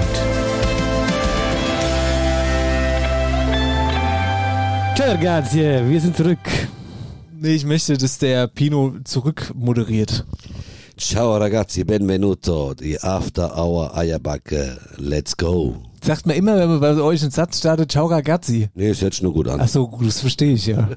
[4.96, 6.38] Ciao, ragazzi, wir sind zurück.
[7.32, 10.26] Nee, ich möchte, dass der Pino zurück moderiert.
[10.98, 12.74] Ciao ragazzi, benvenuto.
[12.74, 14.78] Die After Hour Eierbacke.
[14.98, 15.89] Let's go.
[16.02, 18.68] Sagt man immer, wenn man bei euch einen Satz startet, ciao ragazzi.
[18.74, 19.60] Nee, es hört sich nur gut an.
[19.60, 20.88] Ach so, gut, das verstehe ich ja.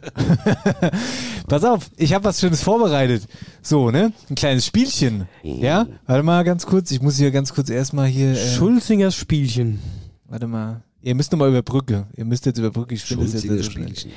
[1.47, 3.23] Pass auf, ich habe was Schönes vorbereitet.
[3.61, 4.13] So, ne?
[4.29, 5.27] Ein kleines Spielchen.
[5.43, 5.87] Ja?
[6.05, 8.31] Warte mal ganz kurz, ich muss hier ganz kurz erstmal hier.
[8.31, 9.79] Äh, Schulzingers Spielchen.
[10.27, 10.81] warte mal.
[11.01, 12.07] Ihr müsst nochmal über Brücke.
[12.15, 12.95] Ihr müsst jetzt über Brücke.
[12.95, 13.71] Ich finde das jetzt nicht.
[13.71, 14.11] Spielchen.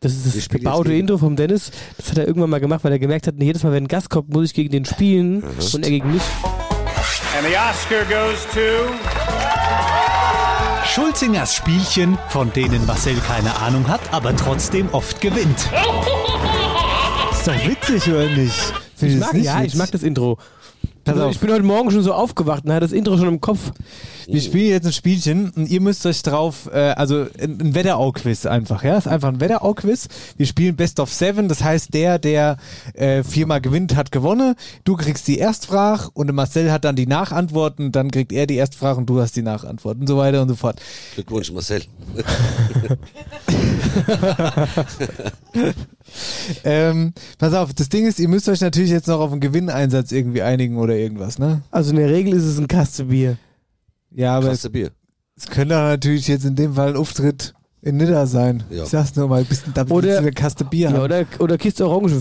[0.00, 1.72] Das ist das spielen gebaute jetzt Intro vom Dennis.
[1.96, 4.08] Das hat er irgendwann mal gemacht, weil er gemerkt hat, jedes Mal, wenn ein Gast
[4.08, 6.22] kommt, muss ich gegen den spielen und er gegen mich.
[7.36, 9.45] And the Oscar goes to.
[10.96, 15.68] Schulzingers Spielchen, von denen Marcel keine Ahnung hat, aber trotzdem oft gewinnt.
[17.32, 18.72] Ist doch witzig, oder nicht?
[18.96, 19.78] Find Ich mag, nicht ja, ich witzig?
[19.78, 20.38] mag das Intro.
[21.06, 21.32] Pass Also, auf.
[21.32, 23.70] ich bin heute Morgen schon so aufgewacht und hatte das Intro schon im Kopf.
[24.26, 28.44] Wir spielen jetzt ein Spielchen und ihr müsst euch drauf, äh, also ein, ein Wetterau-Quiz
[28.46, 28.98] einfach, ja?
[28.98, 30.08] ist einfach ein Wetterau-Quiz.
[30.36, 32.56] Wir spielen Best of Seven, das heißt, der, der
[32.94, 34.56] äh, viermal gewinnt, hat gewonnen.
[34.82, 38.98] Du kriegst die Erstfrage und Marcel hat dann die Nachantworten, dann kriegt er die Erstfrage
[38.98, 40.80] und du hast die Nachantworten und so weiter und so fort.
[41.14, 41.82] Glückwunsch, Marcel.
[46.64, 50.12] Ähm, pass auf, das Ding ist, ihr müsst euch natürlich jetzt noch auf einen Gewinneinsatz
[50.12, 51.62] irgendwie einigen oder irgendwas, ne?
[51.70, 53.36] Also in der Regel ist es ein Kastenbier.
[54.12, 54.90] Ja, aber es, Kasse Bier.
[55.36, 57.54] es könnte natürlich jetzt in dem Fall ein Auftritt
[57.86, 58.64] in Nidda sein.
[58.68, 58.82] Ja.
[58.82, 62.14] Ich sag's nur mal, bist, da Oder- eine Kaste Bier Ja, oder, oder Kiste Orange.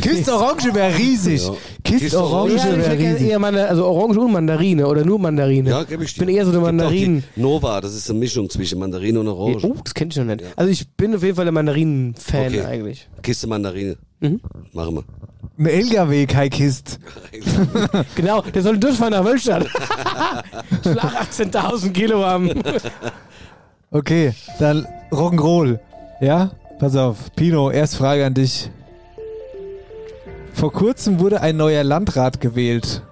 [0.00, 1.42] Kiste Orange wäre riesig.
[1.46, 1.52] Ja.
[1.84, 3.28] Kiste, Kiste Orange Ja, ich wäre riesig.
[3.28, 5.68] eher Manda also Orange und Mandarine oder nur Mandarine.
[5.70, 7.22] Ja, gebe ich Ich bin eher so eine Mandarinen.
[7.36, 9.64] Nova, das ist eine Mischung zwischen Mandarine und Orange.
[9.66, 10.42] Oh, das kenn ich noch nicht.
[10.56, 12.64] Also ich bin auf jeden Fall ein Mandarinen-Fan Okay.
[12.64, 13.08] eigentlich.
[13.22, 13.96] Kiste Mandarine.
[14.20, 14.40] Mhm.
[14.72, 15.04] Machen wir.
[15.58, 16.98] Ein LKW, kein Kist.
[18.16, 19.66] Genau, der soll durchfahren nach Wölstadt.
[20.82, 22.50] Schlag 18.000 Kilo haben.
[23.94, 25.78] Okay, dann Rock'n'Roll.
[26.20, 26.50] Ja?
[26.80, 27.32] Pass auf.
[27.36, 28.68] Pino, erst Frage an dich.
[30.52, 33.02] Vor kurzem wurde ein neuer Landrat gewählt.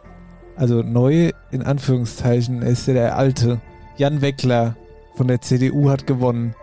[0.56, 3.60] Also neu in Anführungszeichen ist ja der alte.
[3.96, 4.74] Jan Weckler
[5.14, 6.56] von der CDU hat gewonnen.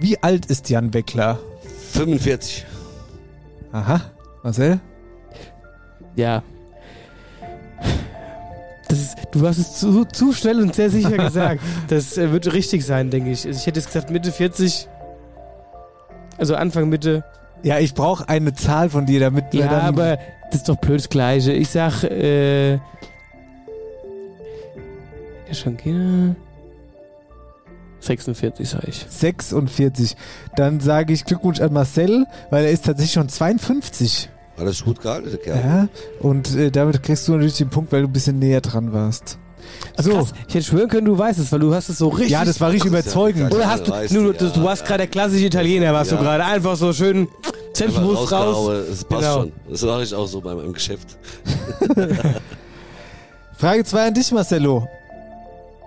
[0.00, 1.38] Wie alt ist Jan Weckler?
[1.92, 2.64] 45.
[3.72, 4.00] Aha.
[4.42, 4.80] Marcel?
[6.14, 6.42] Ja.
[9.38, 11.60] Du hast es zu, zu schnell und sehr sicher gesagt.
[11.88, 13.46] Das äh, wird richtig sein, denke ich.
[13.46, 14.88] Also ich hätte jetzt gesagt Mitte 40.
[16.38, 17.24] Also Anfang, Mitte.
[17.62, 19.80] Ja, ich brauche eine Zahl von dir, damit wir Ja, dann...
[19.82, 20.18] aber
[20.50, 21.52] das ist doch blöd das Gleiche.
[21.52, 22.74] Ich sag, äh.
[22.74, 22.80] Ja,
[25.52, 26.34] schon Kinder.
[28.00, 29.06] 46, sag ich.
[29.08, 30.16] 46.
[30.54, 34.30] Dann sage ich Glückwunsch an Marcel, weil er ist tatsächlich schon 52.
[34.58, 35.58] Alles gut gehalten, der Kerl.
[35.58, 35.88] Ja,
[36.20, 39.38] und äh, damit kriegst du natürlich den Punkt, weil du ein bisschen näher dran warst.
[39.98, 40.12] So.
[40.12, 42.30] Krass, ich hätte schwören können, du weißt es, weil du hast es so richtig.
[42.30, 43.52] Ja, das war richtig Das überzeugend.
[43.54, 46.16] Oder hast du, du, du, du, warst gerade der klassische Italiener, warst Ja.
[46.16, 46.44] du gerade.
[46.44, 47.28] Einfach so schön
[47.72, 48.70] selbstbewusst raus.
[48.88, 49.34] Das passt Genau.
[49.40, 49.52] schon.
[49.68, 51.18] Das mache ich auch so bei meinem Geschäft.
[53.58, 54.86] Frage 2 an dich, Marcello.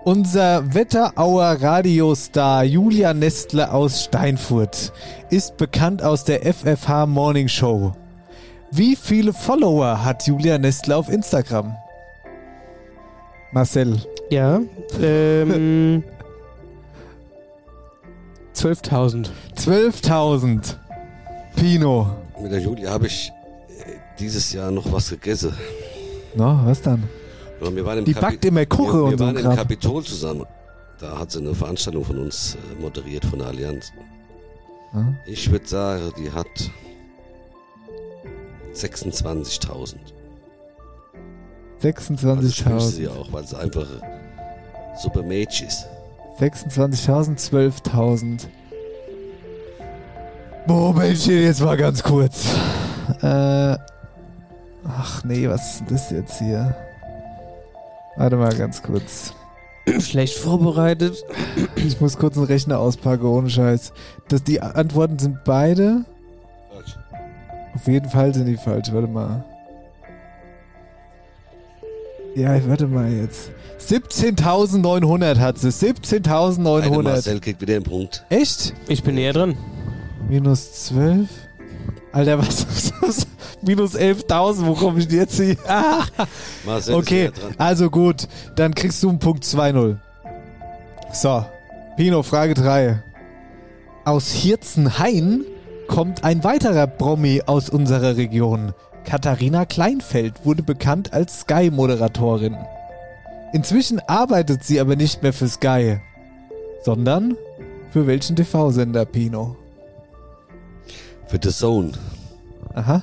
[0.04, 4.92] Unser Wetterauer Radiostar Julia Nestler aus Steinfurt
[5.30, 7.92] ist bekannt aus der FFH Morning Show.
[8.72, 11.74] Wie viele Follower hat Julia Nestler auf Instagram?
[13.52, 13.98] Marcel.
[14.30, 14.60] Ja.
[15.00, 16.04] Ähm.
[18.54, 19.28] 12.000.
[19.56, 20.76] 12.000.
[21.56, 22.10] Pino.
[22.40, 23.32] Mit der Julia habe ich
[23.68, 25.54] äh, dieses Jahr noch was gegessen.
[26.34, 27.04] Na, was dann?
[27.60, 29.56] Ja, wir waren im Die Kapi- backt immer Kuchen wir, und wir so waren im.
[29.56, 30.44] Kapitol zusammen.
[30.98, 33.92] Da hat sie eine Veranstaltung von uns äh, moderiert, von der Allianz.
[34.92, 35.16] Hm?
[35.26, 36.46] Ich würde sagen, die hat
[38.74, 39.96] 26.000.
[41.82, 41.96] Also
[42.46, 42.80] ich 26.000.
[42.80, 43.86] sie auch, weil sie einfach
[45.00, 45.86] super Mädchen ist.
[46.38, 48.46] 26.000, 12.000.
[50.66, 52.46] Momentchen, jetzt mal ganz kurz.
[53.22, 53.76] Äh,
[54.86, 56.76] ach nee, was ist denn das jetzt hier?
[58.16, 59.32] Warte mal ganz kurz.
[59.98, 61.24] Schlecht vorbereitet.
[61.74, 63.92] Ich muss kurz einen Rechner auspacken, ohne Scheiß.
[64.28, 66.04] Das, die Antworten sind beide.
[67.74, 68.92] Auf jeden Fall sind die falsch.
[68.92, 69.44] Warte mal.
[72.34, 73.50] Ja, warte mal jetzt.
[73.80, 75.66] 17.900 hat sie.
[75.68, 77.02] Eine 17.900.
[77.02, 78.24] Marcel kriegt wieder einen Punkt.
[78.28, 78.74] Echt?
[78.88, 79.56] Ich bin näher dran.
[80.28, 81.28] Minus 12?
[82.12, 83.26] Alter, was ist das?
[83.62, 85.56] Minus 11.000, wo komme ich denn jetzt hier?
[85.66, 86.04] Ah,
[86.64, 87.54] Marcel okay, ist wieder dran.
[87.58, 88.28] also gut.
[88.56, 89.96] Dann kriegst du einen Punkt 2-0.
[91.12, 91.44] So,
[91.96, 93.02] Pino, Frage 3.
[94.04, 95.44] Aus Hirzenhain
[95.90, 98.72] kommt ein weiterer Promi aus unserer Region.
[99.04, 102.56] Katharina Kleinfeld wurde bekannt als Sky-Moderatorin.
[103.52, 105.98] Inzwischen arbeitet sie aber nicht mehr für Sky,
[106.84, 107.36] sondern
[107.90, 109.56] für welchen TV-Sender, Pino?
[111.26, 111.90] Für The Zone.
[112.74, 113.02] Aha.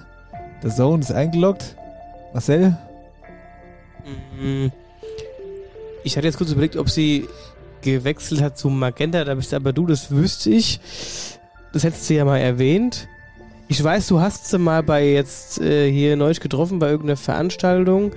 [0.63, 1.75] Der Zone ist eingeloggt.
[2.31, 2.77] Marcel?
[4.39, 4.67] Mm.
[6.05, 7.27] Ich hatte jetzt kurz überlegt, ob sie
[7.81, 10.79] gewechselt hat zu Magenta, da bist aber du, das wüsste ich.
[11.77, 13.07] Das hättest du ja mal erwähnt.
[13.67, 18.13] Ich weiß, du hast sie mal bei jetzt äh, hier neulich getroffen, bei irgendeiner Veranstaltung.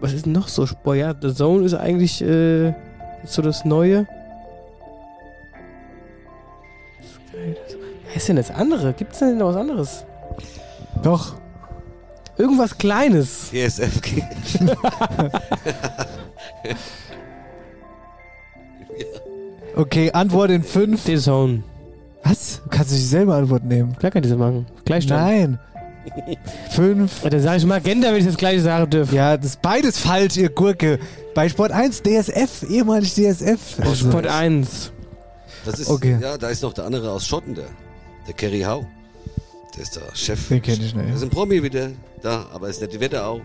[0.00, 0.66] Was ist denn noch so?
[0.84, 2.72] Boah, ja, The Zone ist eigentlich äh,
[3.26, 4.06] so das Neue.
[8.06, 8.94] Was ist denn das andere?
[8.94, 10.06] Gibt es denn noch was anderes?
[11.02, 11.34] Doch.
[12.38, 13.50] Irgendwas Kleines.
[13.50, 14.22] TSFG.
[19.76, 21.02] Okay, Antwort in 5.
[21.04, 21.62] The Zone.
[22.24, 22.60] Was?
[22.64, 23.96] Du kannst dich selber Antwort nehmen.
[23.98, 24.66] Klar kann ich das machen.
[24.84, 25.58] Gleich Nein.
[26.70, 27.22] 5.
[27.28, 29.14] Dann sage ich Magenta, wenn ich das gleiche sagen dürfte.
[29.16, 30.98] Ja, das ist beides falsch, ihr Gurke.
[31.34, 33.78] Bei Sport 1 DSF, ehemalig DSF.
[33.80, 34.92] Also, Sport 1.
[35.64, 36.16] Das ist, Okay.
[36.20, 37.64] ja, da ist noch der andere aus Schotten, der,
[38.26, 38.86] der Kerry Howe.
[39.74, 40.48] Der ist der Chef.
[40.48, 40.96] Den kenn ich nicht.
[40.96, 41.90] Der ist ein Promi wieder
[42.22, 43.40] da, aber ist nicht die Wetterau.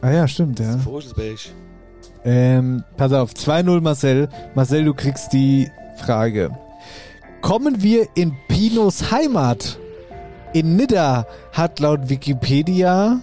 [0.00, 0.78] Ah ja, stimmt, ja.
[0.78, 1.38] Vogelsberg.
[2.24, 4.28] Ähm, pass auf, 2-0 Marcel.
[4.54, 6.50] Marcel, du kriegst die Frage.
[7.40, 9.78] Kommen wir in Pinos Heimat?
[10.52, 13.20] In Nidda hat laut Wikipedia.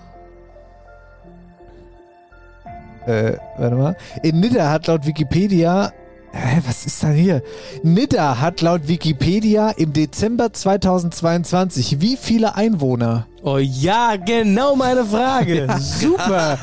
[3.06, 3.98] Äh, warte mal.
[4.24, 5.94] In Nidda hat laut Wikipedia
[6.32, 7.42] Hä, was ist denn hier?
[7.82, 13.26] Nidda hat laut Wikipedia im Dezember 2022 wie viele Einwohner?
[13.42, 15.68] Oh ja, genau meine Frage.
[15.80, 16.58] Super.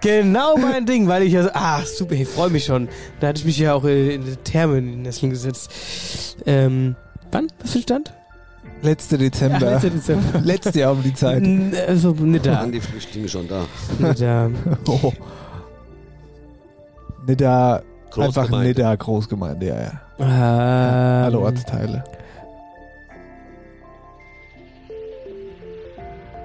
[0.00, 2.88] Genau mein Ding, weil ich ja so, ah, super, ich freue mich schon.
[3.20, 5.70] Da hatte ich mich ja auch in die Therme in den Nesseln gesetzt.
[6.44, 6.96] Ähm,
[7.30, 7.46] wann?
[7.62, 8.12] Was für ein Stand?
[8.82, 9.58] Letzte Dezember.
[9.60, 10.40] Ja, letzte Dezember.
[10.40, 11.42] Letztes Jahr um die Zeit.
[11.42, 12.52] N- Also, nicht da.
[12.56, 13.64] Waren die Flüchtlinge schon da?
[13.98, 14.50] Nicht da.
[14.88, 15.12] Oh.
[17.26, 17.82] Nidda,
[18.16, 18.50] einfach.
[18.50, 19.92] Nidda, Großgemeinde, ja, ja.
[20.18, 22.04] Ähm, Alle Ortsteile.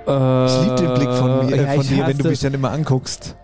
[0.06, 2.54] Ich liebe den Blick von, mir, ja, äh, von ich dir, wenn du mich dann
[2.54, 3.36] immer anguckst.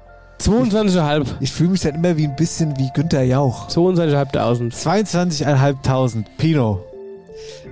[0.42, 1.28] 22,5.
[1.40, 3.70] Ich fühle mich dann immer wie ein bisschen wie Günther Jauch.
[3.70, 4.74] 22.500.
[4.74, 6.26] 22.500.
[6.38, 6.84] Pino.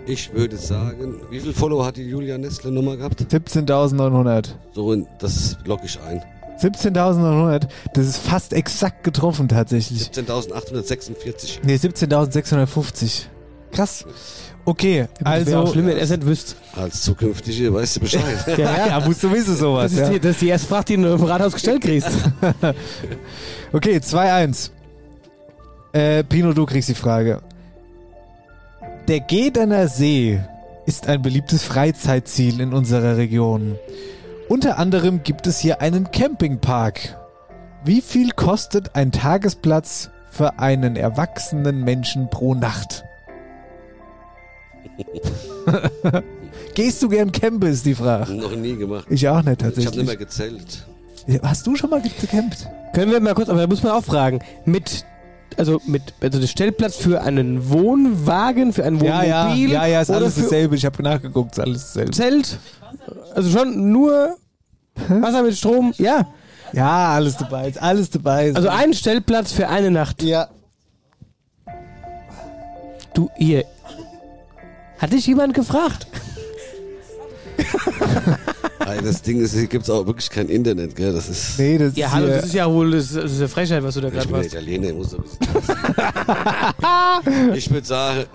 [0.07, 3.21] Ich würde sagen, wie viel Follower hat die Julia Nestler Nummer gehabt?
[3.21, 4.49] 17.900.
[4.73, 6.21] So, das logge ich ein.
[6.59, 7.67] 17.900.
[7.93, 10.09] Das ist fast exakt getroffen tatsächlich.
[10.09, 11.59] 17.846.
[11.63, 13.23] Nee, 17.650.
[13.71, 14.05] Krass.
[14.67, 16.55] Okay, Also, wäre auch schlimm, wenn er es nicht wüsste.
[16.75, 18.23] Als zukünftige weißt du Bescheid.
[18.57, 19.91] Ja, Ja, musst du wissen sowas.
[19.91, 20.09] Das ist, ja.
[20.09, 22.09] die, das ist die erste Frage, die du im Rathaus gestellt kriegst.
[23.73, 24.71] Okay, 2-1.
[25.93, 27.41] Äh, Pino, du kriegst die Frage.
[29.07, 30.39] Der Gedener See
[30.85, 33.75] ist ein beliebtes Freizeitziel in unserer Region.
[34.47, 37.17] Unter anderem gibt es hier einen Campingpark.
[37.83, 43.03] Wie viel kostet ein Tagesplatz für einen erwachsenen Menschen pro Nacht?
[46.73, 48.33] Gehst du gern campen, ist die Frage.
[48.33, 49.07] Noch nie gemacht.
[49.09, 50.05] Ich auch nicht Ich habe nicht tatsächlich.
[50.05, 50.85] mehr gezählt.
[51.41, 52.67] Hast du schon mal gecampt?
[52.93, 55.05] Können wir mal kurz, aber da muss man auch fragen, mit,
[55.57, 60.01] also mit, also der Stellplatz für einen Wohnwagen, für ein Ja, ja, Wohnmobil ja, ja,
[60.01, 60.75] ist oder alles für dasselbe.
[60.75, 62.11] Ich habe nachgeguckt, ist alles dasselbe.
[62.11, 62.59] Zelt,
[63.33, 64.37] also schon nur
[65.09, 66.27] Wasser mit Strom, ja.
[66.73, 68.53] Ja, alles dabei, ist alles dabei.
[68.53, 70.21] Also ein Stellplatz für eine Nacht.
[70.23, 70.49] Ja.
[73.13, 73.63] Du, hier,
[74.97, 76.07] hat dich jemand gefragt?
[79.03, 81.11] Das Ding ist, hier gibt es auch wirklich kein Internet, gell?
[81.13, 81.57] Das ist.
[81.59, 83.95] Nee, das Ja, ist hallo, das ist ja wohl, das, das ist eine Frechheit, was
[83.95, 84.53] du da ich gerade bin ja machst.
[84.53, 85.37] Italiener, ich muss ein bisschen.
[87.55, 88.25] ich würde sagen,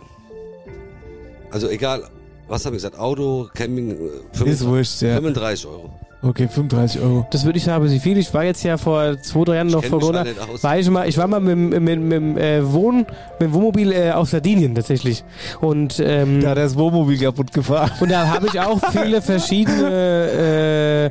[1.50, 2.04] also egal,
[2.48, 2.98] was habe ich gesagt?
[2.98, 5.14] Auto, Camping, äh, Ist wurscht, ja.
[5.16, 5.90] 35 Euro.
[6.22, 7.26] Okay, 35 Euro.
[7.30, 8.18] Das würde ich sagen, sie viel.
[8.18, 10.24] Ich war jetzt ja vor zwei, drei Jahren noch kenn vor Corona.
[10.60, 14.10] War ich mal, ich war mal mit, mit, mit, äh, Wohn, mit dem Wohnmobil äh,
[14.10, 15.24] auf Sardinien tatsächlich.
[15.60, 17.90] Und, ähm, Da hat er das Wohnmobil kaputt gefahren.
[18.00, 21.10] und da habe ich auch viele verschiedene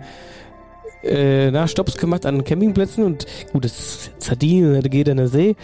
[1.03, 3.03] äh, äh, na, Stops gemacht an Campingplätzen.
[3.03, 5.55] Und gut, das ist Sardinien, da geht an der See.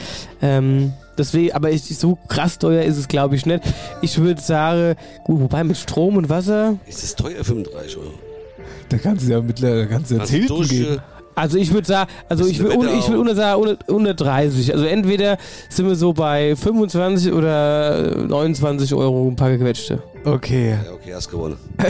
[0.42, 3.62] Ähm, deswegen, aber ich, so krass teuer ist es, glaube ich, nicht.
[4.02, 6.78] Ich würde sagen, gut, wobei mit Strom und Wasser.
[6.88, 8.12] Ist das teuer, 35 Euro?
[8.98, 11.02] Da kannst du ja mittlerweile kannst du ja Also Hilton gehen.
[11.36, 14.74] Also ich würde sagen, also ich will, un, ich will unter, sagen, unter, unter 30.
[14.74, 15.38] Also entweder
[15.68, 20.02] sind wir so bei 25 oder 29 Euro ein paar gequetschte.
[20.24, 20.72] Okay.
[20.72, 21.58] Ja, okay, hast gewonnen.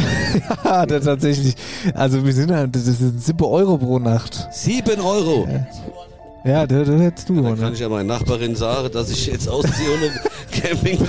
[0.63, 1.55] Ja, da tatsächlich.
[1.93, 4.47] Also wir sind halt, das sind 7 Euro pro Nacht.
[4.51, 5.47] 7 Euro!
[5.49, 5.67] Ja,
[6.45, 7.73] da, da hättest du Dann kann gewonnen.
[7.73, 10.11] ich ja meiner Nachbarin sagen, dass ich jetzt ausziehe und im
[10.61, 10.99] Camping.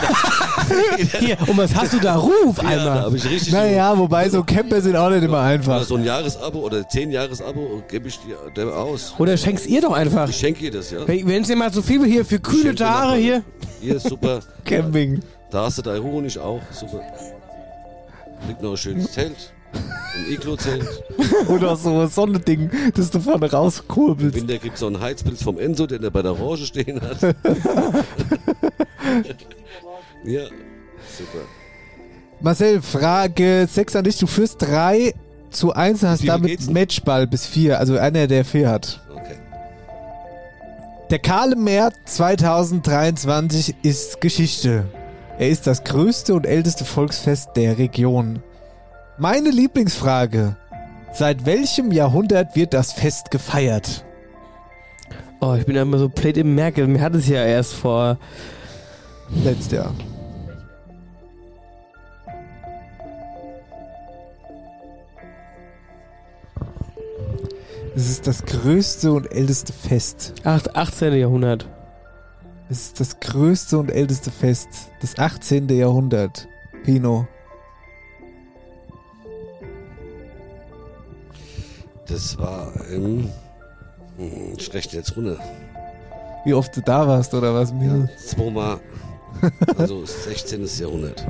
[1.21, 2.17] Hier, und was hast du da?
[2.17, 3.01] Ruf Ja, da einmal.
[3.03, 3.53] habe ich richtig.
[3.53, 5.83] Naja, wobei so Camper sind auch nicht immer Oder einfach.
[5.85, 9.15] so ein Jahresabo oder 10 Jahresabo gebe ich dir der aus.
[9.19, 10.29] Oder schenkst ihr doch einfach.
[10.29, 11.01] Ich schenke ihr das, ja.
[11.07, 13.43] Wenn es dir mal so viel hier für kühle Tage hier.
[13.81, 14.41] Hier ist super.
[14.65, 15.21] Camping.
[15.51, 16.61] Da hast du dein Honig auch.
[16.73, 17.01] Super.
[18.49, 19.53] Liegt noch ein schönes Zelt.
[19.77, 21.05] Ein Iglo-Zelt.
[21.49, 24.35] Oder so ein Sonnending, das du vorne Im rauskurbelst.
[24.35, 27.23] Winter gibt es noch einen Heizpilz vom Enzo, den er bei der Orange stehen hat.
[30.25, 30.43] ja,
[31.17, 31.45] super.
[32.41, 34.19] Marcel, Frage 6 an dich.
[34.19, 35.15] Du führst 3
[35.51, 36.71] zu 1 und hast damit?
[36.71, 37.79] Matchball bis 4.
[37.79, 39.01] Also einer, der 4 hat.
[39.11, 39.37] Okay.
[41.11, 44.85] Der Kahle März 2023 ist Geschichte.
[45.39, 48.43] Er ist das größte und älteste Volksfest der Region.
[49.19, 50.57] Meine Lieblingsfrage.
[51.13, 54.05] Seit welchem Jahrhundert wird das Fest gefeiert?
[55.41, 56.87] Oh, ich bin ja immer so plate im Merkel.
[56.87, 58.19] Mir hat es ja erst vor.
[59.45, 59.95] Letztes Jahr.
[67.95, 70.35] Es ist das größte und älteste Fest.
[70.45, 71.15] Acht- 18.
[71.15, 71.67] Jahrhundert.
[72.69, 74.69] Es ist das größte und älteste Fest
[75.03, 75.69] des 18.
[75.69, 76.49] Jahrhundert.
[76.85, 77.27] Pino.
[82.09, 83.29] Das war im.
[84.17, 84.57] Hm,
[85.17, 85.39] runter.
[86.45, 87.73] Wie oft du da warst oder was?
[87.81, 88.79] Ja, zweimal.
[89.77, 90.65] Also 16.
[90.81, 91.27] Jahrhundert.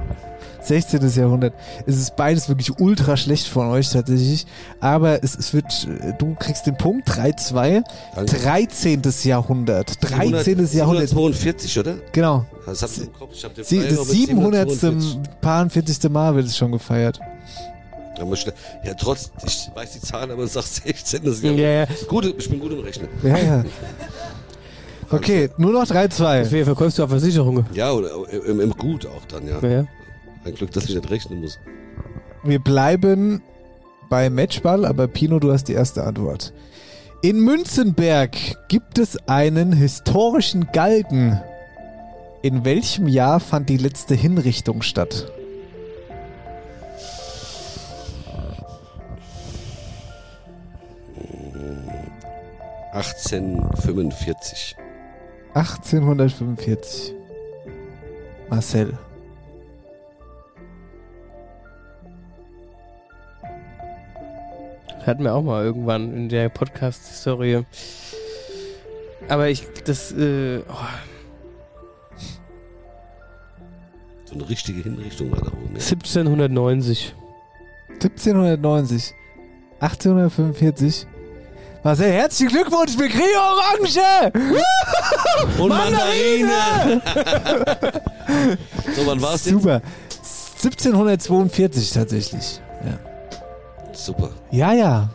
[0.61, 1.09] 16.
[1.11, 1.55] Jahrhundert.
[1.87, 4.47] Es ist beides wirklich ultra schlecht von euch tatsächlich.
[4.81, 7.83] Aber es, es wird, du kriegst den Punkt, 3-2.
[8.15, 8.37] Danke.
[8.37, 9.03] 13.
[9.25, 9.97] Jahrhundert.
[10.03, 10.67] 13.
[10.73, 11.09] Jahrhundert.
[11.09, 11.95] 742, oder?
[12.13, 12.45] Genau.
[12.67, 13.31] Das hab ich im Kopf.
[13.33, 14.71] Ich hab den Sie, das noch mit 700.
[14.71, 15.41] 742.
[15.41, 16.11] Paar 40.
[16.11, 17.21] Mal wird es schon gefeiert.
[18.19, 18.25] Ja,
[18.85, 21.25] ja, trotz, ich weiß die Zahlen, aber es sagt 16.
[21.25, 21.87] Das ist Ja, ja.
[22.09, 23.09] Gut, ich bin gut im Rechnen.
[23.23, 23.65] Ja, ja.
[25.11, 26.39] Okay, nur noch 3-2.
[26.41, 27.65] Deswegen verkaufst du auf Versicherungen.
[27.73, 28.11] Ja, oder
[28.45, 29.61] im, im Gut auch dann, ja.
[29.61, 29.87] Ja.
[30.45, 31.61] Ein Glück, dass ich nicht rechnen muss.
[32.43, 33.43] Wir bleiben
[34.09, 36.53] bei Matchball, aber Pino, du hast die erste Antwort.
[37.23, 38.37] In Münzenberg
[38.69, 41.41] gibt es einen historischen Galgen.
[42.43, 45.33] In welchem Jahr fand die letzte Hinrichtung statt?
[52.97, 54.75] 1845.
[55.53, 57.15] 1845.
[58.49, 58.99] Marcel.
[65.05, 67.65] Hatten wir auch mal irgendwann in der Podcast-Historie.
[69.29, 70.75] Aber ich, das, äh, oh,
[74.25, 75.75] So eine richtige Hinrichtung war da oben.
[75.75, 75.83] Ja.
[75.83, 77.15] 1790.
[77.91, 79.15] 1790.
[79.81, 81.07] 1845.
[81.87, 84.33] Marcel, herzlichen Glückwunsch, wir kriegen Orange!
[85.63, 87.01] Und Mandarine!
[88.97, 89.55] so, wann war es jetzt?
[89.55, 89.81] Super.
[90.65, 92.61] 1742 tatsächlich.
[92.85, 92.99] Ja.
[93.93, 94.31] Super.
[94.51, 95.11] Ja, ja.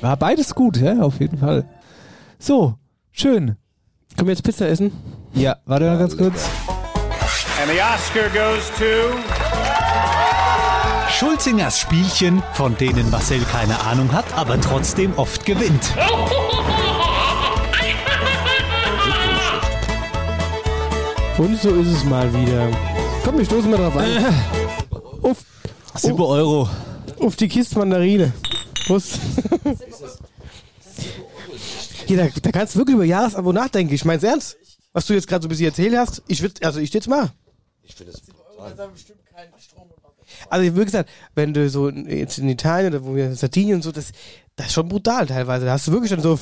[0.00, 1.66] War beides gut, ja, auf jeden Fall.
[2.36, 2.74] So,
[3.12, 3.56] schön.
[4.16, 4.90] Können wir jetzt Pizza essen?
[5.34, 6.48] Ja, warte mal ganz kurz.
[7.60, 9.41] And the Oscar goes to
[11.22, 15.94] Schulzingers Spielchen, von denen Marcel keine Ahnung hat, aber trotzdem oft gewinnt.
[21.38, 22.68] Und so ist es mal wieder.
[23.22, 24.34] Komm, wir stoßen mal drauf an.
[25.22, 25.44] Auf,
[25.94, 26.68] 7 Euro.
[27.20, 28.32] auf die Kiste Mandarine.
[28.88, 29.20] Prost.
[32.06, 33.94] Hier, da, da kannst du wirklich über Jahresabo nachdenken.
[33.94, 34.56] Ich mein's ernst.
[34.92, 37.30] Was du jetzt gerade so ein bisschen erzählt hast, ich würd, also ich steh's mal.
[37.84, 38.22] Ich finde es
[40.48, 43.82] Also wie gesagt, wenn du so in- jetzt in Italien oder wo wir Sardinien und
[43.82, 44.12] so, das,
[44.56, 45.66] das ist schon brutal teilweise.
[45.66, 46.38] Da hast du wirklich dann so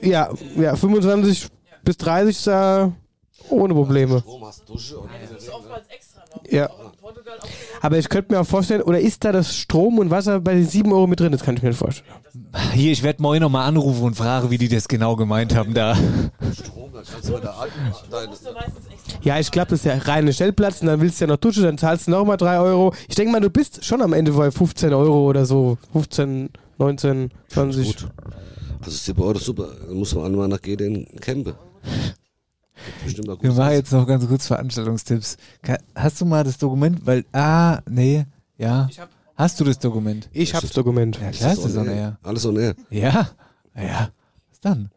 [0.00, 1.48] ja, ja 25
[1.84, 2.92] bis 30 da
[3.48, 4.20] ohne Probleme.
[4.20, 5.10] Strom hast Dusche und
[6.50, 6.70] Ja.
[7.80, 10.66] Aber ich könnte mir auch vorstellen, oder ist da das Strom und Wasser bei den
[10.66, 11.32] 7 Euro mit drin?
[11.32, 12.08] Das kann ich mir nicht vorstellen.
[12.72, 15.94] Hier, ich werde morgen nochmal anrufen und fragen, wie die das genau gemeint haben da.
[15.94, 17.78] Strom, da kannst du der alten
[18.10, 18.32] deine,
[19.22, 21.62] Ja, ich glaube, das ist ja reine Stellplatz und dann willst du ja noch Dusche,
[21.62, 22.94] dann zahlst du nochmal 3 Euro.
[23.08, 25.78] Ich denke mal, du bist schon am Ende bei 15 Euro oder so.
[25.92, 27.86] 15, 19, 20.
[27.86, 28.08] gut.
[28.80, 29.68] Also 7 Euro ist super.
[29.86, 31.54] Dann muss man einmal nach Geden campen.
[32.84, 35.36] Gibt Bestimmt auch Wir machen jetzt noch ganz kurz Veranstaltungstipps.
[35.94, 37.06] Hast du mal das Dokument?
[37.06, 38.26] Weil, ah, nee,
[38.58, 38.88] ja.
[39.36, 40.28] Hast du das Dokument?
[40.32, 41.18] Ich hab's Dokument.
[41.20, 41.94] Ja, klar ist das on air.
[41.94, 42.18] air.
[42.22, 42.74] Alles on air.
[42.90, 43.30] Ja,
[43.76, 44.10] ja.
[44.50, 44.90] Was dann?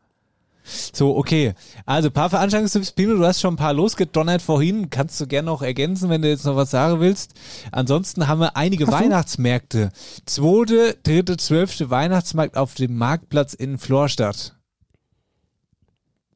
[0.94, 1.54] So, okay.
[1.86, 2.92] Also, paar Veranstaltungstipps.
[2.92, 4.90] Pino, du hast schon ein paar losgedonnert vorhin.
[4.90, 7.34] Kannst du gerne noch ergänzen, wenn du jetzt noch was sagen willst.
[7.72, 9.92] Ansonsten haben wir einige Weihnachtsmärkte.
[10.26, 14.55] Zweite, dritte, zwölfte Weihnachtsmarkt auf dem Marktplatz in Florstadt.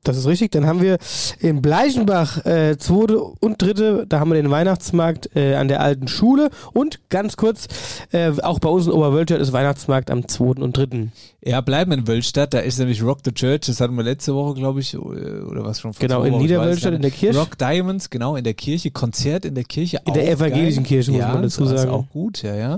[0.04, 0.52] Das ist richtig.
[0.52, 0.98] Dann haben wir
[1.40, 6.08] in Bleichenbach äh, zweite und dritte, da haben wir den Weihnachtsmarkt äh, an der alten
[6.08, 6.50] Schule.
[6.72, 7.68] Und ganz kurz,
[8.12, 11.12] äh, auch bei uns in Oberwölstadt ist Weihnachtsmarkt am zweiten und dritten.
[11.44, 12.54] Ja, bleiben in Wölstadt.
[12.54, 13.62] Da ist nämlich Rock the Church.
[13.68, 17.02] Das hatten wir letzte Woche, glaube ich, oder was schon vor Genau, in Niederwölstadt in
[17.02, 17.12] der.
[17.12, 17.38] Kirche.
[17.38, 18.92] Rock Diamonds, genau, in der Kirche.
[18.92, 20.00] Konzert in der Kirche.
[20.06, 20.90] In der evangelischen geil.
[20.90, 21.92] Kirche, muss ja, man dazu das ist sagen.
[21.92, 22.78] auch gut, ja, ja.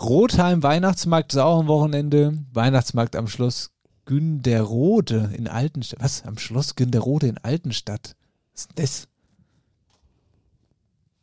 [0.00, 2.34] Rotheim Weihnachtsmarkt ist auch am Wochenende.
[2.52, 3.70] Weihnachtsmarkt am Schloss
[4.04, 6.02] Günderode in Altenstadt.
[6.02, 6.24] Was?
[6.24, 8.16] Am Schloss Günderode in Altenstadt?
[8.52, 9.08] Was ist denn das?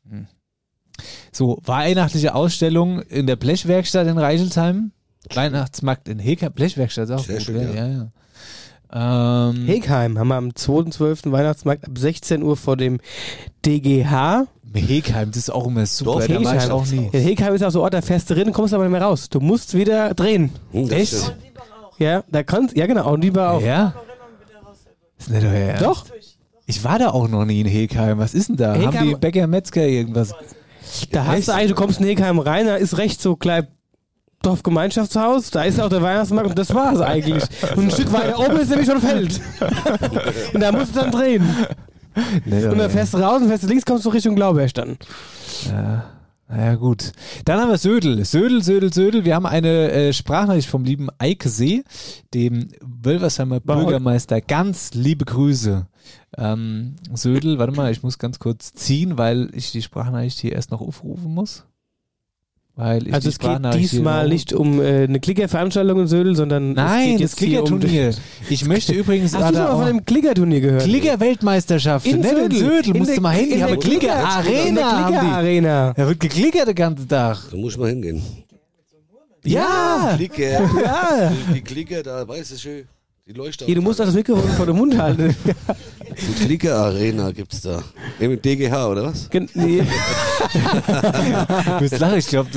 [0.09, 0.27] Hm.
[1.31, 4.91] So, weihnachtliche Ausstellung in der Blechwerkstatt in Reichelsheim.
[5.33, 6.49] Weihnachtsmarkt in Heka.
[6.49, 7.87] Blechwerkstatt ist auch Sehr gut, schön, ja.
[7.87, 8.11] ja, ja.
[8.91, 11.31] Ähm, Hegheim haben wir am 2.12.
[11.31, 12.99] Weihnachtsmarkt ab 16 Uhr vor dem
[13.65, 14.47] DGH.
[14.73, 16.11] Hegheim, das ist auch immer super.
[16.11, 16.71] Dorf da war ich Hegheim.
[16.71, 17.09] auch nie.
[17.11, 19.29] Ja, Hegheim ist auch so Ort, da fährst du drin, kommst aber nicht mehr raus.
[19.29, 20.51] Du musst wieder drehen.
[20.73, 21.35] Das Echt?
[21.99, 23.61] Ja, da kannst, ja genau, und lieber auch.
[23.61, 23.93] Ja?
[25.17, 25.83] Ist nicht euer Ernst?
[25.83, 26.05] Doch.
[26.65, 28.19] Ich war da auch noch nie in Hegheim.
[28.19, 28.73] Was ist denn da?
[28.75, 30.33] Hegheim- Haben die Bäcker Metzger irgendwas?
[31.11, 33.67] Da hast du eigentlich, du kommst in Hegheim rein, da ist recht so klein
[34.41, 37.43] Dorfgemeinschaftshaus, da ist auch der Weihnachtsmarkt und das war's eigentlich.
[37.75, 39.41] Und ein Stück weiter oben ist nämlich schon Feld.
[40.53, 41.43] und da musst du dann drehen.
[42.45, 45.05] Nicht euer Und dann fährst du raus und fährst du links, kommst du Richtung Blaubeerstand.
[46.49, 47.11] Naja, gut.
[47.45, 48.25] Dann haben wir Södel.
[48.25, 49.23] Södel, Södel, Södel.
[49.23, 51.83] Wir haben eine äh, Sprachnachricht vom lieben Eike See,
[52.33, 54.41] dem Wölversheimer Bürgermeister.
[54.41, 55.87] Ganz liebe Grüße.
[56.37, 60.71] Ähm, Södel, warte mal, ich muss ganz kurz ziehen, weil ich die Sprachnachricht hier erst
[60.71, 61.65] noch aufrufen muss.
[62.79, 67.01] Weil ich Also es geht diesmal nicht um äh, eine Klickerveranstaltung in Södel, sondern Nein,
[67.01, 68.15] es geht das jetzt hier um Klickerturnier.
[68.49, 70.83] Ich möchte übrigens Hast du schon mal von dem Klickerturnier gehört?
[70.83, 72.05] Klicker-Weltmeisterschaft.
[72.07, 72.57] In nicht in Södel.
[72.59, 72.93] Södel.
[72.93, 73.43] Musst du mal hin.
[73.45, 75.07] in Die der haben Klicker- Klicker-Arena.
[75.09, 75.93] Klicker-Arena.
[75.95, 77.37] Da wird geklickert den ganzen Tag.
[77.51, 78.21] Da muss ich mal hingehen.
[79.43, 80.13] Ja.
[80.15, 80.49] Klicker.
[80.83, 81.31] Ja.
[81.53, 82.85] Die Klicker, da weiß ich schön.
[83.29, 83.65] Die Leuchter.
[83.67, 85.35] Hier, du musst auch das Mikrofon vor dem Mund halten.
[86.09, 87.83] Die Klicker Arena gibt's da.
[88.19, 89.29] Im DGH oder was?
[89.29, 89.83] Gen- nee.
[89.83, 92.49] Du bist lachen, ich glaube,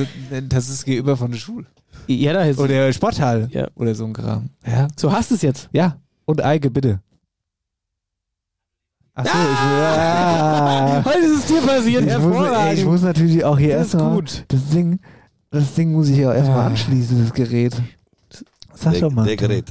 [0.49, 1.67] das ist gegenüber von der Schule.
[2.07, 3.49] Ja, da ist Oder Sporthall.
[3.53, 3.69] Ja.
[3.75, 4.49] Oder so ein Kram.
[4.67, 4.89] Ja.
[4.97, 5.69] So hast du es jetzt.
[5.75, 5.99] Ja.
[6.25, 7.01] Und Eike, bitte.
[9.15, 11.03] Achso, ich, ja.
[11.05, 14.15] Heute ist es dir passiert, ich, muss, ey, ich muss natürlich auch hier erstmal.
[14.15, 14.47] gut.
[14.49, 14.99] Das Ding,
[15.51, 16.67] das Ding muss ich ja erstmal Ah.
[16.69, 17.75] anschließen, das Gerät.
[18.75, 19.27] Sag Der, doch mal.
[19.27, 19.67] der Gerät.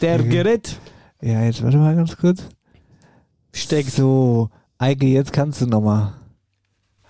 [0.00, 0.30] Der Mhm.
[0.30, 0.78] Gerät
[1.22, 2.44] Ja, jetzt warte mal ganz kurz.
[3.52, 3.90] steckt.
[3.90, 6.12] So, Eike, jetzt kannst du nochmal.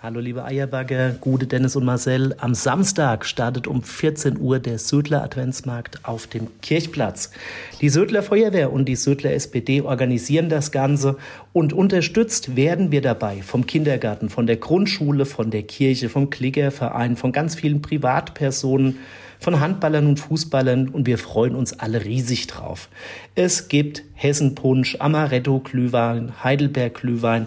[0.01, 2.37] Hallo liebe Eierbagger, Gude, Dennis und Marcel.
[2.39, 7.33] Am Samstag startet um 14 Uhr der Södler Adventsmarkt auf dem Kirchplatz.
[7.81, 11.17] Die Södler Feuerwehr und die Södler SPD organisieren das Ganze
[11.53, 17.17] und unterstützt werden wir dabei vom Kindergarten, von der Grundschule, von der Kirche, vom Klickerverein,
[17.17, 18.99] von ganz vielen Privatpersonen,
[19.47, 22.89] von Handballern und Fußballern und wir freuen uns alle riesig drauf.
[23.36, 27.47] Es gibt Hessenpunsch, Amaretto-Glühwein, Heidelberg-Glühwein.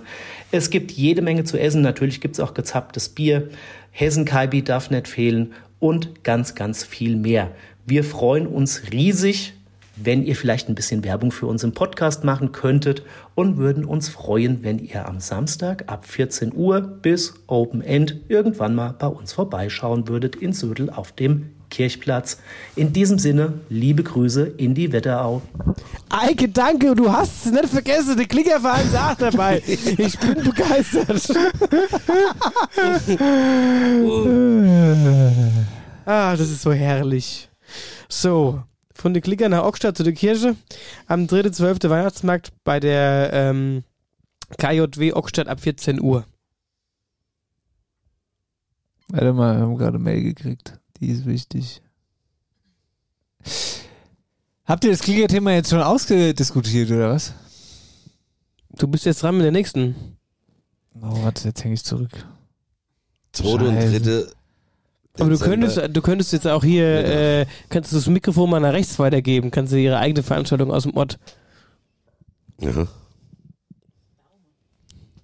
[0.50, 1.82] Es gibt jede Menge zu essen.
[1.82, 3.50] Natürlich gibt es auch gezapptes Bier.
[3.92, 7.52] Hessen-Kaibi darf nicht fehlen und ganz, ganz viel mehr.
[7.86, 9.56] Wir freuen uns riesig,
[9.98, 13.04] wenn ihr vielleicht ein bisschen Werbung für uns im Podcast machen könntet
[13.36, 18.74] und würden uns freuen, wenn ihr am Samstag ab 14 Uhr bis Open End irgendwann
[18.74, 22.38] mal bei uns vorbeischauen würdet in Södel auf dem Kirchplatz.
[22.76, 25.42] In diesem Sinne, liebe Grüße in die Wetterau.
[26.10, 29.62] Eike, danke, du hast es nicht vergessen, der Klickerverein sagt dabei.
[29.66, 31.30] Ich bin begeistert.
[36.06, 37.50] ah, das ist so herrlich.
[38.08, 38.64] So,
[38.94, 40.56] von der Klicker nach Ockstadt zu der Kirche.
[41.08, 41.90] Am 3.12.
[41.90, 43.84] Weihnachtsmarkt bei der ähm,
[44.58, 46.26] KJW Ockstadt ab 14 Uhr.
[49.10, 50.79] Warte mal, wir haben gerade eine Mail gekriegt.
[51.00, 51.82] Die ist wichtig.
[54.66, 57.34] Habt ihr das Klickerthema jetzt schon ausgediskutiert, oder was?
[58.78, 59.96] Du bist jetzt dran mit der nächsten.
[61.02, 62.12] Oh, warte, jetzt hänge ich zurück.
[63.32, 64.32] Zweite und dritte.
[65.20, 68.74] Aber du könntest, du könntest jetzt auch hier, äh, kannst du das Mikrofon mal nach
[68.74, 71.20] rechts weitergeben, kannst du ihre eigene Veranstaltung aus dem Ort.
[72.60, 72.88] Ja.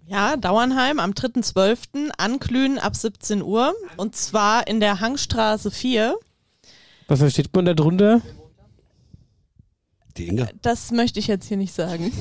[0.08, 2.12] Ja, Dauernheim am 3.12.
[2.18, 3.74] Anglühen ab 17 Uhr.
[3.98, 6.16] Und zwar in der Hangstraße 4.
[7.08, 8.22] Was versteht man da drunter?
[10.18, 10.48] Die Inga.
[10.62, 12.12] Das möchte ich jetzt hier nicht sagen.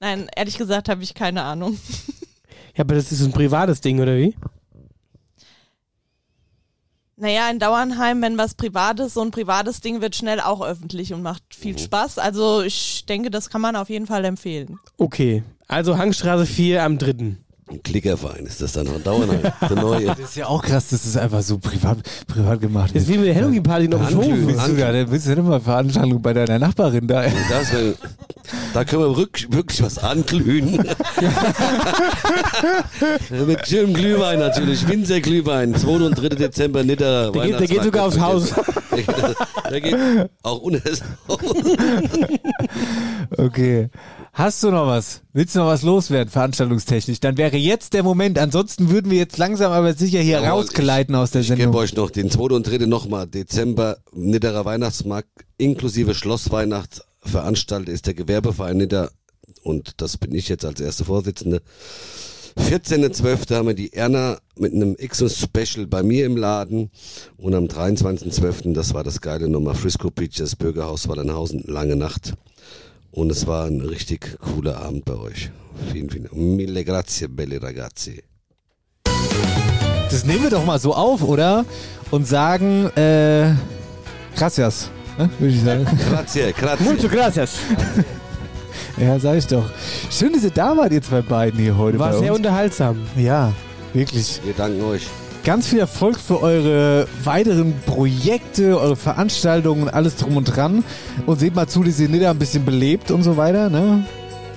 [0.00, 1.78] Nein, ehrlich gesagt habe ich keine Ahnung.
[2.76, 4.36] Ja, aber das ist ein privates Ding, oder wie?
[7.18, 11.22] Naja, in Dauernheim, wenn was Privates, so ein privates Ding wird schnell auch öffentlich und
[11.22, 12.18] macht viel Spaß.
[12.18, 14.78] Also ich denke, das kann man auf jeden Fall empfehlen.
[14.98, 17.36] Okay, also Hangstraße 4 am 3.
[17.68, 19.00] Ein Klickerverein ist das dann noch.
[19.02, 19.40] Dauernheim.
[19.60, 20.06] Der neue.
[20.06, 21.98] Das ist ja auch krass, dass das einfach so privat,
[22.28, 24.18] privat gemacht Das ist wie mit der Halloween-Party noch im.
[24.18, 24.26] Hof.
[24.46, 27.22] Bist du da, da bist du nicht mal Veranstaltung bei deiner Nachbarin da.
[27.24, 27.94] Das, wär-
[28.72, 30.78] da können wir wirklich was anglühen.
[33.46, 35.88] Mit schönem Glühwein natürlich, Winzerglühwein, 2.
[35.90, 36.28] und 3.
[36.30, 37.32] Dezember, Nitter.
[37.32, 38.54] Der geht, der geht sogar aufs Haus.
[38.92, 39.16] Der geht,
[39.70, 41.02] der geht auch Haus.
[43.38, 43.90] Okay.
[44.38, 45.22] Hast du noch was?
[45.32, 47.20] Willst du noch was loswerden, veranstaltungstechnisch?
[47.20, 48.38] Dann wäre jetzt der Moment.
[48.38, 51.80] Ansonsten würden wir jetzt langsam aber sicher hier Jawohl, rausgleiten aus der Ich gebe Sendung.
[51.80, 52.54] euch noch den 2.
[52.54, 52.84] und 3.
[52.84, 53.26] nochmal.
[53.26, 59.10] Dezember, Nidderer Weihnachtsmarkt inklusive Schlossweihnacht veranstaltet ist der Gewerbeverein Nidder
[59.62, 61.62] und das bin ich jetzt als erste Vorsitzende.
[62.58, 63.54] 14.12.
[63.54, 66.90] haben wir die Erna mit einem Xmas-Special bei mir im Laden
[67.38, 68.74] und am 23.12.
[68.74, 72.34] das war das geile Nummer Frisco Beach, das Bürgerhaus Wallenhausen, lange Nacht
[73.16, 75.50] und es war ein richtig cooler Abend bei euch.
[75.90, 76.36] Vielen, vielen Dank.
[76.36, 78.22] Mille grazie, belli ragazzi.
[80.10, 81.64] Das nehmen wir doch mal so auf, oder?
[82.10, 83.52] Und sagen, äh,
[84.36, 85.30] gracias, ne?
[85.38, 85.84] würde ich sagen.
[86.10, 86.84] Grazie, grazie.
[86.84, 87.58] Mucho gracias.
[88.98, 89.68] ja, sag ich doch.
[90.10, 92.38] Schön, dass ihr da wart, ihr zwei beiden hier heute War bei sehr uns.
[92.38, 93.00] unterhaltsam.
[93.16, 93.52] Ja,
[93.92, 94.40] wirklich.
[94.44, 95.08] Wir danken euch.
[95.46, 100.82] Ganz viel Erfolg für eure weiteren Projekte, eure Veranstaltungen und alles drum und dran.
[101.24, 104.04] Und seht mal zu, dass ihr Nidda ein bisschen belebt und so weiter, ne?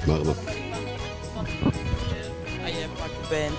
[0.07, 0.36] Machen wir.
[3.30, 3.53] Band.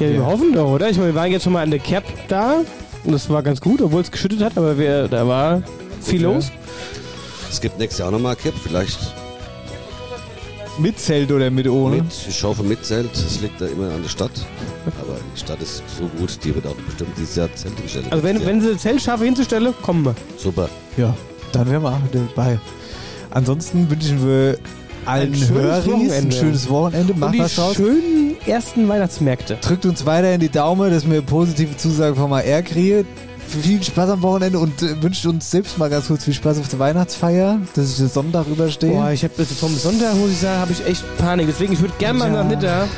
[0.00, 0.26] Ja, wir Ja.
[0.26, 0.90] hoffen doch, oder?
[0.90, 2.62] Ich meine, wir waren jetzt schon mal an der Cap da
[3.04, 5.62] und das war ganz gut, obwohl es geschüttet hat, aber wir, da war
[6.00, 6.32] viel Ja.
[6.32, 6.50] los.
[7.48, 8.98] Es gibt nächstes Jahr auch nochmal Cap, vielleicht.
[10.78, 11.96] Mit Zelt oder mit ohne?
[11.96, 13.12] Mit, ich hoffe mit Zelt.
[13.14, 14.30] Es liegt da immer an der Stadt.
[14.86, 18.06] Aber die Stadt ist so gut, die wird auch bestimmt dieses Jahr Zelte gestellt.
[18.10, 20.14] Also wenn, wenn sie Zelt schaffe hinzustellen, kommen wir.
[20.38, 20.68] Super.
[20.96, 21.14] Ja,
[21.52, 21.98] dann wären wir auch
[22.34, 22.58] dabei.
[23.30, 24.58] Ansonsten wünschen wir
[25.04, 26.36] allen Ein schönes Höris ein Wochenende.
[26.36, 27.12] schönes Wochenende.
[27.12, 27.74] Und Macht die was draus.
[27.76, 29.58] schönen ersten Weihnachtsmärkte.
[29.60, 33.06] Drückt uns weiter in die Daumen, dass wir positive Zusagen vom AR kriegen.
[33.60, 36.68] Viel Spaß am Wochenende und äh, wünscht uns selbst mal ganz kurz viel Spaß auf
[36.68, 38.92] der Weihnachtsfeier, dass ich den Sonntag überstehe.
[38.92, 41.46] Boah, ich habe vom Sonntag, muss ich sagen, habe ich echt Panik.
[41.48, 42.42] Deswegen, ich würde gerne mal Ja.
[42.42, 42.88] nach Nitter.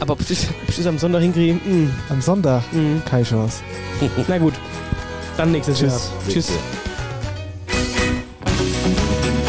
[0.00, 1.90] Aber ob ich das am Sonntag hinkriege, mm.
[2.08, 2.62] Am Sonntag?
[3.04, 3.62] Keine Chance.
[4.28, 4.54] na gut.
[5.36, 5.92] Dann nächstes Tschüss.
[5.92, 6.32] Jahr.
[6.32, 6.52] Tschüss.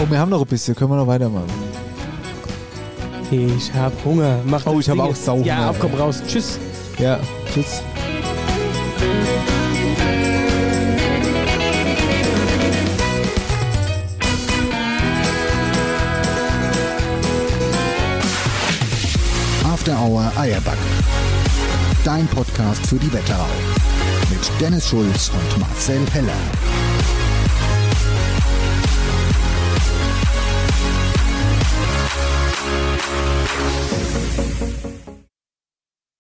[0.01, 1.45] Oh, wir haben noch ein bisschen, können wir noch weitermachen.
[3.31, 4.39] Ich hab Hunger.
[4.45, 5.45] Mach Oh, ich habe auch Sauhunger.
[5.45, 6.23] Ja, auf, komm raus.
[6.27, 6.57] Tschüss.
[6.97, 7.19] Ja,
[7.53, 7.83] tschüss.
[20.49, 20.79] Eierback.
[22.03, 23.45] Dein Podcast für die Wetterau.
[24.31, 26.68] Mit Dennis Schulz und Marcel Heller.